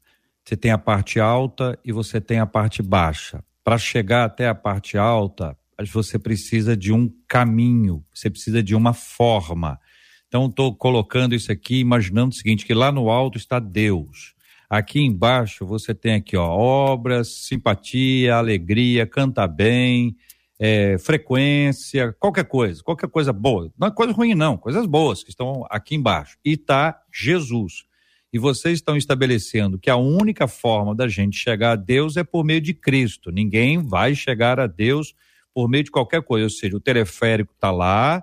Você 0.43 0.55
tem 0.55 0.71
a 0.71 0.77
parte 0.77 1.19
alta 1.19 1.77
e 1.83 1.91
você 1.91 2.21
tem 2.21 2.39
a 2.39 2.45
parte 2.45 2.81
baixa. 2.81 3.43
Para 3.63 3.77
chegar 3.77 4.25
até 4.25 4.47
a 4.47 4.55
parte 4.55 4.97
alta, 4.97 5.57
você 5.91 6.17
precisa 6.17 6.77
de 6.77 6.93
um 6.93 7.11
caminho, 7.27 8.05
você 8.13 8.29
precisa 8.29 8.63
de 8.63 8.75
uma 8.75 8.93
forma. 8.93 9.79
Então, 10.27 10.47
estou 10.47 10.75
colocando 10.75 11.35
isso 11.35 11.51
aqui, 11.51 11.79
imaginando 11.79 12.29
o 12.29 12.35
seguinte: 12.35 12.65
que 12.65 12.73
lá 12.73 12.91
no 12.91 13.09
alto 13.09 13.37
está 13.37 13.59
Deus. 13.59 14.35
Aqui 14.69 14.99
embaixo 14.99 15.65
você 15.65 15.93
tem 15.93 16.15
aqui, 16.15 16.35
ó, 16.35 16.47
obras, 16.47 17.27
simpatia, 17.27 18.35
alegria, 18.35 19.05
canta 19.05 19.47
bem, 19.47 20.15
é, 20.59 20.97
frequência, 20.97 22.15
qualquer 22.19 22.45
coisa, 22.45 22.81
qualquer 22.83 23.09
coisa 23.09 23.31
boa. 23.31 23.71
Não 23.77 23.87
é 23.87 23.91
coisa 23.91 24.11
ruim, 24.11 24.33
não, 24.33 24.57
coisas 24.57 24.85
boas 24.85 25.23
que 25.23 25.29
estão 25.29 25.65
aqui 25.69 25.95
embaixo. 25.95 26.37
E 26.43 26.53
está 26.53 26.99
Jesus. 27.13 27.85
E 28.33 28.39
vocês 28.39 28.79
estão 28.79 28.97
estabelecendo 28.97 29.79
que 29.79 29.89
a 29.89 29.95
única 29.95 30.47
forma 30.47 30.93
da 30.93 31.07
gente 31.07 31.37
chegar 31.37 31.71
a 31.71 31.75
Deus 31.75 32.17
é 32.17 32.23
por 32.23 32.43
meio 32.43 32.59
de 32.59 32.73
Cristo. 32.73 33.31
Ninguém 33.31 33.77
vai 33.77 34.13
chegar 34.15 34.59
a 34.59 34.67
Deus 34.67 35.13
por 35.53 35.69
meio 35.69 35.85
de 35.85 35.91
qualquer 35.91 36.21
coisa. 36.21 36.45
Ou 36.45 36.49
seja, 36.49 36.75
o 36.75 36.81
teleférico 36.81 37.53
está 37.53 37.71
lá, 37.71 38.21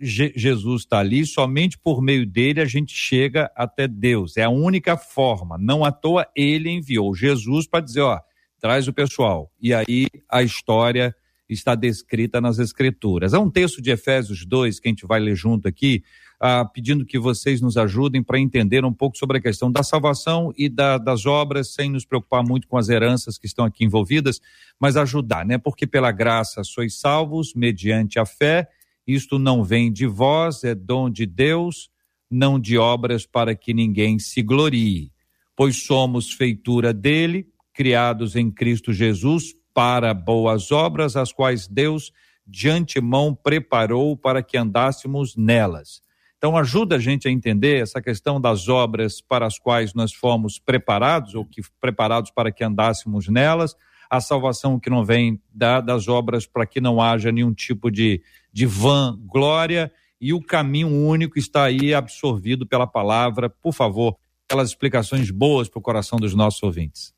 Jesus 0.00 0.82
está 0.82 0.98
ali, 0.98 1.26
somente 1.26 1.78
por 1.78 2.02
meio 2.02 2.26
dele 2.26 2.60
a 2.60 2.64
gente 2.64 2.94
chega 2.94 3.50
até 3.56 3.88
Deus. 3.88 4.36
É 4.36 4.44
a 4.44 4.50
única 4.50 4.96
forma. 4.96 5.56
Não 5.58 5.84
à 5.84 5.92
toa 5.92 6.26
ele 6.36 6.70
enviou 6.70 7.14
Jesus 7.14 7.66
para 7.66 7.80
dizer: 7.80 8.00
ó, 8.00 8.20
traz 8.60 8.88
o 8.88 8.92
pessoal. 8.92 9.52
E 9.60 9.74
aí 9.74 10.06
a 10.28 10.42
história 10.42 11.14
está 11.48 11.74
descrita 11.74 12.40
nas 12.40 12.58
Escrituras. 12.58 13.34
É 13.34 13.38
um 13.38 13.50
texto 13.50 13.82
de 13.82 13.90
Efésios 13.90 14.44
2 14.46 14.80
que 14.80 14.88
a 14.88 14.90
gente 14.90 15.06
vai 15.06 15.20
ler 15.20 15.36
junto 15.36 15.68
aqui, 15.68 16.02
ah, 16.40 16.64
pedindo 16.64 17.04
que 17.04 17.18
vocês 17.18 17.60
nos 17.60 17.76
ajudem 17.76 18.22
para 18.22 18.38
entender 18.38 18.84
um 18.84 18.92
pouco 18.92 19.16
sobre 19.16 19.38
a 19.38 19.40
questão 19.40 19.70
da 19.70 19.82
salvação 19.82 20.52
e 20.56 20.68
da, 20.68 20.98
das 20.98 21.26
obras, 21.26 21.74
sem 21.74 21.90
nos 21.90 22.04
preocupar 22.04 22.42
muito 22.42 22.66
com 22.66 22.76
as 22.76 22.88
heranças 22.88 23.38
que 23.38 23.46
estão 23.46 23.64
aqui 23.64 23.84
envolvidas, 23.84 24.40
mas 24.80 24.96
ajudar, 24.96 25.44
né? 25.44 25.58
Porque 25.58 25.86
pela 25.86 26.10
graça 26.10 26.64
sois 26.64 26.98
salvos 26.98 27.54
mediante 27.54 28.18
a 28.18 28.26
fé. 28.26 28.68
Isto 29.06 29.38
não 29.38 29.62
vem 29.62 29.92
de 29.92 30.06
vós, 30.06 30.64
é 30.64 30.74
dom 30.74 31.10
de 31.10 31.26
Deus, 31.26 31.90
não 32.30 32.58
de 32.58 32.78
obras 32.78 33.26
para 33.26 33.54
que 33.54 33.74
ninguém 33.74 34.18
se 34.18 34.42
glorie. 34.42 35.12
Pois 35.56 35.84
somos 35.84 36.32
feitura 36.32 36.92
dele, 36.92 37.46
criados 37.72 38.34
em 38.34 38.50
Cristo 38.50 38.92
Jesus 38.92 39.54
para 39.74 40.14
boas 40.14 40.70
obras, 40.70 41.16
as 41.16 41.32
quais 41.32 41.66
Deus 41.66 42.12
de 42.46 42.68
antemão 42.68 43.34
preparou 43.34 44.16
para 44.16 44.42
que 44.42 44.56
andássemos 44.56 45.36
nelas. 45.36 46.02
Então, 46.36 46.56
ajuda 46.56 46.96
a 46.96 46.98
gente 46.98 47.26
a 47.26 47.30
entender 47.30 47.80
essa 47.80 48.02
questão 48.02 48.40
das 48.40 48.68
obras 48.68 49.20
para 49.20 49.46
as 49.46 49.58
quais 49.58 49.94
nós 49.94 50.12
fomos 50.12 50.58
preparados, 50.58 51.34
ou 51.34 51.44
que 51.44 51.62
preparados 51.80 52.30
para 52.30 52.52
que 52.52 52.62
andássemos 52.62 53.28
nelas, 53.28 53.74
a 54.10 54.20
salvação 54.20 54.78
que 54.78 54.90
não 54.90 55.04
vem 55.04 55.40
da, 55.52 55.80
das 55.80 56.06
obras 56.06 56.46
para 56.46 56.66
que 56.66 56.80
não 56.80 57.00
haja 57.00 57.32
nenhum 57.32 57.54
tipo 57.54 57.90
de, 57.90 58.22
de 58.54 58.66
vã 58.66 59.18
glória, 59.26 59.92
e 60.20 60.32
o 60.32 60.40
caminho 60.40 60.88
único 60.88 61.38
está 61.38 61.64
aí 61.64 61.92
absorvido 61.92 62.64
pela 62.64 62.86
palavra. 62.86 63.50
Por 63.50 63.74
favor, 63.74 64.16
aquelas 64.46 64.68
explicações 64.68 65.28
boas 65.28 65.68
para 65.68 65.80
o 65.80 65.82
coração 65.82 66.20
dos 66.20 66.34
nossos 66.34 66.62
ouvintes. 66.62 67.12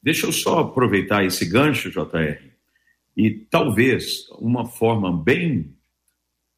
Deixa 0.00 0.26
eu 0.26 0.32
só 0.32 0.60
aproveitar 0.60 1.24
esse 1.24 1.44
gancho, 1.44 1.90
JR, 1.90 2.40
e 3.16 3.30
talvez 3.30 4.28
uma 4.38 4.64
forma 4.64 5.12
bem 5.12 5.74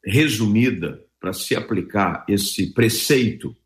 resumida 0.05 1.03
para 1.19 1.33
se 1.33 1.57
aplicar 1.57 2.27
esse 2.29 2.75
preceito 2.75 3.57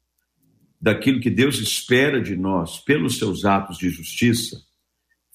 daquilo 0.81 1.21
que 1.21 1.31
Deus 1.31 1.59
espera 1.59 2.21
de 2.23 2.37
nós 2.37 2.79
pelos 2.79 3.19
seus 3.19 3.45
atos 3.45 3.79
de 3.79 3.91
justiça, 3.91 4.63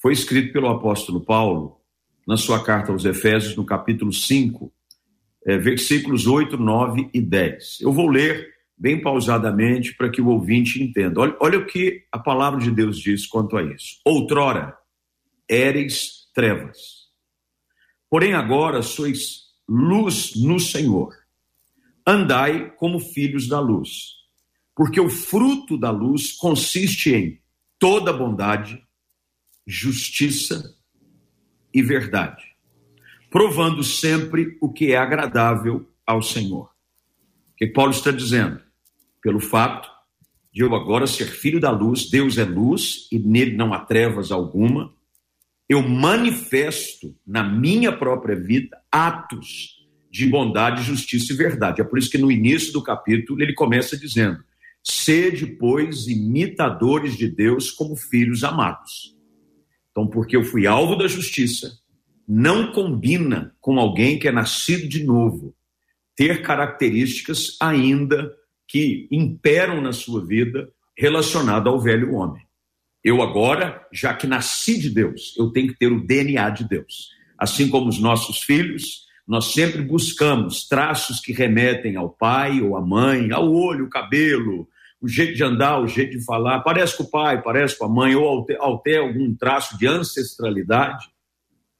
foi 0.01 0.13
escrito 0.13 0.53
pelo 0.53 0.69
apóstolo 0.69 1.21
Paulo 1.21 1.81
na 2.25 2.37
sua 2.37 2.63
carta 2.63 2.91
aos 2.91 3.05
Efésios, 3.05 3.55
no 3.55 3.65
capítulo 3.65 4.13
5, 4.13 4.73
é, 5.47 5.57
versículos 5.57 6.27
8, 6.27 6.57
9 6.57 7.09
e 7.13 7.21
10. 7.21 7.79
Eu 7.79 7.93
vou 7.93 8.09
ler 8.09 8.53
bem 8.77 9.01
pausadamente 9.01 9.95
para 9.95 10.09
que 10.09 10.21
o 10.21 10.27
ouvinte 10.27 10.83
entenda. 10.83 11.21
Olha, 11.21 11.37
olha 11.39 11.59
o 11.59 11.65
que 11.65 12.03
a 12.11 12.19
palavra 12.19 12.59
de 12.59 12.69
Deus 12.69 12.99
diz 12.99 13.25
quanto 13.25 13.55
a 13.55 13.63
isso. 13.63 13.99
Outrora 14.05 14.77
éreis 15.49 16.27
trevas, 16.35 17.07
porém 18.09 18.33
agora 18.33 18.81
sois 18.81 19.47
luz 19.67 20.35
no 20.35 20.59
Senhor. 20.59 21.15
Andai 22.05 22.69
como 22.75 22.99
filhos 22.99 23.47
da 23.47 23.59
luz, 23.59 24.15
porque 24.75 24.99
o 24.99 25.09
fruto 25.09 25.77
da 25.77 25.91
luz 25.91 26.33
consiste 26.33 27.13
em 27.13 27.41
toda 27.79 28.11
bondade, 28.11 28.83
justiça 29.65 30.75
e 31.73 31.81
verdade, 31.81 32.43
provando 33.29 33.83
sempre 33.83 34.57
o 34.61 34.71
que 34.71 34.91
é 34.91 34.97
agradável 34.97 35.89
ao 36.05 36.21
Senhor. 36.21 36.65
O 37.51 37.55
que 37.57 37.67
Paulo 37.67 37.91
está 37.91 38.11
dizendo? 38.11 38.67
pelo 39.27 39.41
fato 39.41 39.89
de 40.53 40.61
eu 40.61 40.73
agora 40.73 41.05
ser 41.05 41.25
filho 41.25 41.59
da 41.59 41.69
luz, 41.69 42.09
Deus 42.09 42.37
é 42.37 42.45
luz 42.45 43.09
e 43.11 43.19
nele 43.19 43.57
não 43.57 43.73
há 43.73 43.79
trevas 43.79 44.31
alguma. 44.31 44.93
Eu 45.67 45.81
manifesto 45.81 47.13
na 47.27 47.43
minha 47.43 47.91
própria 47.91 48.37
vida 48.37 48.77
atos 48.89 49.85
de 50.09 50.25
bondade, 50.27 50.81
justiça 50.81 51.33
e 51.33 51.35
verdade. 51.35 51.81
É 51.81 51.83
por 51.83 51.99
isso 51.99 52.09
que 52.09 52.17
no 52.17 52.31
início 52.31 52.71
do 52.71 52.81
capítulo 52.81 53.41
ele 53.41 53.53
começa 53.53 53.97
dizendo: 53.97 54.41
Sede, 54.81 55.45
pois, 55.45 56.07
imitadores 56.07 57.17
de 57.17 57.27
Deus 57.27 57.69
como 57.69 57.97
filhos 57.97 58.45
amados. 58.45 59.13
Então, 59.91 60.07
porque 60.07 60.37
eu 60.37 60.43
fui 60.45 60.65
alvo 60.65 60.95
da 60.95 61.07
justiça, 61.07 61.77
não 62.27 62.71
combina 62.71 63.55
com 63.61 63.79
alguém 63.79 64.19
que 64.19 64.27
é 64.27 64.31
nascido 64.31 64.87
de 64.87 65.03
novo 65.03 65.55
ter 66.15 66.41
características 66.41 67.55
ainda 67.61 68.33
que 68.67 69.07
imperam 69.11 69.81
na 69.81 69.93
sua 69.93 70.25
vida 70.25 70.69
relacionado 70.97 71.69
ao 71.69 71.79
velho 71.79 72.15
homem. 72.15 72.43
Eu 73.03 73.21
agora, 73.21 73.87
já 73.93 74.13
que 74.13 74.27
nasci 74.27 74.77
de 74.77 74.89
Deus, 74.89 75.33
eu 75.37 75.51
tenho 75.51 75.69
que 75.69 75.77
ter 75.77 75.91
o 75.91 76.05
DNA 76.05 76.49
de 76.49 76.67
Deus. 76.67 77.09
Assim 77.37 77.69
como 77.69 77.87
os 77.87 77.99
nossos 77.99 78.41
filhos, 78.41 79.05
nós 79.25 79.53
sempre 79.53 79.81
buscamos 79.81 80.67
traços 80.67 81.19
que 81.19 81.31
remetem 81.31 81.95
ao 81.95 82.09
pai 82.09 82.61
ou 82.61 82.75
à 82.75 82.81
mãe, 82.81 83.31
ao 83.31 83.53
olho, 83.53 83.85
o 83.85 83.89
cabelo, 83.89 84.67
o 84.99 85.07
jeito 85.07 85.35
de 85.35 85.43
andar, 85.43 85.79
o 85.79 85.87
jeito 85.87 86.17
de 86.17 86.25
falar, 86.25 86.61
parece 86.61 86.97
com 86.97 87.03
o 87.03 87.09
pai, 87.09 87.41
parece 87.41 87.77
com 87.77 87.85
a 87.85 87.89
mãe, 87.89 88.15
ou 88.15 88.45
até 88.59 88.97
algum 88.97 89.35
traço 89.35 89.77
de 89.77 89.85
ancestralidade. 89.85 91.05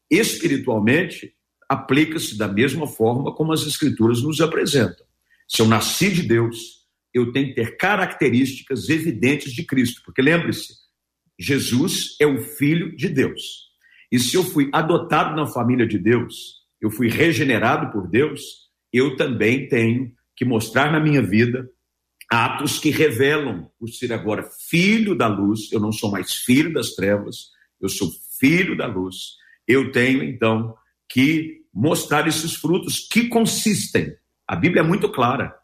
Espiritualmente, 0.09 1.33
aplica-se 1.67 2.37
da 2.37 2.47
mesma 2.47 2.87
forma 2.87 3.33
como 3.33 3.51
as 3.51 3.65
escrituras 3.65 4.21
nos 4.21 4.39
apresentam. 4.41 5.05
Se 5.47 5.61
eu 5.61 5.67
nasci 5.67 6.11
de 6.11 6.23
Deus, 6.23 6.85
eu 7.13 7.31
tenho 7.31 7.47
que 7.47 7.55
ter 7.55 7.77
características 7.77 8.89
evidentes 8.89 9.53
de 9.53 9.63
Cristo, 9.63 10.01
porque 10.05 10.21
lembre-se, 10.21 10.73
Jesus 11.39 12.15
é 12.19 12.25
o 12.25 12.41
Filho 12.41 12.95
de 12.95 13.09
Deus. 13.09 13.67
E 14.11 14.19
se 14.19 14.35
eu 14.35 14.43
fui 14.43 14.69
adotado 14.71 15.35
na 15.35 15.45
família 15.45 15.85
de 15.85 15.97
Deus, 15.97 16.57
eu 16.81 16.89
fui 16.89 17.09
regenerado 17.09 17.91
por 17.91 18.07
Deus, 18.07 18.69
eu 18.91 19.15
também 19.15 19.67
tenho 19.67 20.11
que 20.35 20.45
mostrar 20.45 20.91
na 20.91 20.99
minha 20.99 21.21
vida 21.21 21.69
atos 22.29 22.77
que 22.79 22.89
revelam 22.89 23.69
por 23.79 23.89
ser 23.89 24.11
agora 24.13 24.43
filho 24.69 25.15
da 25.15 25.27
luz, 25.27 25.71
eu 25.71 25.79
não 25.79 25.91
sou 25.91 26.11
mais 26.11 26.33
filho 26.33 26.73
das 26.73 26.91
trevas, 26.91 27.51
eu 27.81 27.89
sou 27.89 28.09
filho 28.39 28.77
da 28.77 28.85
luz. 28.85 29.37
Eu 29.67 29.91
tenho 29.91 30.23
então 30.23 30.75
que 31.09 31.63
mostrar 31.73 32.27
esses 32.27 32.55
frutos 32.55 32.99
que 32.99 33.27
consistem. 33.27 34.15
A 34.47 34.55
Bíblia 34.55 34.81
é 34.81 34.85
muito 34.85 35.11
clara. 35.11 35.55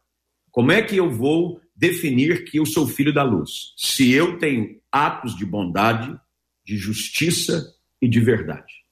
Como 0.51 0.72
é 0.72 0.82
que 0.82 0.97
eu 0.97 1.10
vou 1.10 1.60
definir 1.76 2.45
que 2.45 2.58
eu 2.58 2.66
sou 2.66 2.88
filho 2.88 3.14
da 3.14 3.24
luz? 3.24 3.74
Se 3.78 4.12
eu 4.12 4.38
tenho 4.38 4.80
atos 4.91 5.36
de 5.36 5.45
bondade, 5.45 6.16
de 6.64 6.78
justiça 6.78 7.74
e 8.01 8.08
de 8.08 8.20
verdade. 8.20 8.84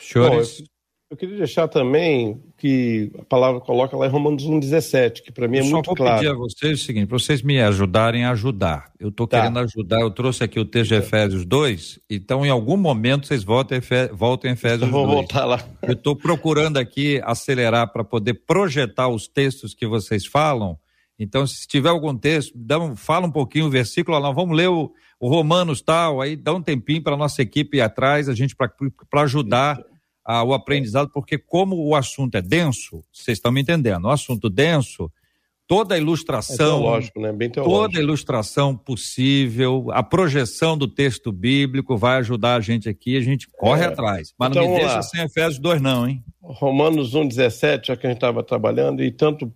Senhores. 0.00 0.64
Eu 1.10 1.16
queria 1.16 1.38
deixar 1.38 1.66
também 1.68 2.38
que 2.58 3.10
a 3.18 3.24
palavra 3.24 3.62
coloca 3.62 3.96
lá 3.96 4.06
em 4.06 4.10
Romanos 4.10 4.44
1,17, 4.44 5.22
que 5.22 5.32
para 5.32 5.48
mim 5.48 5.56
é 5.56 5.62
muito 5.62 5.94
claro. 5.94 6.22
Eu 6.22 6.36
vou 6.36 6.46
pedir 6.46 6.60
a 6.60 6.66
vocês 6.68 6.82
o 6.82 6.84
seguinte, 6.84 7.06
para 7.06 7.18
vocês 7.18 7.40
me 7.40 7.58
ajudarem 7.62 8.26
a 8.26 8.32
ajudar. 8.32 8.92
Eu 9.00 9.08
estou 9.08 9.26
tá. 9.26 9.40
querendo 9.40 9.58
ajudar, 9.60 10.02
eu 10.02 10.10
trouxe 10.10 10.44
aqui 10.44 10.60
o 10.60 10.66
texto 10.66 10.90
de 10.90 10.96
Efésios 10.96 11.46
2, 11.46 11.98
então 12.10 12.44
em 12.44 12.50
algum 12.50 12.76
momento 12.76 13.26
vocês 13.26 13.42
voltem, 13.42 13.80
voltem 14.12 14.50
a 14.50 14.54
Efésios 14.54 14.82
eu 14.82 14.90
vou 14.90 15.06
2. 15.06 15.16
voltar 15.16 15.46
lá. 15.46 15.64
Eu 15.80 15.94
estou 15.94 16.14
procurando 16.14 16.76
aqui 16.76 17.22
acelerar 17.24 17.90
para 17.90 18.04
poder 18.04 18.34
projetar 18.46 19.08
os 19.08 19.26
textos 19.26 19.72
que 19.72 19.86
vocês 19.86 20.26
falam, 20.26 20.78
então 21.18 21.46
se 21.46 21.66
tiver 21.66 21.88
algum 21.88 22.14
texto, 22.14 22.52
dá 22.54 22.78
um, 22.78 22.94
fala 22.94 23.26
um 23.26 23.32
pouquinho 23.32 23.64
o 23.64 23.70
versículo, 23.70 24.18
lá, 24.18 24.30
vamos 24.30 24.54
ler 24.54 24.68
o, 24.68 24.92
o 25.18 25.28
Romanos 25.30 25.80
tal, 25.80 26.20
aí 26.20 26.36
dá 26.36 26.52
um 26.52 26.60
tempinho 26.60 27.02
para 27.02 27.14
a 27.14 27.18
nossa 27.18 27.40
equipe 27.40 27.78
ir 27.78 27.80
atrás, 27.80 28.28
a 28.28 28.34
gente 28.34 28.54
para 28.54 29.22
ajudar 29.22 29.82
ah, 30.30 30.44
o 30.44 30.52
aprendizado, 30.52 31.08
porque 31.10 31.38
como 31.38 31.74
o 31.86 31.96
assunto 31.96 32.34
é 32.34 32.42
denso, 32.42 33.02
vocês 33.10 33.38
estão 33.38 33.50
me 33.50 33.62
entendendo, 33.62 34.04
o 34.04 34.10
assunto 34.10 34.50
denso, 34.50 35.10
toda 35.66 35.94
a 35.94 35.98
ilustração, 35.98 36.54
é 36.54 36.80
teológico, 36.80 37.18
né? 37.18 37.32
Bem 37.32 37.48
toda 37.48 37.98
a 37.98 38.02
ilustração 38.02 38.76
possível, 38.76 39.86
a 39.90 40.02
projeção 40.02 40.76
do 40.76 40.86
texto 40.86 41.32
bíblico 41.32 41.96
vai 41.96 42.18
ajudar 42.18 42.56
a 42.56 42.60
gente 42.60 42.90
aqui, 42.90 43.16
a 43.16 43.22
gente 43.22 43.48
corre 43.48 43.84
é. 43.84 43.86
atrás. 43.86 44.34
Mas 44.38 44.50
então, 44.50 44.64
não 44.64 44.72
me 44.72 44.80
deixa 44.80 44.96
lá. 44.96 45.02
sem 45.02 45.24
Efésios 45.24 45.58
2 45.58 45.80
não, 45.80 46.06
hein? 46.06 46.22
Romanos 46.42 47.14
1:17, 47.14 47.86
já 47.86 47.96
que 47.96 48.06
a 48.06 48.10
gente 48.10 48.18
estava 48.18 48.42
trabalhando 48.42 49.02
e 49.02 49.10
tanto 49.10 49.50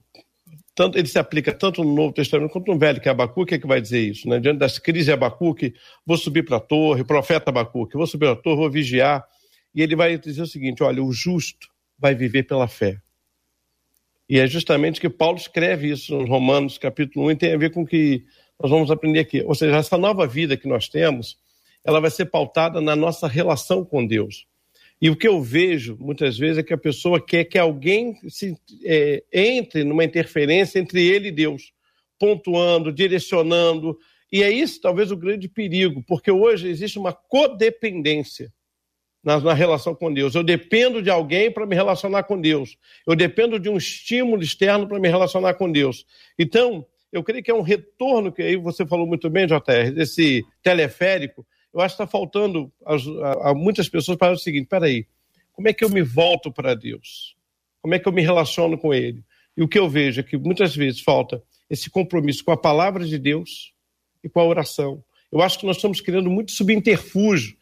tanto 0.74 0.96
ele 0.96 1.06
se 1.06 1.18
aplica 1.18 1.52
tanto 1.52 1.84
no 1.84 1.94
Novo 1.94 2.14
Testamento 2.14 2.50
quanto 2.50 2.72
no 2.72 2.78
Velho, 2.78 2.98
que 2.98 3.06
é 3.06 3.12
Abacuque, 3.12 3.52
é 3.52 3.58
que 3.58 3.66
vai 3.66 3.78
dizer 3.78 4.00
isso, 4.00 4.26
né? 4.26 4.40
Diante 4.40 4.58
das 4.58 4.78
crises 4.78 5.04
de 5.04 5.12
Abacuque, 5.12 5.74
vou 6.06 6.16
subir 6.16 6.46
para 6.46 6.56
a 6.56 6.60
torre, 6.60 7.04
profeta 7.04 7.50
Abacuque, 7.50 7.94
vou 7.94 8.06
subir 8.06 8.24
para 8.24 8.32
a 8.32 8.36
torre, 8.36 8.56
vou 8.56 8.70
vigiar, 8.70 9.22
e 9.74 9.82
ele 9.82 9.96
vai 9.96 10.18
dizer 10.18 10.42
o 10.42 10.46
seguinte, 10.46 10.82
olha, 10.82 11.02
o 11.02 11.12
justo 11.12 11.68
vai 11.98 12.14
viver 12.14 12.44
pela 12.44 12.68
fé. 12.68 13.00
E 14.28 14.38
é 14.38 14.46
justamente 14.46 15.00
que 15.00 15.08
Paulo 15.08 15.36
escreve 15.36 15.90
isso 15.90 16.16
nos 16.16 16.28
Romanos, 16.28 16.78
capítulo 16.78 17.26
1, 17.26 17.30
e 17.30 17.36
tem 17.36 17.54
a 17.54 17.58
ver 17.58 17.70
com 17.70 17.82
o 17.82 17.86
que 17.86 18.24
nós 18.60 18.70
vamos 18.70 18.90
aprender 18.90 19.20
aqui. 19.20 19.42
Ou 19.42 19.54
seja, 19.54 19.76
essa 19.76 19.98
nova 19.98 20.26
vida 20.26 20.56
que 20.56 20.68
nós 20.68 20.88
temos, 20.88 21.36
ela 21.84 22.00
vai 22.00 22.10
ser 22.10 22.26
pautada 22.26 22.80
na 22.80 22.94
nossa 22.94 23.26
relação 23.26 23.84
com 23.84 24.06
Deus. 24.06 24.46
E 25.00 25.10
o 25.10 25.16
que 25.16 25.26
eu 25.26 25.42
vejo 25.42 25.96
muitas 25.98 26.38
vezes 26.38 26.58
é 26.58 26.62
que 26.62 26.72
a 26.72 26.78
pessoa 26.78 27.20
quer 27.20 27.44
que 27.44 27.58
alguém 27.58 28.16
se, 28.28 28.56
é, 28.84 29.24
entre 29.32 29.82
numa 29.82 30.04
interferência 30.04 30.78
entre 30.78 31.04
ele 31.04 31.28
e 31.28 31.32
Deus, 31.32 31.72
pontuando, 32.18 32.92
direcionando. 32.92 33.98
E 34.30 34.44
é 34.44 34.50
isso 34.50 34.80
talvez 34.80 35.10
o 35.10 35.16
grande 35.16 35.48
perigo, 35.48 36.04
porque 36.06 36.30
hoje 36.30 36.68
existe 36.68 36.98
uma 36.98 37.12
codependência 37.12 38.52
na, 39.22 39.38
na 39.40 39.54
relação 39.54 39.94
com 39.94 40.12
Deus. 40.12 40.34
Eu 40.34 40.42
dependo 40.42 41.00
de 41.00 41.10
alguém 41.10 41.50
para 41.50 41.66
me 41.66 41.74
relacionar 41.74 42.24
com 42.24 42.40
Deus. 42.40 42.76
Eu 43.06 43.14
dependo 43.14 43.58
de 43.58 43.68
um 43.68 43.76
estímulo 43.76 44.42
externo 44.42 44.86
para 44.86 44.98
me 44.98 45.08
relacionar 45.08 45.54
com 45.54 45.70
Deus. 45.70 46.04
Então, 46.38 46.84
eu 47.12 47.22
creio 47.22 47.42
que 47.42 47.50
é 47.50 47.54
um 47.54 47.62
retorno, 47.62 48.32
que 48.32 48.42
aí 48.42 48.56
você 48.56 48.86
falou 48.86 49.06
muito 49.06 49.28
bem, 49.28 49.46
JR, 49.46 49.92
desse 49.94 50.44
teleférico, 50.62 51.46
eu 51.72 51.80
acho 51.80 51.96
que 51.96 52.02
está 52.02 52.10
faltando 52.10 52.70
a, 52.84 53.50
a, 53.50 53.54
muitas 53.54 53.88
pessoas 53.88 54.18
para 54.18 54.32
o 54.32 54.38
seguinte: 54.38 54.66
peraí, 54.66 55.06
como 55.52 55.68
é 55.68 55.72
que 55.72 55.84
eu 55.84 55.90
me 55.90 56.02
volto 56.02 56.52
para 56.52 56.74
Deus? 56.74 57.36
Como 57.80 57.94
é 57.94 57.98
que 57.98 58.08
eu 58.08 58.12
me 58.12 58.22
relaciono 58.22 58.78
com 58.78 58.92
Ele? 58.92 59.24
E 59.56 59.62
o 59.62 59.68
que 59.68 59.78
eu 59.78 59.88
vejo 59.88 60.20
é 60.20 60.22
que 60.22 60.36
muitas 60.36 60.74
vezes 60.74 61.00
falta 61.00 61.42
esse 61.68 61.90
compromisso 61.90 62.44
com 62.44 62.52
a 62.52 62.56
palavra 62.56 63.04
de 63.04 63.18
Deus 63.18 63.72
e 64.22 64.28
com 64.28 64.40
a 64.40 64.44
oração. 64.44 65.02
Eu 65.30 65.40
acho 65.40 65.58
que 65.58 65.66
nós 65.66 65.76
estamos 65.76 66.00
criando 66.00 66.30
muito 66.30 66.52
subterfúgio, 66.52 67.56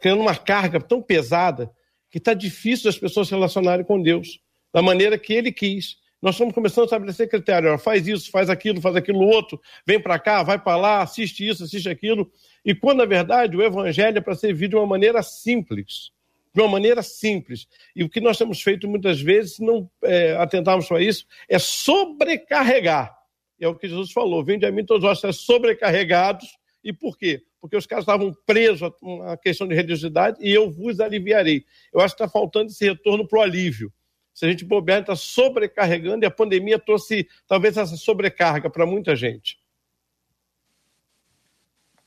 criando 0.00 0.20
uma 0.20 0.36
carga 0.36 0.80
tão 0.80 1.02
pesada 1.02 1.70
que 2.10 2.18
está 2.18 2.32
difícil 2.32 2.84
das 2.84 2.98
pessoas 2.98 3.28
se 3.28 3.34
relacionarem 3.34 3.84
com 3.84 4.00
Deus 4.00 4.40
da 4.72 4.80
maneira 4.80 5.18
que 5.18 5.32
Ele 5.32 5.50
quis. 5.52 5.96
Nós 6.22 6.36
estamos 6.36 6.54
começando 6.54 6.84
a 6.84 6.86
estabelecer 6.86 7.28
critério. 7.28 7.76
faz 7.78 8.08
isso, 8.08 8.30
faz 8.30 8.48
aquilo, 8.48 8.80
faz 8.80 8.96
aquilo 8.96 9.20
outro, 9.20 9.60
vem 9.86 10.00
para 10.00 10.18
cá, 10.18 10.42
vai 10.42 10.58
para 10.58 10.76
lá, 10.76 11.02
assiste 11.02 11.46
isso, 11.46 11.64
assiste 11.64 11.88
aquilo. 11.88 12.30
E 12.64 12.74
quando, 12.74 12.98
na 12.98 13.04
verdade, 13.04 13.56
o 13.56 13.62
evangelho 13.62 14.18
é 14.18 14.20
para 14.20 14.34
ser 14.34 14.54
visto 14.54 14.70
de 14.70 14.76
uma 14.76 14.86
maneira 14.86 15.22
simples. 15.22 16.12
De 16.54 16.62
uma 16.62 16.68
maneira 16.68 17.02
simples. 17.02 17.66
E 17.94 18.02
o 18.02 18.08
que 18.08 18.20
nós 18.20 18.38
temos 18.38 18.62
feito 18.62 18.88
muitas 18.88 19.20
vezes, 19.20 19.56
se 19.56 19.62
não 19.64 19.90
é, 20.02 20.36
atentarmos 20.36 20.86
para 20.86 21.02
isso, 21.02 21.26
é 21.48 21.58
sobrecarregar. 21.58 23.14
É 23.60 23.68
o 23.68 23.74
que 23.74 23.88
Jesus 23.88 24.12
falou: 24.12 24.44
vinde 24.44 24.64
a 24.64 24.72
mim 24.72 24.84
todos 24.84 25.02
vós 25.02 25.36
sobrecarregados. 25.36 26.46
E 26.82 26.92
por 26.92 27.18
quê? 27.18 27.42
Porque 27.64 27.78
os 27.78 27.86
caras 27.86 28.02
estavam 28.02 28.36
presos 28.44 28.82
a 28.82 28.92
uma 29.00 29.38
questão 29.38 29.66
de 29.66 29.74
religiosidade 29.74 30.36
e 30.38 30.52
eu 30.52 30.70
vos 30.70 31.00
aliviarei. 31.00 31.64
Eu 31.90 32.00
acho 32.00 32.14
que 32.14 32.22
está 32.22 32.30
faltando 32.30 32.70
esse 32.70 32.84
retorno 32.84 33.26
para 33.26 33.38
o 33.38 33.42
alívio. 33.42 33.90
Se 34.34 34.44
a 34.44 34.50
gente 34.50 34.66
bobear, 34.66 35.00
está 35.00 35.16
sobrecarregando 35.16 36.24
e 36.24 36.26
a 36.26 36.30
pandemia 36.30 36.78
trouxe 36.78 37.26
talvez 37.48 37.78
essa 37.78 37.96
sobrecarga 37.96 38.68
para 38.68 38.84
muita 38.84 39.16
gente. 39.16 39.58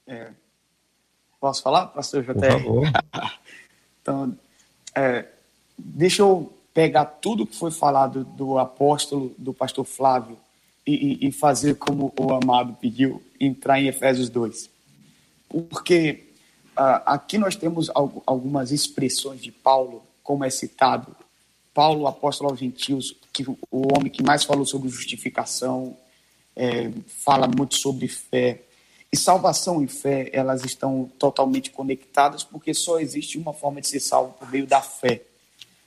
É, 0.05 0.31
Posso 1.39 1.63
falar, 1.63 1.87
pastor 1.87 2.23
JR? 2.23 2.33
Por 2.33 2.51
favor. 2.51 2.85
então, 4.01 4.37
é, 4.95 5.25
deixa 5.75 6.21
eu 6.21 6.53
pegar 6.71 7.05
tudo 7.05 7.47
que 7.47 7.55
foi 7.55 7.71
falado 7.71 8.23
do 8.23 8.59
apóstolo, 8.59 9.33
do 9.39 9.55
pastor 9.55 9.85
Flávio, 9.85 10.37
e, 10.85 11.27
e, 11.27 11.31
fazer 11.33 11.75
como 11.75 12.13
o 12.17 12.31
amado 12.31 12.77
pediu, 12.79 13.21
entrar 13.39 13.81
em 13.81 13.87
Efésios 13.87 14.29
2. 14.29 14.69
Porque 15.49 16.25
uh, 16.77 17.01
aqui 17.05 17.37
nós 17.37 17.55
temos 17.55 17.89
algumas 18.25 18.71
expressões 18.71 19.41
de 19.41 19.51
Paulo, 19.51 20.03
como 20.23 20.43
é 20.43 20.49
citado. 20.49 21.15
Paulo, 21.73 22.07
apóstolo 22.07 22.49
aos 22.49 22.59
gentios, 22.59 23.15
que 23.31 23.47
o 23.47 23.95
homem 23.95 24.11
que 24.11 24.23
mais 24.23 24.43
falou 24.43 24.65
sobre 24.65 24.89
justificação, 24.89 25.95
é, 26.55 26.91
fala 27.05 27.47
muito 27.47 27.75
sobre 27.75 28.07
fé, 28.07 28.63
e 29.11 29.15
salvação 29.15 29.81
e 29.83 29.87
fé, 29.87 30.29
elas 30.33 30.65
estão 30.65 31.09
totalmente 31.17 31.71
conectadas 31.71 32.43
porque 32.43 32.73
só 32.73 32.99
existe 32.99 33.37
uma 33.37 33.53
forma 33.53 33.79
de 33.79 33.87
ser 33.87 33.99
salvo 33.99 34.33
por 34.33 34.49
meio 34.49 34.67
da 34.67 34.81
fé. 34.81 35.21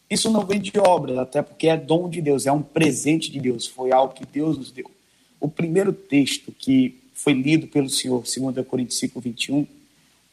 Isso 0.09 0.31
não 0.31 0.47
vem 0.47 0.61
de 0.61 0.73
obras, 0.79 1.19
até 1.19 1.43
porque 1.43 1.69
é 1.69 1.77
dom 1.77 2.09
de 2.09 2.23
Deus, 2.23 2.47
é 2.47 2.53
um 2.53 2.63
presente 2.63 3.31
de 3.31 3.39
Deus, 3.39 3.67
foi 3.67 3.93
algo 3.93 4.15
que 4.15 4.25
Deus 4.25 4.57
nos 4.57 4.71
deu. 4.71 4.91
O 5.39 5.49
primeiro 5.49 5.93
texto 5.93 6.51
que 6.53 7.00
foi 7.23 7.35
lido 7.35 7.67
pelo 7.67 7.89
Senhor, 7.91 8.23
2 8.23 8.67
Coríntios 8.67 8.99
5, 8.99 9.21
21, 9.21 9.67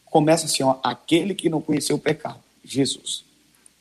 começa 0.05 0.45
assim: 0.45 0.63
ó, 0.63 0.77
aquele 0.81 1.35
que 1.35 1.49
não 1.49 1.61
conheceu 1.61 1.97
o 1.97 1.99
pecado, 1.99 2.39
Jesus. 2.63 3.25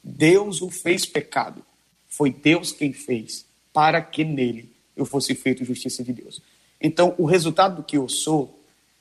Deus 0.02 0.60
o 0.60 0.70
fez 0.70 1.06
pecado. 1.06 1.64
Foi 2.08 2.30
Deus 2.30 2.72
quem 2.72 2.92
fez, 2.92 3.44
para 3.72 4.00
que 4.00 4.24
nele 4.24 4.70
eu 4.96 5.04
fosse 5.04 5.34
feito 5.34 5.64
justiça 5.64 6.02
de 6.02 6.12
Deus. 6.12 6.40
Então, 6.80 7.14
o 7.18 7.26
resultado 7.26 7.76
do 7.76 7.82
que 7.82 7.96
eu 7.96 8.08
sou 8.08 8.58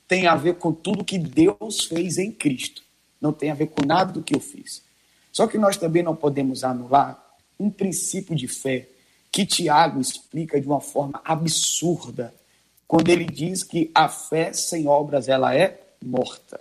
tem 0.08 0.28
a 0.28 0.36
ver 0.36 0.56
com 0.56 0.72
tudo 0.72 1.04
que 1.04 1.18
Deus 1.18 1.86
fez 1.86 2.18
em 2.18 2.32
Cristo. 2.32 2.84
Não 3.20 3.34
tem 3.34 3.50
a 3.50 3.56
ver 3.56 3.68
com 3.68 3.86
nada 3.86 4.14
do 4.14 4.22
que 4.22 4.36
eu 4.36 4.40
fiz. 4.40 4.84
Só 5.32 5.48
que 5.48 5.58
nós 5.58 5.78
também 5.78 6.04
não 6.04 6.16
podemos 6.16 6.64
anular 6.64 7.22
um 7.60 7.70
princípio 7.70 8.36
de 8.36 8.48
fé 8.48 8.88
que 9.32 9.46
Tiago 9.46 10.00
explica 10.00 10.60
de 10.62 10.68
uma 10.68 10.80
forma 10.80 11.20
absurda, 11.24 12.34
quando 12.88 13.10
ele 13.10 13.26
diz 13.26 13.64
que 13.64 13.92
a 13.94 14.08
fé 14.08 14.54
sem 14.54 14.88
obras 14.88 15.28
ela 15.28 15.56
é 15.56 15.80
morta. 16.04 16.60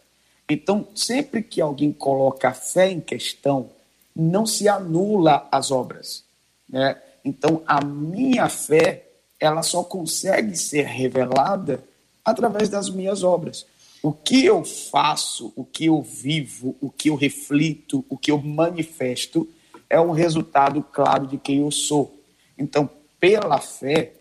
Então, 0.49 0.87
sempre 0.95 1.43
que 1.43 1.61
alguém 1.61 1.93
coloca 1.93 2.49
a 2.49 2.55
fé 2.55 2.91
em 2.91 3.01
questão, 3.01 3.71
não 4.15 4.47
se 4.47 4.69
anula 4.69 5.49
as 5.51 5.71
obras, 5.71 6.25
né? 6.69 7.01
Então, 7.25 7.63
a 7.67 7.83
minha 7.83 8.49
fé, 8.49 9.07
ela 9.41 9.63
só 9.63 9.83
consegue 9.83 10.57
ser 10.57 10.85
revelada 10.85 11.83
através 12.25 12.69
das 12.69 12.91
minhas 12.91 13.23
obras. 13.23 13.67
O 14.03 14.13
que 14.13 14.45
eu 14.45 14.63
faço, 14.65 15.51
o 15.57 15.65
que 15.65 15.87
eu 15.87 16.03
vivo, 16.03 16.77
o 16.81 16.91
que 16.91 17.09
eu 17.09 17.15
reflito, 17.15 18.05
o 18.09 18.19
que 18.19 18.31
eu 18.31 18.39
manifesto 18.39 19.49
é 19.89 19.99
um 19.99 20.11
resultado 20.11 20.83
claro 20.83 21.27
de 21.27 21.39
quem 21.39 21.61
eu 21.61 21.71
sou. 21.71 22.15
Então, 22.59 22.89
pela 23.19 23.59
fé, 23.59 24.13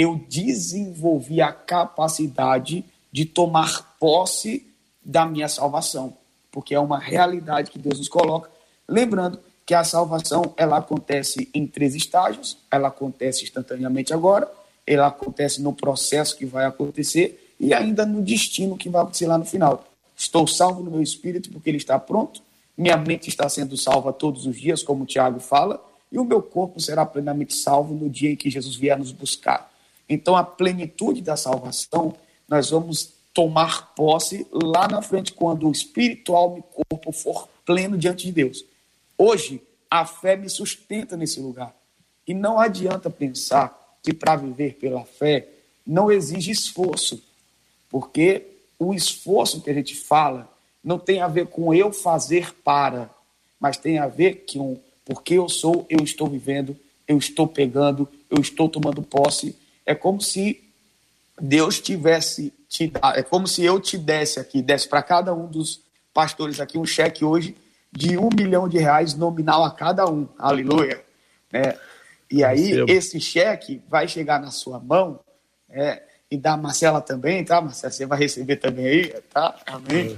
eu 0.00 0.16
desenvolvi 0.28 1.42
a 1.42 1.52
capacidade 1.52 2.84
de 3.12 3.26
tomar 3.26 3.96
posse 3.98 4.66
da 5.04 5.26
minha 5.26 5.48
salvação, 5.48 6.16
porque 6.50 6.74
é 6.74 6.80
uma 6.80 6.98
realidade 6.98 7.70
que 7.70 7.78
Deus 7.78 7.98
nos 7.98 8.08
coloca. 8.08 8.50
Lembrando 8.88 9.38
que 9.66 9.74
a 9.74 9.84
salvação 9.84 10.54
ela 10.56 10.78
acontece 10.78 11.50
em 11.52 11.66
três 11.66 11.94
estágios, 11.94 12.56
ela 12.70 12.88
acontece 12.88 13.44
instantaneamente 13.44 14.14
agora, 14.14 14.50
ela 14.86 15.08
acontece 15.08 15.60
no 15.60 15.72
processo 15.72 16.36
que 16.36 16.46
vai 16.46 16.64
acontecer 16.64 17.54
e 17.60 17.74
ainda 17.74 18.06
no 18.06 18.22
destino 18.22 18.78
que 18.78 18.88
vai 18.88 19.02
acontecer 19.02 19.26
lá 19.26 19.36
no 19.36 19.44
final. 19.44 19.84
Estou 20.16 20.46
salvo 20.46 20.82
no 20.82 20.90
meu 20.90 21.02
espírito 21.02 21.50
porque 21.50 21.68
ele 21.68 21.76
está 21.76 21.98
pronto, 21.98 22.42
minha 22.76 22.96
mente 22.96 23.28
está 23.28 23.48
sendo 23.48 23.76
salva 23.76 24.12
todos 24.12 24.46
os 24.46 24.58
dias, 24.58 24.82
como 24.82 25.04
o 25.04 25.06
Tiago 25.06 25.40
fala, 25.40 25.84
e 26.10 26.18
o 26.18 26.24
meu 26.24 26.42
corpo 26.42 26.80
será 26.80 27.04
plenamente 27.04 27.54
salvo 27.54 27.94
no 27.94 28.08
dia 28.08 28.30
em 28.30 28.36
que 28.36 28.50
Jesus 28.50 28.74
vier 28.76 28.98
nos 28.98 29.12
buscar. 29.12 29.69
Então, 30.10 30.36
a 30.36 30.42
plenitude 30.42 31.22
da 31.22 31.36
salvação, 31.36 32.16
nós 32.48 32.70
vamos 32.70 33.14
tomar 33.32 33.94
posse 33.94 34.44
lá 34.50 34.88
na 34.88 35.00
frente, 35.00 35.32
quando 35.32 35.68
o 35.68 35.72
espírito, 35.72 36.34
alma 36.34 36.58
e 36.58 36.84
corpo 36.84 37.12
for 37.12 37.48
pleno 37.64 37.96
diante 37.96 38.26
de 38.26 38.32
Deus. 38.32 38.64
Hoje, 39.16 39.62
a 39.88 40.04
fé 40.04 40.36
me 40.36 40.48
sustenta 40.48 41.16
nesse 41.16 41.38
lugar. 41.38 41.72
E 42.26 42.34
não 42.34 42.58
adianta 42.58 43.08
pensar 43.08 43.98
que 44.02 44.12
para 44.12 44.34
viver 44.34 44.74
pela 44.74 45.04
fé 45.04 45.48
não 45.86 46.10
exige 46.10 46.50
esforço. 46.50 47.22
Porque 47.88 48.48
o 48.80 48.92
esforço 48.92 49.60
que 49.60 49.70
a 49.70 49.74
gente 49.74 49.94
fala 49.94 50.52
não 50.82 50.98
tem 50.98 51.20
a 51.20 51.28
ver 51.28 51.46
com 51.46 51.72
eu 51.72 51.92
fazer 51.92 52.52
para, 52.64 53.08
mas 53.60 53.76
tem 53.76 53.98
a 53.98 54.08
ver 54.08 54.44
com 54.52 54.76
porque 55.04 55.34
eu 55.34 55.48
sou, 55.48 55.86
eu 55.88 56.04
estou 56.04 56.28
vivendo, 56.28 56.76
eu 57.06 57.18
estou 57.18 57.46
pegando, 57.46 58.08
eu 58.30 58.40
estou 58.40 58.68
tomando 58.68 59.02
posse. 59.02 59.56
É 59.90 59.94
como 59.96 60.20
se 60.20 60.62
Deus 61.40 61.80
tivesse 61.80 62.54
te 62.68 62.86
dado, 62.86 63.18
é 63.18 63.24
como 63.24 63.48
se 63.48 63.64
eu 63.64 63.80
te 63.80 63.98
desse 63.98 64.38
aqui, 64.38 64.62
desse 64.62 64.88
para 64.88 65.02
cada 65.02 65.34
um 65.34 65.48
dos 65.48 65.80
pastores 66.14 66.60
aqui 66.60 66.78
um 66.78 66.86
cheque 66.86 67.24
hoje 67.24 67.56
de 67.90 68.16
um 68.16 68.28
milhão 68.32 68.68
de 68.68 68.78
reais 68.78 69.14
nominal 69.14 69.64
a 69.64 69.70
cada 69.72 70.08
um. 70.08 70.28
Aleluia. 70.38 71.04
É, 71.52 71.76
e 72.30 72.44
aí, 72.44 72.84
esse 72.86 73.20
cheque 73.20 73.82
vai 73.88 74.06
chegar 74.06 74.40
na 74.40 74.52
sua 74.52 74.78
mão 74.78 75.18
É, 75.68 76.04
e 76.30 76.38
da 76.38 76.56
Marcela 76.56 77.00
também, 77.00 77.44
tá, 77.44 77.60
Marcela? 77.60 77.92
Você 77.92 78.06
vai 78.06 78.20
receber 78.20 78.58
também 78.58 78.86
aí, 78.86 79.08
tá? 79.34 79.58
Amém? 79.66 80.16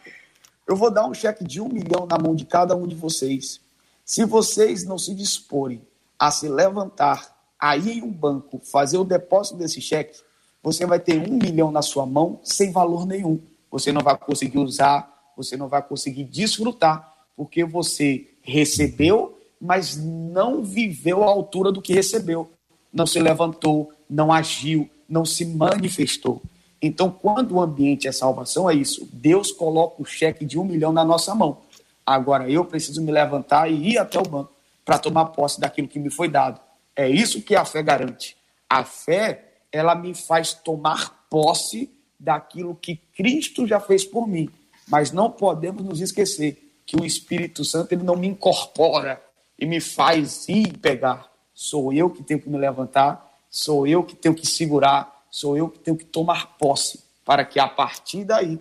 Eu 0.66 0.76
vou 0.76 0.90
dar 0.90 1.06
um 1.06 1.12
cheque 1.12 1.44
de 1.44 1.60
um 1.60 1.68
milhão 1.68 2.06
na 2.06 2.16
mão 2.16 2.34
de 2.34 2.46
cada 2.46 2.74
um 2.74 2.86
de 2.86 2.94
vocês. 2.94 3.60
Se 4.02 4.24
vocês 4.24 4.82
não 4.82 4.96
se 4.96 5.14
disporem 5.14 5.82
a 6.18 6.30
se 6.30 6.48
levantar, 6.48 7.33
a 7.64 7.78
ir 7.78 7.96
em 7.96 8.02
um 8.02 8.10
banco, 8.10 8.60
fazer 8.62 8.98
o 8.98 9.04
depósito 9.04 9.56
desse 9.56 9.80
cheque, 9.80 10.20
você 10.62 10.84
vai 10.84 11.00
ter 11.00 11.18
um 11.18 11.38
milhão 11.38 11.72
na 11.72 11.80
sua 11.80 12.04
mão 12.04 12.38
sem 12.44 12.70
valor 12.70 13.06
nenhum. 13.06 13.40
Você 13.70 13.90
não 13.90 14.02
vai 14.02 14.18
conseguir 14.18 14.58
usar, 14.58 15.10
você 15.34 15.56
não 15.56 15.66
vai 15.66 15.82
conseguir 15.82 16.24
desfrutar, 16.24 17.10
porque 17.34 17.64
você 17.64 18.28
recebeu, 18.42 19.38
mas 19.58 19.96
não 19.96 20.62
viveu 20.62 21.24
à 21.24 21.26
altura 21.26 21.72
do 21.72 21.80
que 21.80 21.94
recebeu. 21.94 22.50
Não 22.92 23.06
se 23.06 23.18
levantou, 23.18 23.90
não 24.10 24.30
agiu, 24.30 24.90
não 25.08 25.24
se 25.24 25.46
manifestou. 25.46 26.42
Então, 26.82 27.10
quando 27.10 27.52
o 27.52 27.62
ambiente 27.62 28.06
é 28.06 28.12
salvação, 28.12 28.68
é 28.68 28.74
isso. 28.74 29.08
Deus 29.10 29.50
coloca 29.50 30.02
o 30.02 30.04
cheque 30.04 30.44
de 30.44 30.58
um 30.58 30.64
milhão 30.64 30.92
na 30.92 31.02
nossa 31.02 31.34
mão. 31.34 31.62
Agora 32.04 32.50
eu 32.50 32.62
preciso 32.66 33.00
me 33.00 33.10
levantar 33.10 33.72
e 33.72 33.92
ir 33.92 33.96
até 33.96 34.18
o 34.18 34.22
banco 34.22 34.52
para 34.84 34.98
tomar 34.98 35.26
posse 35.26 35.58
daquilo 35.58 35.88
que 35.88 35.98
me 35.98 36.10
foi 36.10 36.28
dado. 36.28 36.60
É 36.96 37.08
isso 37.08 37.42
que 37.42 37.54
a 37.56 37.64
fé 37.64 37.82
garante. 37.82 38.36
A 38.68 38.84
fé, 38.84 39.52
ela 39.70 39.94
me 39.94 40.14
faz 40.14 40.52
tomar 40.52 41.26
posse 41.28 41.90
daquilo 42.18 42.74
que 42.74 42.96
Cristo 43.16 43.66
já 43.66 43.80
fez 43.80 44.04
por 44.04 44.26
mim. 44.26 44.48
Mas 44.86 45.10
não 45.10 45.30
podemos 45.30 45.82
nos 45.82 46.00
esquecer 46.00 46.80
que 46.86 46.96
o 46.96 47.04
Espírito 47.04 47.64
Santo 47.64 47.92
ele 47.92 48.02
não 48.02 48.16
me 48.16 48.26
incorpora 48.26 49.22
e 49.58 49.66
me 49.66 49.80
faz 49.80 50.48
ir 50.48 50.78
pegar. 50.78 51.30
Sou 51.54 51.92
eu 51.92 52.10
que 52.10 52.22
tenho 52.22 52.40
que 52.40 52.48
me 52.48 52.58
levantar, 52.58 53.32
sou 53.48 53.86
eu 53.86 54.02
que 54.02 54.14
tenho 54.14 54.34
que 54.34 54.46
segurar, 54.46 55.24
sou 55.30 55.56
eu 55.56 55.68
que 55.68 55.78
tenho 55.78 55.96
que 55.96 56.04
tomar 56.04 56.56
posse, 56.58 57.04
para 57.24 57.44
que 57.44 57.58
a 57.58 57.68
partir 57.68 58.24
daí 58.24 58.58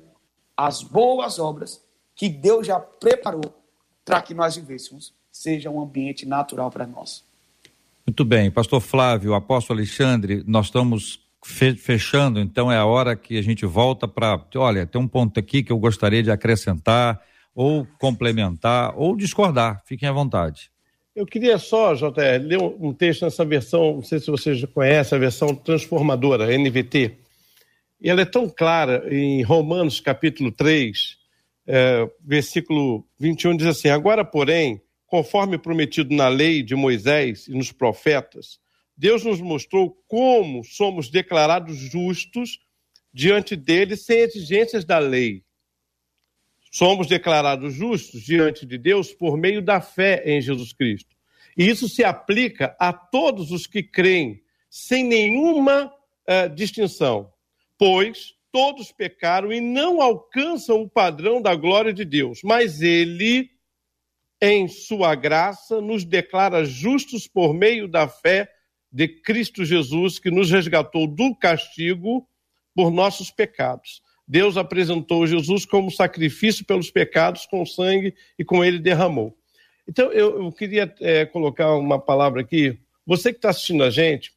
as 0.55 0.83
boas 0.83 1.39
obras 1.39 1.81
que 2.15 2.29
Deus 2.29 2.67
já 2.67 2.79
preparou 2.79 3.53
para 4.05 4.21
que 4.21 4.33
nós 4.33 4.55
vivêssemos 4.55 5.13
seja 5.31 5.69
um 5.69 5.81
ambiente 5.81 6.25
natural 6.25 6.69
para 6.69 6.85
nós. 6.85 7.23
Muito 8.05 8.25
bem, 8.25 8.51
pastor 8.51 8.81
Flávio, 8.81 9.33
apóstolo 9.33 9.79
Alexandre, 9.79 10.43
nós 10.45 10.65
estamos 10.65 11.21
fechando, 11.77 12.39
então 12.39 12.71
é 12.71 12.77
a 12.77 12.85
hora 12.85 13.15
que 13.15 13.37
a 13.37 13.41
gente 13.41 13.65
volta 13.65 14.07
para, 14.07 14.45
olha, 14.55 14.85
tem 14.85 14.99
um 14.99 15.07
ponto 15.07 15.39
aqui 15.39 15.63
que 15.63 15.71
eu 15.71 15.77
gostaria 15.77 16.21
de 16.21 16.29
acrescentar, 16.29 17.21
ou 17.55 17.87
complementar, 17.99 18.93
ou 18.97 19.15
discordar, 19.15 19.81
fiquem 19.85 20.09
à 20.09 20.11
vontade. 20.11 20.69
Eu 21.15 21.25
queria 21.25 21.57
só, 21.57 21.93
JR, 21.93 22.41
ler 22.41 22.59
um 22.59 22.91
texto 22.91 23.23
nessa 23.23 23.45
versão, 23.45 23.95
não 23.95 24.01
sei 24.01 24.19
se 24.19 24.31
vocês 24.31 24.57
já 24.57 24.67
conhecem, 24.67 25.15
a 25.15 25.19
versão 25.19 25.55
transformadora, 25.55 26.57
NVT. 26.57 27.19
E 28.01 28.09
ela 28.09 28.21
é 28.21 28.25
tão 28.25 28.49
clara 28.49 29.05
em 29.09 29.43
Romanos 29.43 30.01
capítulo 30.01 30.51
3, 30.51 31.17
é, 31.67 32.09
versículo 32.19 33.05
21, 33.19 33.55
diz 33.55 33.67
assim: 33.67 33.89
Agora, 33.89 34.25
porém, 34.25 34.81
conforme 35.13 35.59
prometido 35.59 36.15
na 36.15 36.27
lei 36.27 36.63
de 36.63 36.73
Moisés 36.73 37.47
e 37.47 37.51
nos 37.51 37.71
profetas, 37.71 38.59
Deus 38.97 39.23
nos 39.23 39.39
mostrou 39.39 39.95
como 40.07 40.63
somos 40.63 41.07
declarados 41.07 41.77
justos 41.77 42.57
diante 43.13 43.55
dele 43.55 43.95
sem 43.95 44.21
exigências 44.21 44.83
da 44.83 44.97
lei. 44.97 45.43
Somos 46.71 47.05
declarados 47.05 47.75
justos 47.75 48.23
diante 48.23 48.65
de 48.65 48.75
Deus 48.75 49.13
por 49.13 49.37
meio 49.37 49.61
da 49.61 49.79
fé 49.79 50.23
em 50.25 50.41
Jesus 50.41 50.73
Cristo. 50.73 51.15
E 51.55 51.69
isso 51.69 51.87
se 51.87 52.03
aplica 52.03 52.75
a 52.79 52.91
todos 52.91 53.51
os 53.51 53.67
que 53.67 53.83
creem, 53.83 54.41
sem 54.67 55.03
nenhuma 55.03 55.93
uh, 56.27 56.49
distinção, 56.55 57.31
pois 57.77 58.33
todos 58.51 58.91
pecaram 58.91 59.53
e 59.53 59.61
não 59.61 60.01
alcançam 60.01 60.81
o 60.81 60.89
padrão 60.89 61.39
da 61.39 61.53
glória 61.53 61.93
de 61.93 62.03
Deus. 62.03 62.41
Mas 62.43 62.81
Ele, 62.81 63.52
em 64.45 64.67
Sua 64.67 65.15
graça, 65.15 65.79
nos 65.79 66.03
declara 66.03 66.65
justos 66.65 67.25
por 67.25 67.53
meio 67.53 67.87
da 67.87 68.09
fé 68.09 68.51
de 68.91 69.07
Cristo 69.07 69.63
Jesus, 69.63 70.19
que 70.19 70.29
nos 70.29 70.51
resgatou 70.51 71.07
do 71.07 71.33
castigo 71.33 72.27
por 72.75 72.91
nossos 72.91 73.31
pecados. 73.31 74.01
Deus 74.27 74.57
apresentou 74.57 75.25
Jesus 75.25 75.65
como 75.65 75.89
sacrifício 75.89 76.65
pelos 76.65 76.91
pecados 76.91 77.45
com 77.45 77.65
sangue 77.65 78.13
e 78.37 78.43
com 78.43 78.65
ele 78.65 78.79
derramou. 78.79 79.33
Então, 79.87 80.11
eu, 80.11 80.43
eu 80.43 80.51
queria 80.51 80.93
é, 80.99 81.25
colocar 81.25 81.73
uma 81.77 81.97
palavra 81.97 82.41
aqui. 82.41 82.77
Você 83.05 83.31
que 83.31 83.37
está 83.37 83.49
assistindo 83.49 83.81
a 83.81 83.89
gente, 83.89 84.33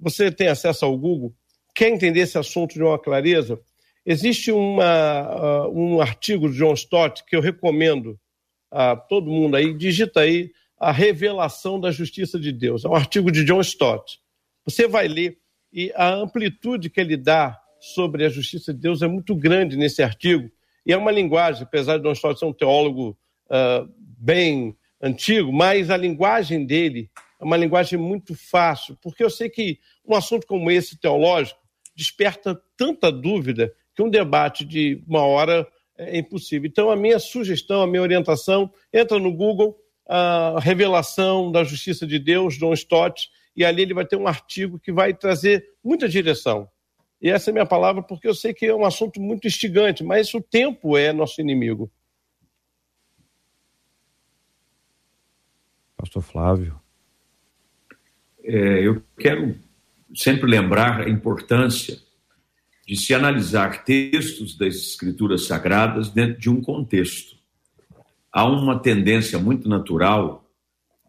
você 0.00 0.32
tem 0.32 0.48
acesso 0.48 0.84
ao 0.84 0.98
Google, 0.98 1.32
quer 1.72 1.90
entender 1.90 2.20
esse 2.20 2.36
assunto 2.36 2.74
de 2.74 2.82
uma 2.82 2.98
clareza? 2.98 3.60
Existe 4.04 4.50
uma, 4.50 5.66
uh, 5.66 5.78
um 5.78 6.00
artigo 6.00 6.50
de 6.50 6.58
John 6.58 6.74
Stott 6.74 7.24
que 7.24 7.36
eu 7.36 7.40
recomendo 7.40 8.18
a 8.74 8.96
todo 8.96 9.30
mundo 9.30 9.54
aí, 9.54 9.72
digita 9.72 10.20
aí 10.20 10.50
a 10.76 10.90
revelação 10.90 11.78
da 11.78 11.92
justiça 11.92 12.38
de 12.38 12.50
Deus. 12.50 12.84
É 12.84 12.88
um 12.88 12.94
artigo 12.94 13.30
de 13.30 13.44
John 13.44 13.60
Stott. 13.60 14.18
Você 14.64 14.88
vai 14.88 15.06
ler 15.06 15.38
e 15.72 15.92
a 15.94 16.12
amplitude 16.12 16.90
que 16.90 17.00
ele 17.00 17.16
dá 17.16 17.58
sobre 17.78 18.24
a 18.24 18.28
justiça 18.28 18.74
de 18.74 18.80
Deus 18.80 19.00
é 19.00 19.06
muito 19.06 19.34
grande 19.36 19.76
nesse 19.76 20.02
artigo. 20.02 20.50
E 20.84 20.92
é 20.92 20.96
uma 20.96 21.12
linguagem, 21.12 21.62
apesar 21.62 21.96
de 21.96 22.02
Don 22.02 22.12
Stott 22.12 22.38
ser 22.38 22.46
um 22.46 22.52
teólogo 22.52 23.16
uh, 23.46 23.88
bem 23.98 24.76
antigo, 25.00 25.52
mas 25.52 25.90
a 25.90 25.96
linguagem 25.96 26.66
dele 26.66 27.10
é 27.40 27.44
uma 27.44 27.56
linguagem 27.56 27.98
muito 27.98 28.34
fácil, 28.34 28.98
porque 29.00 29.22
eu 29.22 29.30
sei 29.30 29.48
que 29.48 29.78
um 30.04 30.16
assunto 30.16 30.46
como 30.46 30.70
esse 30.70 30.98
teológico 30.98 31.60
desperta 31.94 32.60
tanta 32.76 33.12
dúvida 33.12 33.72
que 33.94 34.02
um 34.02 34.10
debate 34.10 34.64
de 34.64 35.02
uma 35.06 35.22
hora 35.22 35.66
é 35.96 36.18
impossível. 36.18 36.68
Então, 36.68 36.90
a 36.90 36.96
minha 36.96 37.18
sugestão, 37.18 37.82
a 37.82 37.86
minha 37.86 38.02
orientação, 38.02 38.72
entra 38.92 39.18
no 39.18 39.32
Google, 39.32 39.78
a 40.06 40.58
revelação 40.60 41.50
da 41.50 41.64
justiça 41.64 42.06
de 42.06 42.18
Deus, 42.18 42.58
John 42.58 42.72
Stott, 42.72 43.28
e 43.56 43.64
ali 43.64 43.82
ele 43.82 43.94
vai 43.94 44.04
ter 44.04 44.16
um 44.16 44.26
artigo 44.26 44.78
que 44.78 44.92
vai 44.92 45.14
trazer 45.14 45.64
muita 45.82 46.08
direção. 46.08 46.68
E 47.22 47.30
essa 47.30 47.48
é 47.48 47.52
a 47.52 47.54
minha 47.54 47.66
palavra 47.66 48.02
porque 48.02 48.28
eu 48.28 48.34
sei 48.34 48.52
que 48.52 48.66
é 48.66 48.74
um 48.74 48.84
assunto 48.84 49.20
muito 49.20 49.46
instigante, 49.46 50.04
mas 50.04 50.34
o 50.34 50.42
tempo 50.42 50.98
é 50.98 51.12
nosso 51.12 51.40
inimigo. 51.40 51.90
Pastor 55.96 56.22
Flávio. 56.22 56.78
É, 58.42 58.86
eu 58.86 59.02
quero 59.18 59.58
sempre 60.14 60.50
lembrar 60.50 61.00
a 61.00 61.08
importância 61.08 61.98
de 62.86 62.96
se 62.96 63.14
analisar 63.14 63.84
textos 63.84 64.56
das 64.56 64.74
Escrituras 64.74 65.46
Sagradas 65.46 66.10
dentro 66.10 66.40
de 66.40 66.50
um 66.50 66.60
contexto. 66.60 67.36
Há 68.30 68.44
uma 68.44 68.78
tendência 68.78 69.38
muito 69.38 69.68
natural 69.68 70.50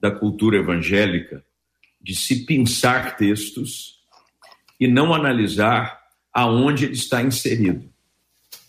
da 0.02 0.12
cultura 0.12 0.58
evangélica 0.58 1.44
de 2.02 2.16
se 2.16 2.46
pensar 2.46 3.18
textos 3.18 4.00
e 4.80 4.88
não 4.88 5.14
analisar 5.14 6.00
aonde 6.32 6.86
ele 6.86 6.94
está 6.94 7.24
inserido. 7.24 7.90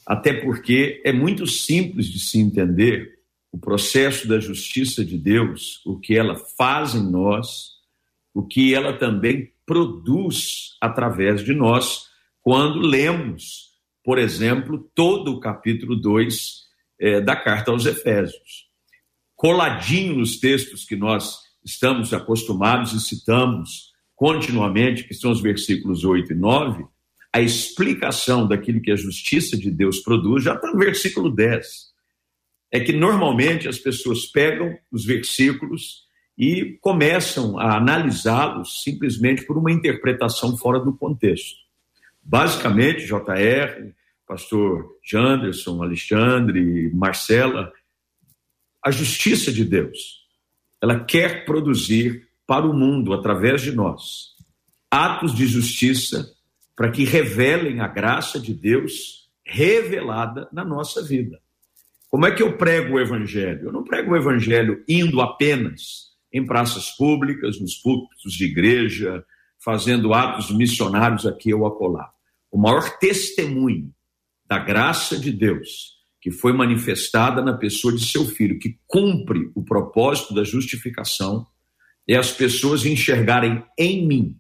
Até 0.07 0.33
porque 0.33 1.03
é 1.05 1.13
muito 1.13 1.47
simples 1.47 2.07
de 2.07 2.19
se 2.19 2.39
entender 2.39 3.19
o 3.53 3.59
processo 3.59 4.29
da 4.29 4.39
justiça 4.39 5.05
de 5.05 5.19
Deus, 5.19 5.85
o 5.85 5.99
que 5.99 6.17
ela 6.17 6.37
faz 6.37 6.95
em 6.95 7.11
nós, 7.11 7.73
o 8.33 8.43
que 8.43 8.75
ela 8.75 8.93
também 8.93 9.53
produz 9.65 10.77
através 10.81 11.43
de 11.43 11.53
nós, 11.53 12.07
quando 12.47 12.79
lemos, 12.79 13.73
por 14.05 14.21
exemplo, 14.21 14.89
todo 14.95 15.33
o 15.33 15.41
capítulo 15.41 15.97
2 15.97 16.61
é, 17.01 17.21
da 17.21 17.35
carta 17.35 17.73
aos 17.73 17.87
Efésios. 17.87 18.69
Coladinho 19.35 20.15
nos 20.15 20.39
textos 20.39 20.85
que 20.85 20.95
nós 20.95 21.41
estamos 21.65 22.15
acostumados 22.15 22.93
e 22.93 23.01
citamos 23.01 23.91
continuamente, 24.15 25.03
que 25.03 25.13
são 25.13 25.33
os 25.33 25.41
versículos 25.41 26.05
8 26.05 26.35
e 26.35 26.37
9, 26.37 26.85
a 27.33 27.41
explicação 27.41 28.47
daquilo 28.47 28.81
que 28.81 28.93
a 28.93 28.97
justiça 28.97 29.59
de 29.59 29.69
Deus 29.69 29.99
produz 29.99 30.45
já 30.45 30.55
está 30.55 30.71
no 30.71 30.79
versículo 30.79 31.35
10. 31.35 31.67
É 32.71 32.79
que 32.79 32.93
normalmente 32.93 33.67
as 33.67 33.77
pessoas 33.77 34.25
pegam 34.25 34.73
os 34.93 35.05
versículos 35.05 36.05
e 36.39 36.79
começam 36.81 37.59
a 37.59 37.77
analisá-los 37.77 38.85
simplesmente 38.85 39.45
por 39.45 39.59
uma 39.59 39.73
interpretação 39.73 40.57
fora 40.57 40.79
do 40.79 40.97
contexto. 40.97 41.66
Basicamente, 42.29 43.07
JR, 43.07 43.93
pastor 44.27 44.99
Janderson, 45.05 45.81
Alexandre, 45.81 46.91
Marcela, 46.93 47.73
a 48.85 48.91
justiça 48.91 49.53
de 49.53 49.65
Deus, 49.65 50.27
ela 50.83 51.05
quer 51.05 51.45
produzir 51.45 52.29
para 52.45 52.67
o 52.67 52.75
mundo, 52.75 53.13
através 53.13 53.63
de 53.63 53.71
nós, 53.71 54.35
atos 54.91 55.33
de 55.33 55.47
justiça 55.47 56.33
para 56.75 56.91
que 56.91 57.05
revelem 57.05 57.81
a 57.81 57.87
graça 57.87 58.41
de 58.41 58.53
Deus 58.53 59.31
revelada 59.45 60.49
na 60.53 60.65
nossa 60.65 61.03
vida. 61.03 61.41
Como 62.09 62.27
é 62.27 62.33
que 62.33 62.43
eu 62.43 62.57
prego 62.57 62.97
o 62.97 63.01
evangelho? 63.01 63.69
Eu 63.69 63.73
não 63.73 63.85
prego 63.85 64.13
o 64.13 64.17
evangelho 64.17 64.83
indo 64.89 65.21
apenas 65.21 66.11
em 66.33 66.45
praças 66.45 66.91
públicas, 66.91 67.61
nos 67.61 67.77
púlpitos 67.77 68.33
de 68.33 68.47
igreja, 68.47 69.25
fazendo 69.59 70.13
atos 70.13 70.51
missionários 70.51 71.25
aqui 71.25 71.55
ou 71.55 71.67
acolá. 71.67 72.16
O 72.57 72.59
maior 72.59 72.99
testemunho 72.99 73.93
da 74.49 74.59
graça 74.59 75.19
de 75.19 75.31
Deus 75.31 75.97
que 76.23 76.31
foi 76.31 76.55
manifestada 76.55 77.43
na 77.43 77.53
pessoa 77.53 77.95
de 77.95 78.03
seu 78.03 78.25
filho, 78.25 78.59
que 78.59 78.81
cumpre 78.87 79.51
o 79.55 79.63
propósito 79.63 80.33
da 80.33 80.43
justificação, 80.43 81.47
é 82.09 82.17
as 82.17 82.33
pessoas 82.33 82.87
enxergarem 82.87 83.63
em 83.79 84.07
mim 84.07 84.39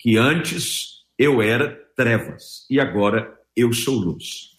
que 0.00 0.16
antes 0.16 1.04
eu 1.16 1.40
era 1.40 1.80
trevas 1.96 2.66
e 2.68 2.80
agora 2.80 3.32
eu 3.54 3.72
sou 3.72 3.94
luz. 3.94 4.56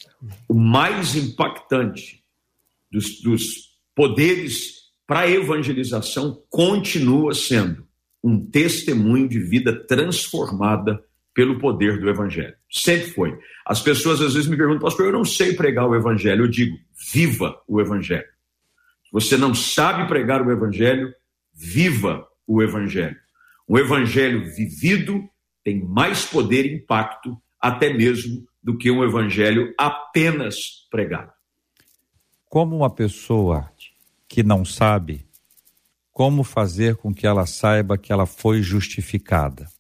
O 0.48 0.54
mais 0.54 1.18
impactante 1.18 2.24
dos, 2.90 3.20
dos 3.22 3.78
poderes 3.94 4.94
para 5.06 5.20
a 5.20 5.30
evangelização 5.30 6.46
continua 6.50 7.34
sendo 7.34 7.86
um 8.24 8.40
testemunho 8.40 9.28
de 9.28 9.38
vida 9.38 9.86
transformada 9.86 11.04
pelo 11.40 11.58
poder 11.58 12.02
do 12.02 12.10
Evangelho. 12.10 12.54
Sempre 12.70 13.12
foi. 13.12 13.40
As 13.66 13.80
pessoas 13.82 14.20
às 14.20 14.34
vezes 14.34 14.50
me 14.50 14.58
perguntam, 14.58 14.82
pastor, 14.82 15.06
eu 15.06 15.14
não 15.14 15.24
sei 15.24 15.54
pregar 15.54 15.88
o 15.88 15.96
Evangelho. 15.96 16.44
Eu 16.44 16.50
digo, 16.50 16.78
viva 17.14 17.56
o 17.66 17.80
Evangelho. 17.80 18.28
Se 19.06 19.10
você 19.14 19.38
não 19.38 19.56
sabe 19.56 20.06
pregar 20.06 20.46
o 20.46 20.52
Evangelho, 20.52 21.14
viva 21.54 22.28
o 22.46 22.62
Evangelho. 22.62 23.16
O 23.66 23.80
Evangelho 23.80 24.54
vivido 24.54 25.24
tem 25.64 25.82
mais 25.82 26.26
poder 26.26 26.66
e 26.66 26.76
impacto, 26.76 27.38
até 27.58 27.94
mesmo, 27.94 28.46
do 28.62 28.78
que 28.78 28.92
um 28.92 29.02
Evangelho 29.02 29.74
apenas 29.78 30.90
pregado. 30.92 31.32
Como 32.50 32.76
uma 32.76 32.90
pessoa 32.90 33.72
que 34.28 34.44
não 34.44 34.66
sabe, 34.66 35.26
como 36.12 36.44
fazer 36.44 36.98
com 36.98 37.14
que 37.14 37.26
ela 37.26 37.46
saiba 37.46 37.98
que 37.98 38.12
ela 38.12 38.26
foi 38.26 38.62
justificada? 38.62 39.79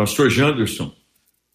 Pastor 0.00 0.30
Janderson, 0.30 0.96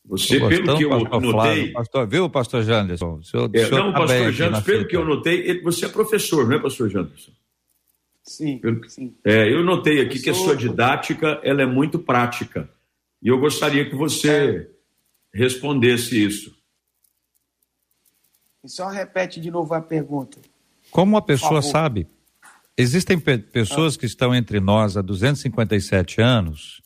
você, 0.05 0.37
pelo 0.37 0.77
que 0.77 0.83
eu 0.83 0.89
pastor 0.89 1.21
notei. 1.21 1.31
Flávio, 1.31 1.73
pastor, 1.73 2.07
viu, 2.07 2.29
pastor 2.29 2.63
Janderson? 2.63 3.23
Senhor, 3.23 3.49
é, 3.51 3.69
não, 3.71 3.91
tá 3.91 4.01
pastor 4.01 4.31
Janderson, 4.31 4.63
pelo 4.63 4.87
que 4.87 4.95
eu 4.95 5.03
notei, 5.03 5.61
você 5.63 5.85
é 5.85 5.89
professor, 5.89 6.47
não 6.47 6.55
é, 6.55 6.59
pastor 6.59 6.87
Janderson? 6.87 7.31
Sim, 8.21 8.59
pelo, 8.59 8.87
sim. 8.87 9.15
É, 9.25 9.51
eu 9.51 9.63
notei 9.63 9.99
aqui 9.99 10.19
que 10.19 10.29
a 10.29 10.33
sua 10.35 10.55
didática 10.55 11.39
ela 11.41 11.63
é 11.63 11.65
muito 11.65 11.97
prática. 11.97 12.69
E 13.19 13.29
eu 13.29 13.39
gostaria 13.39 13.89
que 13.89 13.95
você 13.95 14.29
é. 14.29 14.67
respondesse 15.33 16.23
isso. 16.23 16.55
E 18.63 18.69
só 18.69 18.89
repete 18.89 19.41
de 19.41 19.49
novo 19.49 19.73
a 19.73 19.81
pergunta. 19.81 20.37
Como 20.91 21.17
a 21.17 21.21
pessoa 21.23 21.63
sabe? 21.63 22.07
Existem 22.77 23.19
pe 23.19 23.39
pessoas 23.39 23.95
ah. 23.95 23.99
que 23.99 24.05
estão 24.05 24.35
entre 24.35 24.59
nós 24.59 24.97
há 24.97 25.01
257 25.01 26.21
anos 26.21 26.84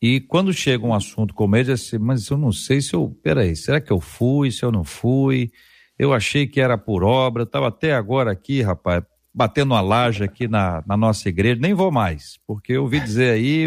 e 0.00 0.20
quando 0.20 0.52
chega 0.52 0.86
um 0.86 0.94
assunto 0.94 1.34
como 1.34 1.56
esse, 1.56 1.72
assim, 1.72 1.98
mas 1.98 2.28
eu 2.28 2.38
não 2.38 2.52
sei 2.52 2.80
se 2.80 2.94
eu. 2.94 3.14
Peraí, 3.22 3.54
será 3.54 3.80
que 3.80 3.92
eu 3.92 4.00
fui? 4.00 4.50
Se 4.50 4.64
eu 4.64 4.72
não 4.72 4.82
fui? 4.82 5.50
Eu 5.98 6.14
achei 6.14 6.46
que 6.46 6.60
era 6.60 6.78
por 6.78 7.04
obra, 7.04 7.42
estava 7.42 7.68
até 7.68 7.92
agora 7.92 8.32
aqui, 8.32 8.62
rapaz, 8.62 9.04
batendo 9.34 9.72
uma 9.72 9.82
laje 9.82 10.24
aqui 10.24 10.48
na, 10.48 10.82
na 10.86 10.96
nossa 10.96 11.28
igreja, 11.28 11.60
nem 11.60 11.74
vou 11.74 11.92
mais, 11.92 12.38
porque 12.46 12.72
eu 12.72 12.82
ouvi 12.82 13.00
dizer 13.00 13.32
aí, 13.32 13.66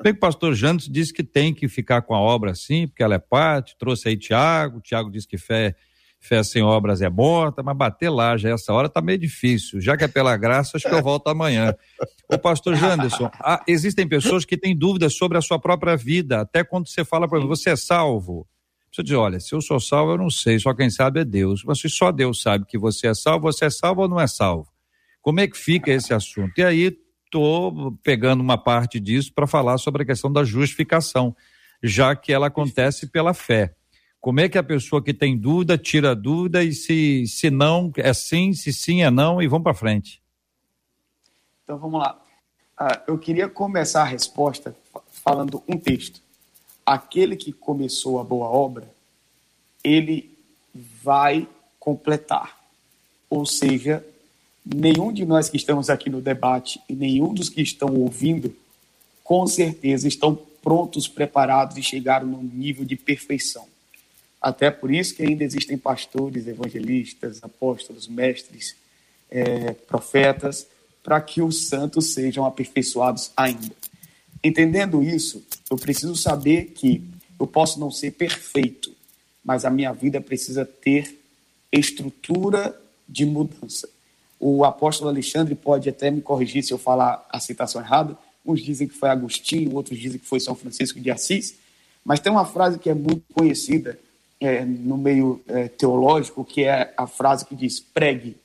bem 0.00 0.12
que 0.12 0.18
o 0.18 0.20
pastor 0.20 0.54
Jantos 0.54 0.88
disse 0.88 1.12
que 1.12 1.24
tem 1.24 1.52
que 1.52 1.66
ficar 1.66 2.02
com 2.02 2.14
a 2.14 2.20
obra 2.20 2.52
assim, 2.52 2.86
porque 2.86 3.02
ela 3.02 3.16
é 3.16 3.18
parte, 3.18 3.76
trouxe 3.76 4.08
aí 4.08 4.16
Tiago, 4.16 4.80
Tiago 4.80 5.10
disse 5.10 5.26
que 5.26 5.36
fé 5.36 5.74
fé 6.24 6.42
sem 6.42 6.62
obras 6.62 7.02
é 7.02 7.08
morta, 7.08 7.62
mas 7.62 7.76
bater 7.76 8.08
lá 8.08 8.36
já 8.36 8.50
essa 8.50 8.72
hora 8.72 8.88
tá 8.88 9.00
meio 9.00 9.18
difícil. 9.18 9.80
Já 9.80 9.96
que 9.96 10.04
é 10.04 10.08
pela 10.08 10.36
graça, 10.36 10.76
acho 10.76 10.88
que 10.88 10.94
eu 10.94 11.02
volto 11.02 11.28
amanhã. 11.28 11.74
Ô 12.32 12.38
pastor 12.38 12.74
Janderson, 12.74 13.30
há, 13.34 13.62
existem 13.68 14.08
pessoas 14.08 14.44
que 14.44 14.56
têm 14.56 14.76
dúvidas 14.76 15.14
sobre 15.14 15.36
a 15.36 15.42
sua 15.42 15.58
própria 15.58 15.96
vida, 15.96 16.40
até 16.40 16.64
quando 16.64 16.88
você 16.88 17.04
fala 17.04 17.28
para 17.28 17.40
você 17.40 17.70
é 17.70 17.76
salvo? 17.76 18.46
Você 18.90 19.02
diz, 19.02 19.12
olha, 19.14 19.38
se 19.40 19.52
eu 19.54 19.60
sou 19.60 19.78
salvo, 19.78 20.12
eu 20.12 20.18
não 20.18 20.30
sei, 20.30 20.58
só 20.58 20.72
quem 20.72 20.88
sabe 20.88 21.20
é 21.20 21.24
Deus. 21.24 21.62
Mas 21.64 21.80
se 21.80 21.90
só 21.90 22.10
Deus 22.10 22.40
sabe 22.40 22.64
que 22.64 22.78
você 22.78 23.08
é 23.08 23.14
salvo, 23.14 23.52
você 23.52 23.66
é 23.66 23.70
salvo 23.70 24.02
ou 24.02 24.08
não 24.08 24.20
é 24.20 24.26
salvo? 24.26 24.68
Como 25.20 25.40
é 25.40 25.48
que 25.48 25.58
fica 25.58 25.90
esse 25.90 26.14
assunto? 26.14 26.56
E 26.58 26.62
aí, 26.62 26.96
estou 27.24 27.98
pegando 28.04 28.40
uma 28.40 28.56
parte 28.56 29.00
disso 29.00 29.32
para 29.34 29.46
falar 29.46 29.78
sobre 29.78 30.04
a 30.04 30.06
questão 30.06 30.32
da 30.32 30.44
justificação, 30.44 31.34
já 31.82 32.14
que 32.14 32.32
ela 32.32 32.46
acontece 32.46 33.08
pela 33.08 33.34
fé. 33.34 33.74
Como 34.24 34.40
é 34.40 34.48
que 34.48 34.56
a 34.56 34.62
pessoa 34.62 35.02
que 35.02 35.12
tem 35.12 35.36
dúvida 35.36 35.76
tira 35.76 36.16
dúvida 36.16 36.64
e 36.64 36.72
se, 36.72 37.26
se 37.26 37.50
não 37.50 37.92
é 37.94 38.14
sim, 38.14 38.54
se 38.54 38.72
sim 38.72 39.02
é 39.02 39.10
não 39.10 39.42
e 39.42 39.46
vamos 39.46 39.64
para 39.64 39.74
frente? 39.74 40.18
Então 41.62 41.76
vamos 41.76 42.00
lá. 42.00 42.18
Uh, 42.80 43.02
eu 43.12 43.18
queria 43.18 43.50
começar 43.50 44.00
a 44.00 44.06
resposta 44.06 44.74
falando 45.10 45.62
um 45.68 45.76
texto. 45.76 46.22
Aquele 46.86 47.36
que 47.36 47.52
começou 47.52 48.18
a 48.18 48.24
boa 48.24 48.48
obra, 48.48 48.90
ele 49.84 50.34
vai 51.02 51.46
completar. 51.78 52.58
Ou 53.28 53.44
seja, 53.44 54.02
nenhum 54.64 55.12
de 55.12 55.26
nós 55.26 55.50
que 55.50 55.58
estamos 55.58 55.90
aqui 55.90 56.08
no 56.08 56.22
debate 56.22 56.80
e 56.88 56.94
nenhum 56.94 57.34
dos 57.34 57.50
que 57.50 57.60
estão 57.60 57.94
ouvindo, 57.94 58.56
com 59.22 59.46
certeza 59.46 60.08
estão 60.08 60.34
prontos, 60.62 61.06
preparados 61.06 61.76
e 61.76 61.82
chegaram 61.82 62.26
num 62.26 62.42
nível 62.42 62.86
de 62.86 62.96
perfeição. 62.96 63.73
Até 64.44 64.70
por 64.70 64.92
isso 64.92 65.14
que 65.14 65.22
ainda 65.22 65.42
existem 65.42 65.78
pastores, 65.78 66.46
evangelistas, 66.46 67.42
apóstolos, 67.42 68.06
mestres, 68.06 68.76
é, 69.30 69.72
profetas, 69.72 70.66
para 71.02 71.18
que 71.22 71.40
os 71.40 71.66
santos 71.68 72.12
sejam 72.12 72.44
aperfeiçoados 72.44 73.30
ainda. 73.34 73.74
Entendendo 74.44 75.02
isso, 75.02 75.42
eu 75.70 75.78
preciso 75.78 76.14
saber 76.14 76.72
que 76.74 77.02
eu 77.40 77.46
posso 77.46 77.80
não 77.80 77.90
ser 77.90 78.10
perfeito, 78.10 78.94
mas 79.42 79.64
a 79.64 79.70
minha 79.70 79.94
vida 79.94 80.20
precisa 80.20 80.62
ter 80.66 81.18
estrutura 81.72 82.78
de 83.08 83.24
mudança. 83.24 83.88
O 84.38 84.62
apóstolo 84.62 85.08
Alexandre 85.08 85.54
pode 85.54 85.88
até 85.88 86.10
me 86.10 86.20
corrigir 86.20 86.62
se 86.62 86.74
eu 86.74 86.78
falar 86.78 87.26
a 87.30 87.40
citação 87.40 87.80
errada. 87.80 88.14
Uns 88.44 88.62
dizem 88.62 88.86
que 88.86 88.94
foi 88.94 89.08
Agostinho, 89.08 89.74
outros 89.74 89.98
dizem 89.98 90.18
que 90.18 90.26
foi 90.26 90.38
São 90.38 90.54
Francisco 90.54 91.00
de 91.00 91.10
Assis. 91.10 91.54
Mas 92.04 92.20
tem 92.20 92.30
uma 92.30 92.44
frase 92.44 92.78
que 92.78 92.90
é 92.90 92.94
muito 92.94 93.24
conhecida 93.32 93.98
é, 94.44 94.64
no 94.64 94.96
meio 94.96 95.40
é, 95.48 95.68
teológico, 95.68 96.44
que 96.44 96.64
é 96.64 96.92
a 96.96 97.06
frase 97.06 97.44
que 97.44 97.54
diz: 97.54 97.80
pregue, 97.80 98.36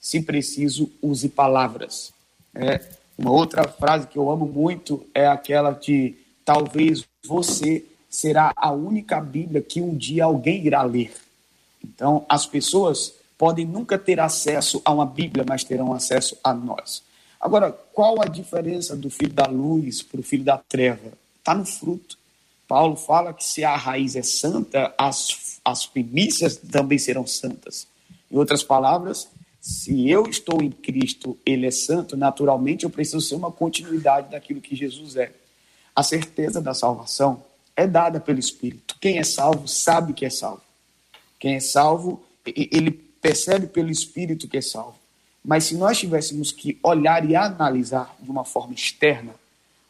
se 0.00 0.22
preciso, 0.22 0.90
use 1.02 1.28
palavras. 1.28 2.12
É, 2.54 2.80
uma 3.16 3.30
outra 3.30 3.66
frase 3.66 4.06
que 4.06 4.16
eu 4.16 4.30
amo 4.30 4.46
muito 4.46 5.06
é 5.14 5.26
aquela 5.26 5.72
de: 5.72 6.14
talvez 6.44 7.04
você 7.26 7.84
será 8.08 8.52
a 8.56 8.72
única 8.72 9.20
Bíblia 9.20 9.60
que 9.60 9.80
um 9.80 9.96
dia 9.96 10.24
alguém 10.24 10.64
irá 10.64 10.82
ler. 10.82 11.12
Então, 11.84 12.24
as 12.28 12.46
pessoas 12.46 13.14
podem 13.36 13.64
nunca 13.64 13.98
ter 13.98 14.18
acesso 14.18 14.80
a 14.84 14.92
uma 14.92 15.06
Bíblia, 15.06 15.44
mas 15.46 15.62
terão 15.62 15.92
acesso 15.92 16.36
a 16.42 16.52
nós. 16.52 17.02
Agora, 17.40 17.70
qual 17.92 18.20
a 18.20 18.26
diferença 18.26 18.96
do 18.96 19.08
filho 19.08 19.32
da 19.32 19.46
luz 19.46 20.02
para 20.02 20.20
o 20.20 20.24
filho 20.24 20.42
da 20.42 20.58
treva? 20.58 21.12
Está 21.38 21.54
no 21.54 21.64
fruto. 21.64 22.18
Paulo 22.66 22.96
fala 22.96 23.32
que 23.32 23.44
se 23.44 23.64
a 23.64 23.76
raiz 23.76 24.16
é 24.16 24.22
santa, 24.22 24.92
as, 24.98 25.47
as 25.70 25.84
primícias 25.84 26.56
também 26.56 26.96
serão 26.96 27.26
santas. 27.26 27.86
Em 28.30 28.38
outras 28.38 28.62
palavras, 28.62 29.28
se 29.60 30.08
eu 30.08 30.26
estou 30.26 30.62
em 30.62 30.70
Cristo, 30.70 31.38
ele 31.44 31.66
é 31.66 31.70
santo, 31.70 32.16
naturalmente 32.16 32.84
eu 32.84 32.90
preciso 32.90 33.20
ser 33.20 33.34
uma 33.34 33.52
continuidade 33.52 34.30
daquilo 34.30 34.62
que 34.62 34.74
Jesus 34.74 35.16
é. 35.16 35.30
A 35.94 36.02
certeza 36.02 36.58
da 36.62 36.72
salvação 36.72 37.42
é 37.76 37.86
dada 37.86 38.18
pelo 38.18 38.38
Espírito. 38.38 38.96
Quem 38.98 39.18
é 39.18 39.22
salvo 39.22 39.68
sabe 39.68 40.14
que 40.14 40.24
é 40.24 40.30
salvo. 40.30 40.62
Quem 41.38 41.56
é 41.56 41.60
salvo, 41.60 42.24
ele 42.46 42.90
percebe 42.90 43.66
pelo 43.66 43.90
Espírito 43.90 44.48
que 44.48 44.56
é 44.56 44.62
salvo. 44.62 44.96
Mas 45.44 45.64
se 45.64 45.76
nós 45.76 45.98
tivéssemos 45.98 46.50
que 46.50 46.78
olhar 46.82 47.28
e 47.28 47.36
analisar 47.36 48.16
de 48.18 48.30
uma 48.30 48.44
forma 48.44 48.72
externa, 48.72 49.34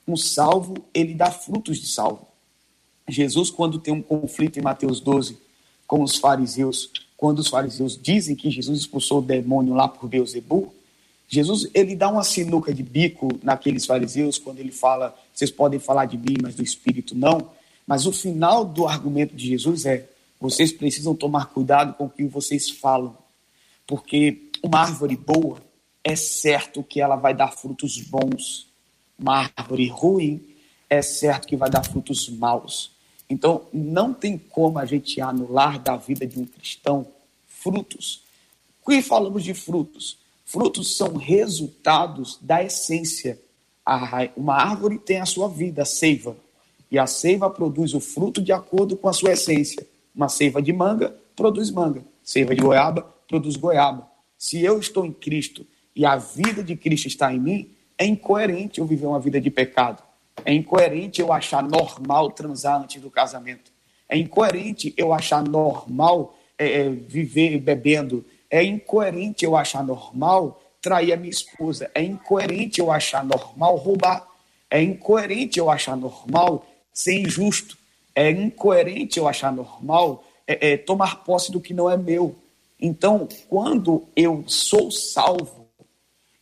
um 0.09 0.16
salvo, 0.16 0.74
ele 0.93 1.14
dá 1.14 1.31
frutos 1.31 1.79
de 1.79 1.87
salvo. 1.87 2.26
Jesus, 3.09 3.49
quando 3.49 3.79
tem 3.79 3.95
um 3.95 4.03
conflito 4.03 4.59
em 4.59 4.62
Mateus 4.62 5.01
12 5.01 5.47
com 5.89 6.03
os 6.03 6.18
fariseus, 6.18 6.91
quando 7.16 7.41
os 7.41 7.49
fariseus 7.49 7.99
dizem 8.01 8.36
que 8.36 8.51
Jesus 8.51 8.78
expulsou 8.78 9.18
o 9.18 9.22
demônio 9.22 9.74
lá 9.74 9.89
por 9.89 10.07
Beuzebu, 10.07 10.72
Jesus 11.26 11.66
ele 11.74 11.97
dá 11.97 12.11
uma 12.11 12.22
sinuca 12.22 12.72
de 12.72 12.82
bico 12.82 13.28
naqueles 13.43 13.84
fariseus 13.86 14.39
quando 14.39 14.61
ele 14.61 14.70
fala, 14.70 15.16
vocês 15.34 15.51
podem 15.51 15.80
falar 15.80 16.05
de 16.05 16.16
mim, 16.16 16.36
mas 16.41 16.55
do 16.55 16.62
Espírito 16.62 17.14
não. 17.14 17.51
Mas 17.86 18.07
o 18.07 18.12
final 18.12 18.64
do 18.64 18.86
argumento 18.86 19.34
de 19.34 19.49
Jesus 19.49 19.86
é, 19.86 20.09
vocês 20.39 20.70
precisam 20.70 21.14
tomar 21.14 21.47
cuidado 21.47 21.95
com 21.95 22.05
o 22.05 22.11
que 22.11 22.24
vocês 22.24 22.70
falam, 22.70 23.16
porque 23.86 24.51
uma 24.62 24.80
árvore 24.80 25.16
boa 25.16 25.59
é 26.05 26.14
certo 26.14 26.82
que 26.82 27.01
ela 27.01 27.16
vai 27.16 27.34
dar 27.34 27.51
frutos 27.53 27.99
bons. 28.01 28.68
Uma 29.18 29.51
árvore 29.57 29.89
ruim 29.89 30.47
é 30.89 31.03
certo 31.03 31.49
que 31.49 31.57
vai 31.57 31.70
dar 31.70 31.82
frutos 31.82 32.28
maus. 32.28 32.91
Então, 33.31 33.66
não 33.72 34.14
tem 34.14 34.39
como 34.39 34.79
a 34.79 34.87
gente 34.87 35.20
anular 35.20 35.79
da 35.79 35.97
vida 35.97 36.26
de 36.26 36.39
um 36.39 36.47
cristão 36.47 37.07
frutos. 37.47 38.22
Quando 38.83 39.03
falamos 39.03 39.45
de 39.45 39.53
frutos, 39.53 40.18
frutos 40.45 40.97
são 40.97 41.16
resultados 41.16 42.39
da 42.41 42.62
essência 42.62 43.39
uma 44.37 44.55
árvore 44.55 44.99
tem 44.99 45.18
a 45.18 45.26
sua 45.26 45.49
vida, 45.49 45.83
a 45.83 45.87
seiva, 45.87 46.37
e 46.91 46.99
a 46.99 47.07
seiva 47.07 47.49
produz 47.49 47.95
o 47.95 48.01
fruto 48.01 48.43
de 48.43 48.53
acordo 48.53 48.97
com 48.97 49.09
a 49.09 49.12
sua 49.12 49.33
essência. 49.33 49.87
Uma 50.14 50.29
seiva 50.29 50.61
de 50.61 50.72
manga 50.72 51.14
produz 51.35 51.70
manga, 51.70 52.05
seiva 52.22 52.55
de 52.55 52.61
goiaba 52.61 53.03
produz 53.26 53.57
goiaba. 53.57 54.07
Se 54.37 54.62
eu 54.62 54.79
estou 54.79 55.07
em 55.07 55.12
Cristo 55.12 55.66
e 55.95 56.05
a 56.05 56.16
vida 56.16 56.62
de 56.62 56.76
Cristo 56.76 57.07
está 57.07 57.33
em 57.33 57.39
mim, 57.39 57.70
é 57.97 58.07
incoerente 58.07 58.81
eu 58.81 58.87
viver 58.87 59.07
uma 59.07 59.20
vida 59.20 59.41
de 59.41 59.51
pecado. 59.51 60.03
É 60.45 60.53
incoerente 60.53 61.20
eu 61.20 61.32
achar 61.32 61.62
normal 61.62 62.30
transar 62.30 62.80
antes 62.80 63.01
do 63.01 63.11
casamento. 63.11 63.70
É 64.09 64.16
incoerente 64.16 64.95
eu 64.97 65.12
achar 65.12 65.43
normal 65.43 66.36
é, 66.59 66.80
é, 66.80 66.89
viver 66.89 67.59
bebendo. 67.59 68.24
É 68.51 68.62
incoerente 68.62 69.45
eu 69.45 69.57
achar 69.57 69.84
normal 69.84 70.62
trair 70.80 71.12
a 71.12 71.16
minha 71.16 71.30
esposa. 71.30 71.91
É 71.95 72.03
incoerente 72.03 72.80
eu 72.80 72.91
achar 72.91 73.24
normal 73.24 73.76
roubar. 73.76 74.26
É 74.70 74.82
incoerente 74.82 75.59
eu 75.59 75.70
achar 75.70 75.97
normal 75.97 76.66
ser 76.93 77.20
injusto. 77.20 77.76
É 78.14 78.30
incoerente 78.30 79.18
eu 79.18 79.28
achar 79.28 79.53
normal 79.53 80.24
é, 80.47 80.72
é, 80.72 80.76
tomar 80.76 81.24
posse 81.24 81.53
do 81.53 81.61
que 81.61 81.74
não 81.74 81.91
é 81.91 81.97
meu. 81.97 82.34
Então, 82.80 83.28
quando 83.49 84.05
eu 84.14 84.45
sou 84.47 84.91
salvo, 84.91 85.57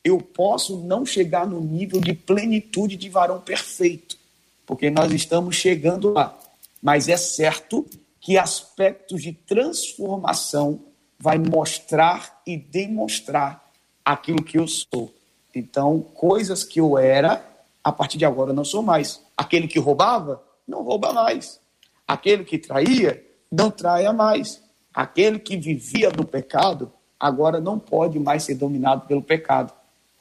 eu 0.06 0.18
posso 0.18 0.76
não 0.84 1.04
chegar 1.04 1.44
no 1.44 1.60
nível 1.60 2.00
de 2.00 2.14
plenitude 2.14 2.96
de 2.96 3.08
varão 3.08 3.40
perfeito, 3.40 4.16
porque 4.64 4.88
nós 4.88 5.10
estamos 5.10 5.56
chegando 5.56 6.12
lá. 6.12 6.38
Mas 6.80 7.08
é 7.08 7.16
certo 7.16 7.84
que 8.20 8.38
aspectos 8.38 9.20
de 9.20 9.32
transformação 9.32 10.80
vai 11.18 11.38
mostrar 11.38 12.40
e 12.46 12.56
demonstrar 12.56 13.68
aquilo 14.04 14.44
que 14.44 14.58
eu 14.58 14.68
sou. 14.68 15.12
Então, 15.52 16.00
coisas 16.14 16.62
que 16.62 16.78
eu 16.78 16.96
era, 16.96 17.44
a 17.82 17.90
partir 17.90 18.16
de 18.16 18.24
agora 18.24 18.52
não 18.52 18.64
sou 18.64 18.82
mais. 18.82 19.20
Aquele 19.36 19.66
que 19.66 19.80
roubava, 19.80 20.40
não 20.68 20.84
rouba 20.84 21.12
mais. 21.12 21.58
Aquele 22.06 22.44
que 22.44 22.58
traía, 22.58 23.24
não 23.50 23.72
traia 23.72 24.12
mais. 24.12 24.62
Aquele 24.94 25.40
que 25.40 25.56
vivia 25.56 26.10
no 26.16 26.24
pecado, 26.24 26.92
agora 27.18 27.60
não 27.60 27.76
pode 27.76 28.20
mais 28.20 28.44
ser 28.44 28.54
dominado 28.54 29.04
pelo 29.08 29.22
pecado. 29.22 29.72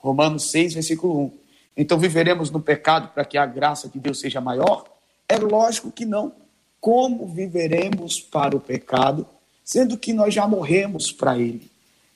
Romanos 0.06 0.52
6, 0.52 0.76
versículo 0.76 1.20
1. 1.20 1.32
Então 1.78 1.98
viveremos 1.98 2.52
no 2.52 2.62
pecado 2.62 3.08
para 3.08 3.26
que 3.26 3.40
a 3.40 3.46
graça 3.46 3.90
de 3.90 3.98
Deus 3.98 4.20
seja 4.20 4.40
maior? 4.40 4.86
É 5.28 5.38
lógico 5.38 5.92
que 5.92 6.06
não. 6.06 6.32
Como 6.80 7.28
viveremos 7.28 8.20
para 8.20 8.56
o 8.56 8.60
pecado, 8.60 9.26
sendo 9.64 9.98
que 9.98 10.14
nós 10.14 10.32
já 10.32 10.48
morremos 10.48 11.12
para 11.12 11.40
ele? 11.40 11.72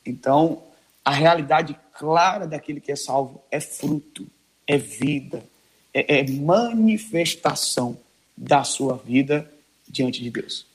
Então, 0.06 0.62
a 1.04 1.10
realidade 1.12 1.76
clara 1.98 2.46
daquele 2.46 2.80
que 2.80 2.92
é 2.92 2.96
salvo 2.96 3.42
é 3.50 3.60
fruto, 3.60 4.28
é 4.68 4.78
vida, 4.78 5.44
é, 5.92 6.20
é 6.20 6.30
manifestação 6.30 7.98
da 8.38 8.64
sua 8.64 8.98
vida 8.98 9.52
diante 9.88 10.22
de 10.22 10.30
Deus. 10.30 10.69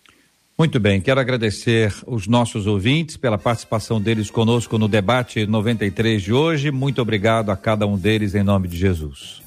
Muito 0.57 0.78
bem, 0.78 1.00
quero 1.00 1.18
agradecer 1.18 1.92
os 2.07 2.28
nossos 2.28 2.68
ouvintes 2.68 3.16
pela 3.16 3.36
participação 3.36 4.00
deles 4.00 4.30
conosco 4.30 4.78
no 4.78 4.86
debate 4.86 5.44
93 5.48 6.22
de 6.22 6.32
hoje. 6.32 6.70
Muito 6.70 7.02
obrigado 7.02 7.50
a 7.50 7.57
cada 7.57 7.88
um 7.88 7.98
deles 7.98 8.36
em 8.36 8.44
nome 8.44 8.68
de 8.68 8.76
Jesus. 8.76 9.42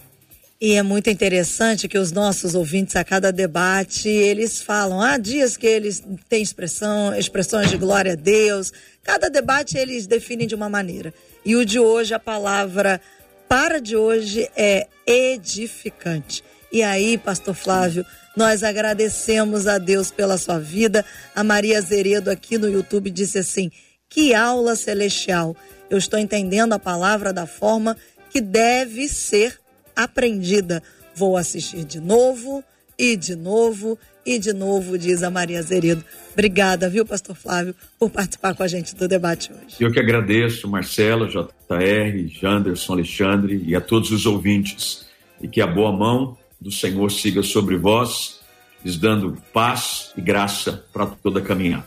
E 0.60 0.74
é 0.74 0.84
muito 0.84 1.10
interessante 1.10 1.88
que 1.88 1.98
os 1.98 2.12
nossos 2.12 2.56
ouvintes 2.56 2.98
a 2.98 3.06
cada 3.06 3.32
debate, 3.32 4.10
eles 4.10 4.60
falam, 4.60 5.00
há 5.00 5.18
dias 5.18 5.56
que 5.56 5.66
eles 5.66 6.04
têm 6.28 6.42
expressão, 6.42 7.16
expressões 7.16 7.70
de 7.70 7.78
glória 7.78 8.12
a 8.12 8.16
Deus. 8.16 8.74
Cada 9.02 9.30
debate 9.30 9.78
eles 9.78 10.08
definem 10.08 10.46
de 10.46 10.56
uma 10.56 10.68
maneira. 10.68 11.14
E 11.46 11.56
o 11.56 11.64
de 11.64 11.80
hoje, 11.80 12.14
a 12.14 12.20
palavra 12.20 13.00
para 13.48 13.80
de 13.80 13.96
hoje 13.96 14.50
é 14.58 14.88
edificante. 15.06 16.44
E 16.78 16.84
aí, 16.84 17.18
pastor 17.18 17.56
Flávio, 17.56 18.06
nós 18.36 18.62
agradecemos 18.62 19.66
a 19.66 19.80
Deus 19.80 20.12
pela 20.12 20.38
sua 20.38 20.60
vida. 20.60 21.04
A 21.36 21.44
Maria 21.44 21.82
Zeredo 21.82 22.30
aqui 22.30 22.56
no 22.56 22.70
YouTube 22.70 23.10
disse 23.10 23.40
assim: 23.40 23.72
"Que 24.08 24.36
aula 24.36 24.76
celestial. 24.76 25.56
Eu 25.90 25.98
estou 25.98 26.20
entendendo 26.20 26.74
a 26.74 26.78
palavra 26.78 27.34
da 27.34 27.48
forma 27.48 27.98
que 28.30 28.40
deve 28.40 29.08
ser 29.08 29.60
aprendida. 29.96 30.84
Vou 31.16 31.36
assistir 31.36 31.84
de 31.84 32.00
novo 32.00 32.64
e 32.96 33.18
de 33.18 33.36
novo 33.36 33.98
e 34.24 34.38
de 34.38 34.54
novo, 34.54 35.00
diz 35.00 35.24
a 35.24 35.32
Maria 35.32 35.64
Zeredo. 35.64 36.06
Obrigada, 36.32 36.88
viu, 36.88 37.08
Pastor 37.08 37.36
Flávio, 37.36 37.74
por 37.98 38.12
participar 38.12 38.54
com 38.54 38.62
a 38.62 38.68
gente 38.68 38.96
do 38.96 39.08
debate 39.08 39.52
hoje. 39.52 39.78
Eu 39.80 39.92
que 39.92 40.00
agradeço, 40.00 40.68
Marcelo, 40.68 41.28
JR, 41.28 42.28
Janderson, 42.40 42.94
Alexandre 42.94 43.64
e 43.66 43.76
a 43.76 43.82
todos 43.82 44.12
os 44.12 44.28
ouvintes. 44.28 45.08
E 45.42 45.48
que 45.48 45.60
a 45.62 45.68
boa 45.68 45.92
mão 45.92 46.38
do 46.60 46.72
Senhor 46.72 47.12
siga 47.12 47.44
sobre 47.44 47.78
vós, 47.78 48.40
lhes 48.84 48.98
dando 48.98 49.42
paz 49.54 50.12
e 50.18 50.22
graça 50.22 50.84
para 50.92 51.06
toda 51.06 51.40
a 51.40 51.44
caminhada. 51.44 51.86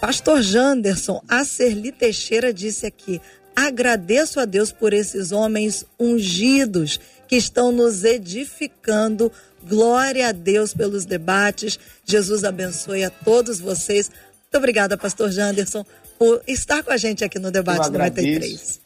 Pastor 0.00 0.42
Janderson, 0.42 1.22
a 1.28 1.44
Serli 1.44 1.90
Teixeira 1.90 2.52
disse 2.52 2.86
aqui: 2.86 3.20
Agradeço 3.56 4.40
a 4.40 4.44
Deus 4.44 4.72
por 4.72 4.92
esses 4.92 5.32
homens 5.32 5.86
ungidos 5.98 7.00
que 7.26 7.36
estão 7.36 7.72
nos 7.72 8.04
edificando. 8.04 9.30
Glória 9.66 10.28
a 10.28 10.32
Deus 10.32 10.74
pelos 10.74 11.06
debates. 11.06 11.78
Jesus 12.04 12.44
abençoe 12.44 13.02
a 13.02 13.10
todos 13.10 13.60
vocês. 13.60 14.10
Muito 14.10 14.56
obrigada, 14.56 14.96
Pastor 14.96 15.30
Janderson, 15.30 15.86
por 16.18 16.42
estar 16.46 16.82
com 16.82 16.92
a 16.92 16.96
gente 16.96 17.24
aqui 17.24 17.38
no 17.38 17.50
Debate 17.50 17.86
eu 17.86 17.92
93. 17.92 18.80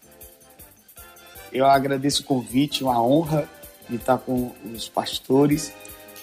Eu 1.53 1.67
agradeço 1.67 2.23
o 2.23 2.25
convite, 2.25 2.85
uma 2.85 3.03
honra 3.03 3.49
de 3.89 3.97
estar 3.97 4.19
com 4.19 4.53
os 4.75 4.89
pastores, 4.89 5.73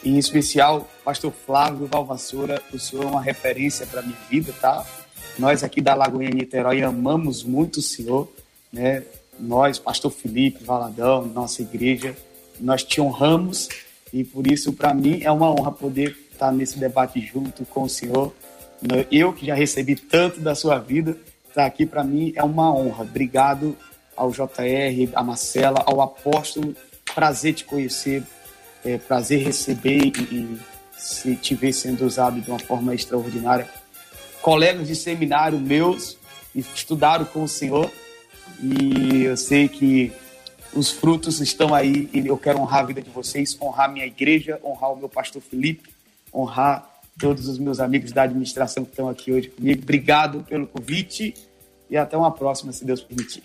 em 0.04 0.18
especial, 0.18 0.88
Pastor 1.04 1.32
Flávio 1.32 1.88
Valvassoura. 1.88 2.62
O 2.72 2.78
senhor 2.78 3.06
é 3.06 3.08
uma 3.08 3.22
referência 3.22 3.88
para 3.88 4.02
minha 4.02 4.18
vida, 4.30 4.54
tá? 4.62 4.86
Nós 5.38 5.64
aqui 5.64 5.82
da 5.82 5.96
Lagoinha 5.96 6.30
Niterói 6.32 6.82
amamos 6.84 7.44
muito 7.44 7.78
o 7.78 7.82
Senhor, 7.82 8.32
né? 8.72 9.04
Nós, 9.40 9.80
Pastor 9.80 10.12
Felipe, 10.12 10.64
Valadão, 10.64 11.26
nossa 11.26 11.62
igreja, 11.62 12.16
nós 12.60 12.84
te 12.84 13.02
honramos 13.02 13.68
e 14.14 14.24
por 14.24 14.48
isso, 14.48 14.72
para 14.72 14.94
mim, 14.94 15.22
é 15.24 15.32
uma 15.32 15.52
honra 15.52 15.72
poder 15.72 16.16
estar 16.32 16.52
nesse 16.52 16.80
debate 16.80 17.20
junto 17.20 17.66
com 17.66 17.84
o 17.84 17.90
Senhor. 17.90 18.34
Eu 19.12 19.34
que 19.34 19.46
já 19.46 19.56
recebi 19.56 19.96
tanto 19.96 20.40
da 20.40 20.56
sua 20.56 20.80
vida, 20.80 21.18
estar 21.50 21.66
aqui 21.66 21.86
para 21.86 22.04
mim 22.04 22.32
é 22.36 22.44
uma 22.44 22.74
honra. 22.74 23.04
Obrigado 23.04 23.76
ao 24.16 24.32
JR, 24.32 25.12
a 25.14 25.24
Marcela, 25.24 25.84
ao 25.86 26.00
apóstolo. 26.02 26.74
Prazer 27.14 27.54
te 27.54 27.64
conhecer, 27.64 28.24
é, 28.84 28.98
prazer 28.98 29.44
receber 29.44 30.12
e, 30.18 30.60
e 31.26 31.36
te 31.36 31.56
ver 31.56 31.74
sendo 31.74 32.06
usado 32.06 32.42
de 32.42 32.50
uma 32.50 32.60
forma 32.60 32.94
extraordinária 32.94 33.70
colegas 34.46 34.88
de 34.88 34.96
seminário 34.96 35.60
meus 35.60 36.20
estudaram 36.54 37.26
com 37.26 37.42
o 37.42 37.48
Senhor 37.48 37.92
e 38.62 39.24
eu 39.24 39.36
sei 39.36 39.68
que 39.68 40.12
os 40.72 40.92
frutos 40.92 41.42
estão 41.42 41.74
aí 41.74 42.08
e 42.14 42.28
eu 42.28 42.38
quero 42.38 42.60
honrar 42.60 42.82
a 42.82 42.86
vida 42.86 43.02
de 43.02 43.10
vocês, 43.10 43.60
honrar 43.60 43.92
minha 43.92 44.06
igreja, 44.06 44.60
honrar 44.64 44.94
o 44.94 44.96
meu 44.96 45.10
pastor 45.10 45.42
Felipe, 45.42 45.90
honrar 46.32 46.88
todos 47.18 47.48
os 47.48 47.58
meus 47.58 47.80
amigos 47.80 48.12
da 48.12 48.22
administração 48.22 48.86
que 48.86 48.92
estão 48.92 49.10
aqui 49.10 49.32
hoje 49.32 49.50
comigo. 49.50 49.82
Obrigado 49.82 50.44
pelo 50.44 50.68
convite 50.68 51.34
e 51.90 51.98
até 51.98 52.16
uma 52.16 52.30
próxima, 52.30 52.72
se 52.72 52.86
Deus 52.86 53.02
permitir. 53.02 53.42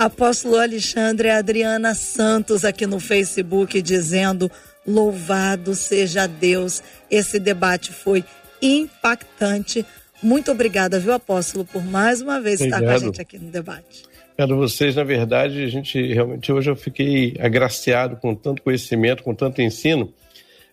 Apóstolo 0.00 0.56
Alexandre 0.56 1.28
Adriana 1.28 1.94
Santos 1.94 2.64
aqui 2.64 2.86
no 2.86 2.98
Facebook 2.98 3.82
dizendo: 3.82 4.50
Louvado 4.86 5.74
seja 5.74 6.26
Deus. 6.26 6.82
Esse 7.10 7.38
debate 7.38 7.92
foi 7.92 8.24
impactante. 8.62 9.84
Muito 10.22 10.50
obrigada, 10.50 10.98
viu, 10.98 11.12
apóstolo, 11.12 11.66
por 11.66 11.84
mais 11.84 12.22
uma 12.22 12.40
vez 12.40 12.62
Obrigado. 12.62 12.80
estar 12.80 12.92
com 12.92 12.96
a 12.96 13.06
gente 13.06 13.20
aqui 13.20 13.38
no 13.38 13.50
debate. 13.50 14.04
Obrigado 14.32 14.54
a 14.54 14.56
vocês. 14.56 14.96
Na 14.96 15.04
verdade, 15.04 15.62
a 15.62 15.68
gente 15.68 16.00
realmente 16.14 16.50
hoje 16.50 16.70
eu 16.70 16.76
fiquei 16.76 17.36
agraciado 17.38 18.16
com 18.16 18.34
tanto 18.34 18.62
conhecimento, 18.62 19.22
com 19.22 19.34
tanto 19.34 19.60
ensino. 19.60 20.10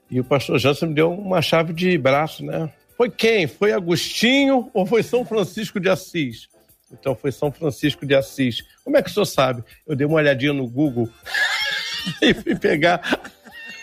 E 0.10 0.22
o 0.22 0.24
pastor 0.24 0.58
Jansen 0.58 0.88
me 0.88 0.96
deu 0.96 1.12
uma 1.12 1.42
chave 1.42 1.74
de 1.74 1.98
braço, 1.98 2.46
né? 2.46 2.70
Foi 2.96 3.10
quem? 3.10 3.46
Foi 3.46 3.74
Agostinho 3.74 4.70
ou 4.74 4.86
foi 4.86 5.04
São 5.04 5.26
Francisco 5.26 5.82
de 5.82 5.90
Assis? 5.90 6.48
Então 6.92 7.16
foi 7.16 7.32
São 7.32 7.52
Francisco 7.52 8.06
de 8.06 8.16
Assis. 8.16 8.64
Como 8.84 8.98
é 8.98 9.02
que 9.02 9.10
o 9.10 9.14
senhor 9.14 9.26
sabe? 9.26 9.64
Eu 9.86 9.96
dei 9.96 10.08
uma 10.08 10.18
olhadinha 10.18 10.54
no 10.54 10.68
Google 10.68 11.10
e 12.22 12.34
fui 12.34 12.56
pegar 12.56 13.02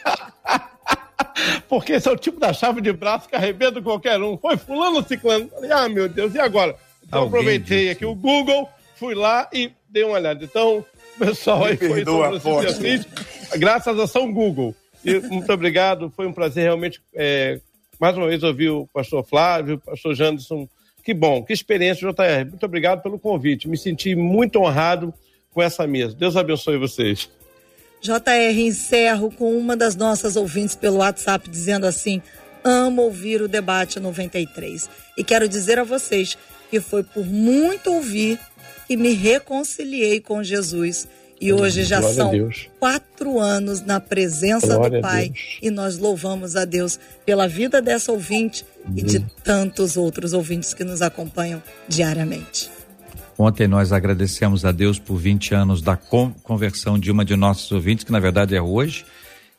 porque 1.68 1.92
esse 1.92 2.08
é 2.08 2.12
o 2.12 2.16
tipo 2.16 2.38
da 2.38 2.52
chave 2.52 2.80
de 2.80 2.92
braço 2.92 3.28
que 3.28 3.36
arrebenta 3.36 3.82
qualquer 3.82 4.20
um. 4.20 4.36
Foi 4.36 4.56
fulano 4.56 5.06
ciclano. 5.06 5.48
Falei, 5.48 5.72
ah, 5.72 5.88
meu 5.88 6.08
Deus, 6.08 6.34
e 6.34 6.38
agora? 6.38 6.76
Então 7.06 7.22
Alguém 7.22 7.40
aproveitei 7.40 7.78
disse. 7.80 7.90
aqui 7.90 8.06
o 8.06 8.14
Google, 8.14 8.68
fui 8.96 9.14
lá 9.14 9.48
e 9.52 9.72
dei 9.88 10.04
uma 10.04 10.14
olhada. 10.14 10.44
Então, 10.44 10.84
pessoal 11.18 11.64
aí 11.64 11.76
foi 11.76 12.04
assim, 12.66 13.04
graças 13.58 13.98
a 13.98 14.06
São 14.06 14.32
Google. 14.32 14.74
E 15.04 15.20
muito 15.20 15.52
obrigado, 15.52 16.10
foi 16.10 16.26
um 16.26 16.32
prazer 16.32 16.64
realmente, 16.64 17.00
é, 17.14 17.60
mais 18.00 18.16
uma 18.16 18.26
vez, 18.26 18.42
ouvir 18.42 18.70
o 18.70 18.88
pastor 18.92 19.22
Flávio, 19.24 19.76
o 19.76 19.80
pastor 19.80 20.14
Janderson. 20.14 20.68
Que 21.04 21.12
bom, 21.12 21.42
que 21.44 21.52
experiência, 21.52 22.08
JR. 22.08 22.48
Muito 22.48 22.64
obrigado 22.64 23.02
pelo 23.02 23.18
convite. 23.18 23.68
Me 23.68 23.76
senti 23.76 24.14
muito 24.16 24.58
honrado 24.58 25.12
com 25.52 25.62
essa 25.62 25.86
mesa. 25.86 26.14
Deus 26.14 26.34
abençoe 26.34 26.78
vocês. 26.78 27.28
JR, 28.00 28.58
encerro 28.58 29.30
com 29.30 29.56
uma 29.56 29.76
das 29.76 29.94
nossas 29.94 30.34
ouvintes 30.34 30.74
pelo 30.74 30.98
WhatsApp 30.98 31.48
dizendo 31.48 31.86
assim: 31.86 32.22
amo 32.64 33.02
ouvir 33.02 33.42
o 33.42 33.48
debate 33.48 34.00
93. 34.00 34.88
E 35.16 35.22
quero 35.22 35.46
dizer 35.46 35.78
a 35.78 35.84
vocês 35.84 36.38
que 36.70 36.80
foi 36.80 37.02
por 37.02 37.26
muito 37.26 37.92
ouvir 37.92 38.40
que 38.86 38.96
me 38.96 39.12
reconciliei 39.12 40.20
com 40.20 40.42
Jesus. 40.42 41.06
E 41.40 41.52
hoje 41.52 41.84
já 41.84 42.00
Glória 42.00 42.16
são 42.16 42.50
quatro 42.78 43.38
anos 43.38 43.82
na 43.82 44.00
presença 44.00 44.76
Glória 44.76 44.98
do 44.98 45.02
Pai. 45.02 45.32
E 45.60 45.70
nós 45.70 45.98
louvamos 45.98 46.56
a 46.56 46.64
Deus 46.64 46.98
pela 47.26 47.46
vida 47.46 47.82
dessa 47.82 48.12
ouvinte 48.12 48.64
e 48.94 49.02
de 49.02 49.20
tantos 49.42 49.96
outros 49.96 50.32
ouvintes 50.32 50.74
que 50.74 50.84
nos 50.84 51.02
acompanham 51.02 51.62
diariamente. 51.88 52.70
Ontem 53.36 53.66
nós 53.66 53.92
agradecemos 53.92 54.64
a 54.64 54.70
Deus 54.70 54.98
por 54.98 55.16
20 55.16 55.54
anos 55.54 55.82
da 55.82 55.96
conversão 55.96 56.98
de 56.98 57.10
uma 57.10 57.24
de 57.24 57.34
nossos 57.34 57.70
ouvintes, 57.72 58.04
que 58.04 58.12
na 58.12 58.20
verdade 58.20 58.54
é 58.54 58.62
hoje. 58.62 59.04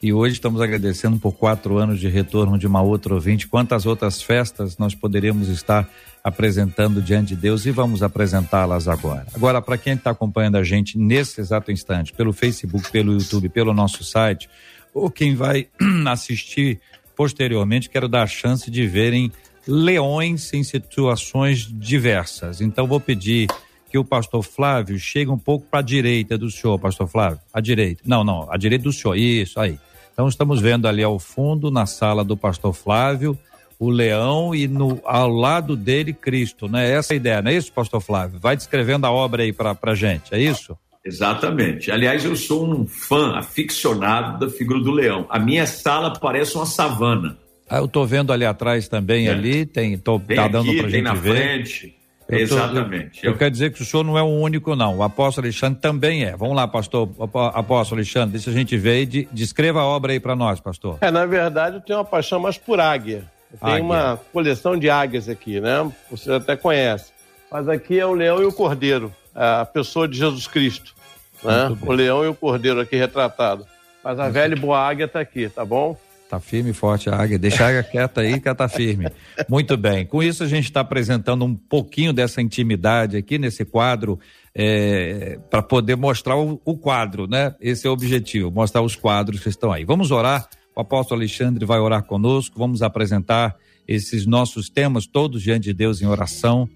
E 0.01 0.13
hoje 0.13 0.35
estamos 0.35 0.61
agradecendo 0.61 1.17
por 1.17 1.33
quatro 1.33 1.77
anos 1.77 1.99
de 1.99 2.07
retorno 2.07 2.57
de 2.57 2.67
uma 2.67 2.81
outra 2.81 3.13
ouvinte. 3.13 3.47
Quantas 3.47 3.85
outras 3.85 4.21
festas 4.21 4.77
nós 4.77 4.93
poderíamos 4.93 5.49
estar 5.49 5.89
apresentando 6.23 7.01
diante 7.01 7.29
de 7.29 7.41
Deus 7.41 7.65
e 7.65 7.71
vamos 7.71 8.03
apresentá-las 8.03 8.87
agora. 8.87 9.25
Agora, 9.33 9.61
para 9.61 9.77
quem 9.77 9.93
está 9.93 10.11
acompanhando 10.11 10.57
a 10.57 10.63
gente 10.63 10.97
nesse 10.97 11.41
exato 11.41 11.71
instante, 11.71 12.13
pelo 12.13 12.33
Facebook, 12.33 12.91
pelo 12.91 13.13
YouTube, 13.13 13.49
pelo 13.49 13.73
nosso 13.73 14.03
site, 14.03 14.49
ou 14.93 15.09
quem 15.09 15.35
vai 15.35 15.67
assistir 16.07 16.79
posteriormente, 17.15 17.89
quero 17.89 18.07
dar 18.07 18.23
a 18.23 18.27
chance 18.27 18.69
de 18.69 18.85
verem 18.85 19.31
leões 19.67 20.53
em 20.53 20.63
situações 20.63 21.67
diversas. 21.71 22.61
Então, 22.61 22.87
vou 22.87 22.99
pedir 22.99 23.47
que 23.89 23.97
o 23.97 24.03
pastor 24.03 24.43
Flávio 24.43 24.99
chegue 24.99 25.31
um 25.31 25.37
pouco 25.37 25.67
para 25.69 25.79
a 25.79 25.83
direita 25.83 26.37
do 26.37 26.51
senhor, 26.51 26.77
pastor 26.77 27.07
Flávio. 27.07 27.39
À 27.53 27.61
direita. 27.61 28.03
Não, 28.05 28.23
não, 28.23 28.51
à 28.51 28.57
direita 28.57 28.83
do 28.83 28.93
senhor. 28.93 29.15
Isso 29.15 29.59
aí. 29.59 29.79
Então, 30.13 30.27
estamos 30.27 30.61
vendo 30.61 30.87
ali 30.87 31.03
ao 31.03 31.19
fundo, 31.19 31.71
na 31.71 31.85
sala 31.85 32.23
do 32.23 32.37
pastor 32.37 32.73
Flávio, 32.73 33.37
o 33.79 33.89
leão 33.89 34.55
e 34.55 34.67
no, 34.67 35.01
ao 35.03 35.29
lado 35.29 35.75
dele 35.75 36.13
Cristo, 36.13 36.67
né? 36.67 36.89
Essa 36.91 37.13
é 37.13 37.15
a 37.15 37.17
ideia, 37.17 37.41
não 37.41 37.51
é 37.51 37.55
isso, 37.55 37.71
pastor 37.71 38.01
Flávio? 38.01 38.39
Vai 38.39 38.55
descrevendo 38.55 39.05
a 39.05 39.11
obra 39.11 39.43
aí 39.43 39.51
para 39.51 39.77
a 39.81 39.95
gente, 39.95 40.33
é 40.33 40.39
isso? 40.39 40.77
Exatamente. 41.05 41.91
Aliás, 41.91 42.25
eu 42.25 42.35
sou 42.35 42.67
um 42.67 42.87
fã 42.87 43.37
aficionado 43.37 44.39
da 44.39 44.51
figura 44.51 44.79
do 44.79 44.91
leão. 44.91 45.27
A 45.29 45.37
minha 45.37 45.67
sala 45.67 46.11
parece 46.11 46.55
uma 46.55 46.65
savana. 46.65 47.37
Ah, 47.69 47.77
eu 47.77 47.87
tô 47.87 48.05
vendo 48.05 48.33
ali 48.33 48.45
atrás 48.45 48.87
também, 48.87 49.27
é. 49.27 49.31
ali, 49.31 49.65
tem, 49.65 49.97
tô, 49.97 50.19
tem 50.19 50.35
tá 50.35 50.47
dando 50.47 50.75
pra 50.75 50.89
gente 50.89 51.03
na 51.03 51.13
ver. 51.13 51.35
frente. 51.35 51.95
Eu 52.27 52.39
Exatamente. 52.39 53.21
Tô, 53.21 53.27
eu, 53.27 53.31
eu, 53.33 53.37
quero 53.37 53.51
dizer 53.51 53.71
que 53.71 53.81
o 53.81 53.85
senhor 53.85 54.03
não 54.03 54.17
é 54.17 54.23
o 54.23 54.27
único, 54.27 54.75
não. 54.75 54.97
O 54.97 55.03
apóstolo 55.03 55.45
Alexandre 55.45 55.79
também 55.79 56.25
é. 56.25 56.35
Vamos 56.35 56.55
lá, 56.55 56.67
pastor, 56.67 57.07
apóstolo 57.53 57.99
Alexandre, 57.99 58.31
deixa 58.31 58.49
a 58.49 58.53
gente 58.53 58.75
ver 58.77 59.03
e 59.03 59.05
de, 59.05 59.27
descreva 59.31 59.81
a 59.81 59.85
obra 59.85 60.11
aí 60.11 60.19
para 60.19 60.35
nós, 60.35 60.59
pastor. 60.59 60.97
É, 61.01 61.11
na 61.11 61.25
verdade, 61.27 61.77
eu 61.77 61.81
tenho 61.81 61.99
uma 61.99 62.05
paixão 62.05 62.39
mais 62.39 62.57
por 62.57 62.79
águia. 62.79 63.25
Tem 63.63 63.81
uma 63.81 64.19
coleção 64.33 64.77
de 64.77 64.89
águias 64.89 65.29
aqui, 65.29 65.61
né? 65.61 65.89
Você 66.09 66.31
até 66.31 66.55
conhece. 66.55 67.13
Mas 67.51 67.69
aqui 67.69 67.99
é 67.99 68.05
o 68.05 68.13
leão 68.13 68.41
e 68.41 68.45
o 68.45 68.51
cordeiro, 68.51 69.13
a 69.35 69.65
pessoa 69.65 70.07
de 70.07 70.17
Jesus 70.17 70.47
Cristo. 70.47 70.95
Né? 71.43 71.77
O 71.81 71.91
leão 71.91 72.23
e 72.23 72.27
o 72.27 72.33
cordeiro 72.33 72.79
aqui 72.79 72.95
retratado. 72.95 73.67
Mas 74.03 74.19
a 74.19 74.29
velha 74.29 74.55
e 74.55 74.59
boa 74.59 74.79
águia 74.79 75.05
está 75.05 75.19
aqui, 75.19 75.49
tá 75.49 75.65
bom? 75.65 75.97
Tá 76.29 76.39
firme 76.39 76.71
e 76.71 76.73
forte 76.73 77.09
a 77.09 77.15
águia. 77.15 77.37
Deixa 77.37 77.63
a 77.63 77.69
águia 77.69 77.83
quieta 77.83 78.21
aí 78.21 78.39
que 78.39 78.47
ela 78.47 78.55
tá 78.55 78.67
firme. 78.67 79.07
Muito 79.47 79.77
bem. 79.77 80.05
Com 80.05 80.23
isso 80.23 80.43
a 80.43 80.47
gente 80.47 80.65
está 80.65 80.79
apresentando 80.79 81.45
um 81.45 81.55
pouquinho 81.55 82.11
dessa 82.11 82.41
intimidade 82.41 83.15
aqui 83.15 83.37
nesse 83.37 83.63
quadro 83.63 84.19
é, 84.53 85.37
para 85.49 85.61
poder 85.61 85.95
mostrar 85.95 86.35
o, 86.35 86.59
o, 86.65 86.77
quadro, 86.77 87.27
né? 87.27 87.53
Esse 87.59 87.85
é 87.85 87.89
o 87.89 87.93
objetivo, 87.93 88.49
mostrar 88.49 88.81
os 88.81 88.95
quadros 88.95 89.41
que 89.41 89.49
estão 89.49 89.71
aí. 89.71 89.85
Vamos 89.85 90.09
orar. 90.11 90.47
O 90.75 90.81
apóstolo 90.81 91.19
Alexandre 91.21 91.63
vai 91.63 91.79
orar 91.79 92.03
conosco. 92.03 92.57
Vamos 92.57 92.81
apresentar 92.81 93.55
esses 93.87 94.25
nossos 94.25 94.67
temas 94.67 95.05
todos 95.05 95.41
diante 95.43 95.65
de 95.65 95.73
Deus 95.73 96.01
em 96.01 96.07
oração. 96.07 96.67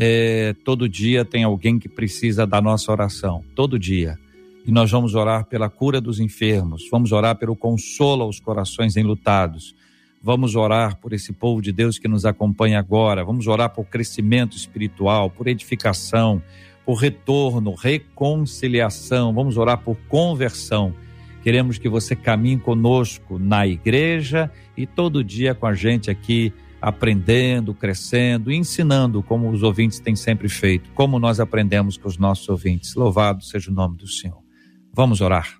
É, 0.00 0.54
todo 0.64 0.88
dia 0.88 1.24
tem 1.24 1.42
alguém 1.42 1.76
que 1.76 1.88
precisa 1.88 2.46
da 2.46 2.60
nossa 2.60 2.92
oração. 2.92 3.42
Todo 3.56 3.76
dia. 3.76 4.16
E 4.64 4.70
nós 4.70 4.92
vamos 4.92 5.16
orar 5.16 5.46
pela 5.46 5.68
cura 5.68 6.00
dos 6.00 6.20
enfermos, 6.20 6.88
vamos 6.88 7.10
orar 7.10 7.34
pelo 7.34 7.56
consolo 7.56 8.22
aos 8.22 8.38
corações 8.38 8.96
enlutados, 8.96 9.74
vamos 10.22 10.54
orar 10.54 10.98
por 10.98 11.12
esse 11.12 11.32
povo 11.32 11.60
de 11.60 11.72
Deus 11.72 11.98
que 11.98 12.06
nos 12.06 12.24
acompanha 12.24 12.78
agora, 12.78 13.24
vamos 13.24 13.48
orar 13.48 13.70
por 13.70 13.86
crescimento 13.86 14.56
espiritual, 14.56 15.30
por 15.30 15.48
edificação, 15.48 16.40
por 16.86 16.94
retorno, 16.94 17.74
reconciliação, 17.74 19.32
vamos 19.32 19.56
orar 19.56 19.78
por 19.78 19.96
conversão. 20.08 20.94
Queremos 21.42 21.76
que 21.76 21.88
você 21.88 22.14
caminhe 22.14 22.58
conosco 22.58 23.36
na 23.36 23.66
igreja 23.66 24.48
e 24.76 24.86
todo 24.86 25.24
dia 25.24 25.56
com 25.56 25.66
a 25.66 25.74
gente 25.74 26.08
aqui, 26.08 26.52
aprendendo, 26.80 27.74
crescendo, 27.74 28.52
ensinando 28.52 29.22
como 29.22 29.50
os 29.50 29.62
ouvintes 29.62 29.98
têm 29.98 30.14
sempre 30.14 30.48
feito, 30.48 30.90
como 30.92 31.18
nós 31.18 31.40
aprendemos 31.40 31.96
com 31.96 32.08
os 32.08 32.18
nossos 32.18 32.48
ouvintes. 32.48 32.94
Louvado 32.94 33.42
seja 33.44 33.70
o 33.70 33.74
nome 33.74 33.96
do 33.96 34.06
Senhor. 34.06 34.38
Vamos 34.92 35.20
orar. 35.20 35.58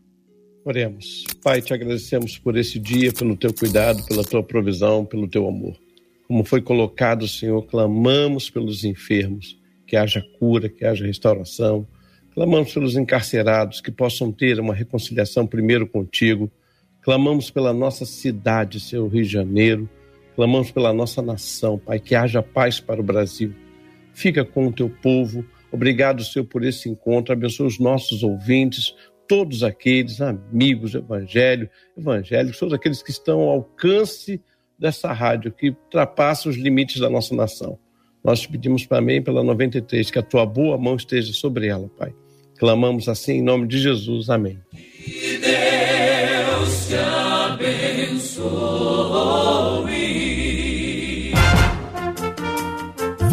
Oremos. 0.65 1.25
Pai, 1.43 1.63
te 1.63 1.73
agradecemos 1.73 2.37
por 2.39 2.57
esse 2.57 2.79
dia, 2.79 3.13
pelo 3.13 3.37
teu 3.37 3.53
cuidado, 3.55 4.05
pela 4.05 4.23
tua 4.23 4.43
provisão, 4.43 5.05
pelo 5.05 5.27
teu 5.27 5.49
amor. 5.49 5.77
Como 6.27 6.45
foi 6.45 6.61
colocado, 6.61 7.27
Senhor, 7.27 7.63
clamamos 7.63 8.51
pelos 8.51 8.85
enfermos, 8.85 9.59
que 9.87 9.97
haja 9.97 10.23
cura, 10.39 10.69
que 10.69 10.85
haja 10.85 11.07
restauração. 11.07 11.89
Clamamos 12.35 12.75
pelos 12.75 12.97
encarcerados, 12.97 13.81
que 13.81 13.91
possam 13.91 14.31
ter 14.31 14.61
uma 14.61 14.75
reconciliação 14.75 15.47
primeiro 15.47 15.87
contigo. 15.87 16.51
Clamamos 17.01 17.51
pela 17.51 17.73
nossa 17.73 18.05
cidade, 18.05 18.79
Senhor 18.79 19.09
Rio 19.09 19.23
de 19.23 19.29
Janeiro. 19.31 19.89
Clamamos 20.39 20.71
pela 20.71 20.93
nossa 20.93 21.21
nação, 21.21 21.77
Pai, 21.77 21.99
que 21.99 22.15
haja 22.15 22.41
paz 22.41 22.79
para 22.79 23.01
o 23.01 23.03
Brasil. 23.03 23.53
Fica 24.15 24.45
com 24.45 24.69
o 24.69 24.73
teu 24.73 24.89
povo. 24.89 25.45
Obrigado, 25.73 26.23
Senhor, 26.23 26.45
por 26.45 26.63
esse 26.63 26.89
encontro. 26.89 27.33
Abençoa 27.33 27.67
os 27.67 27.81
nossos 27.81 28.23
ouvintes, 28.23 28.95
todos 29.27 29.65
aqueles 29.65 30.21
amigos 30.21 30.95
Evangelho, 30.95 31.69
evangélicos, 31.97 32.57
todos 32.57 32.73
aqueles 32.73 33.03
que 33.03 33.11
estão 33.11 33.41
ao 33.41 33.49
alcance 33.49 34.41
dessa 34.79 35.13
rádio, 35.13 35.51
que 35.51 35.71
ultrapassa 35.71 36.49
os 36.49 36.55
limites 36.55 37.01
da 37.01 37.11
nossa 37.11 37.35
nação. 37.35 37.77
Nós 38.23 38.39
te 38.39 38.49
pedimos 38.49 38.87
também 38.87 39.21
pela 39.21 39.43
93, 39.43 40.09
que 40.09 40.21
a 40.21 40.23
tua 40.23 40.47
boa 40.47 40.79
mão 40.79 40.95
esteja 40.95 41.33
sobre 41.33 41.67
ela, 41.67 41.91
Pai. 41.99 42.15
Clamamos 42.61 43.09
assim 43.09 43.39
em 43.39 43.43
nome 43.43 43.67
de 43.67 43.81
Jesus. 43.81 44.31
Amém. 44.31 44.61
Que 44.73 45.37
Deus 45.39 46.87
te 46.87 46.95
abençoe. 48.15 48.39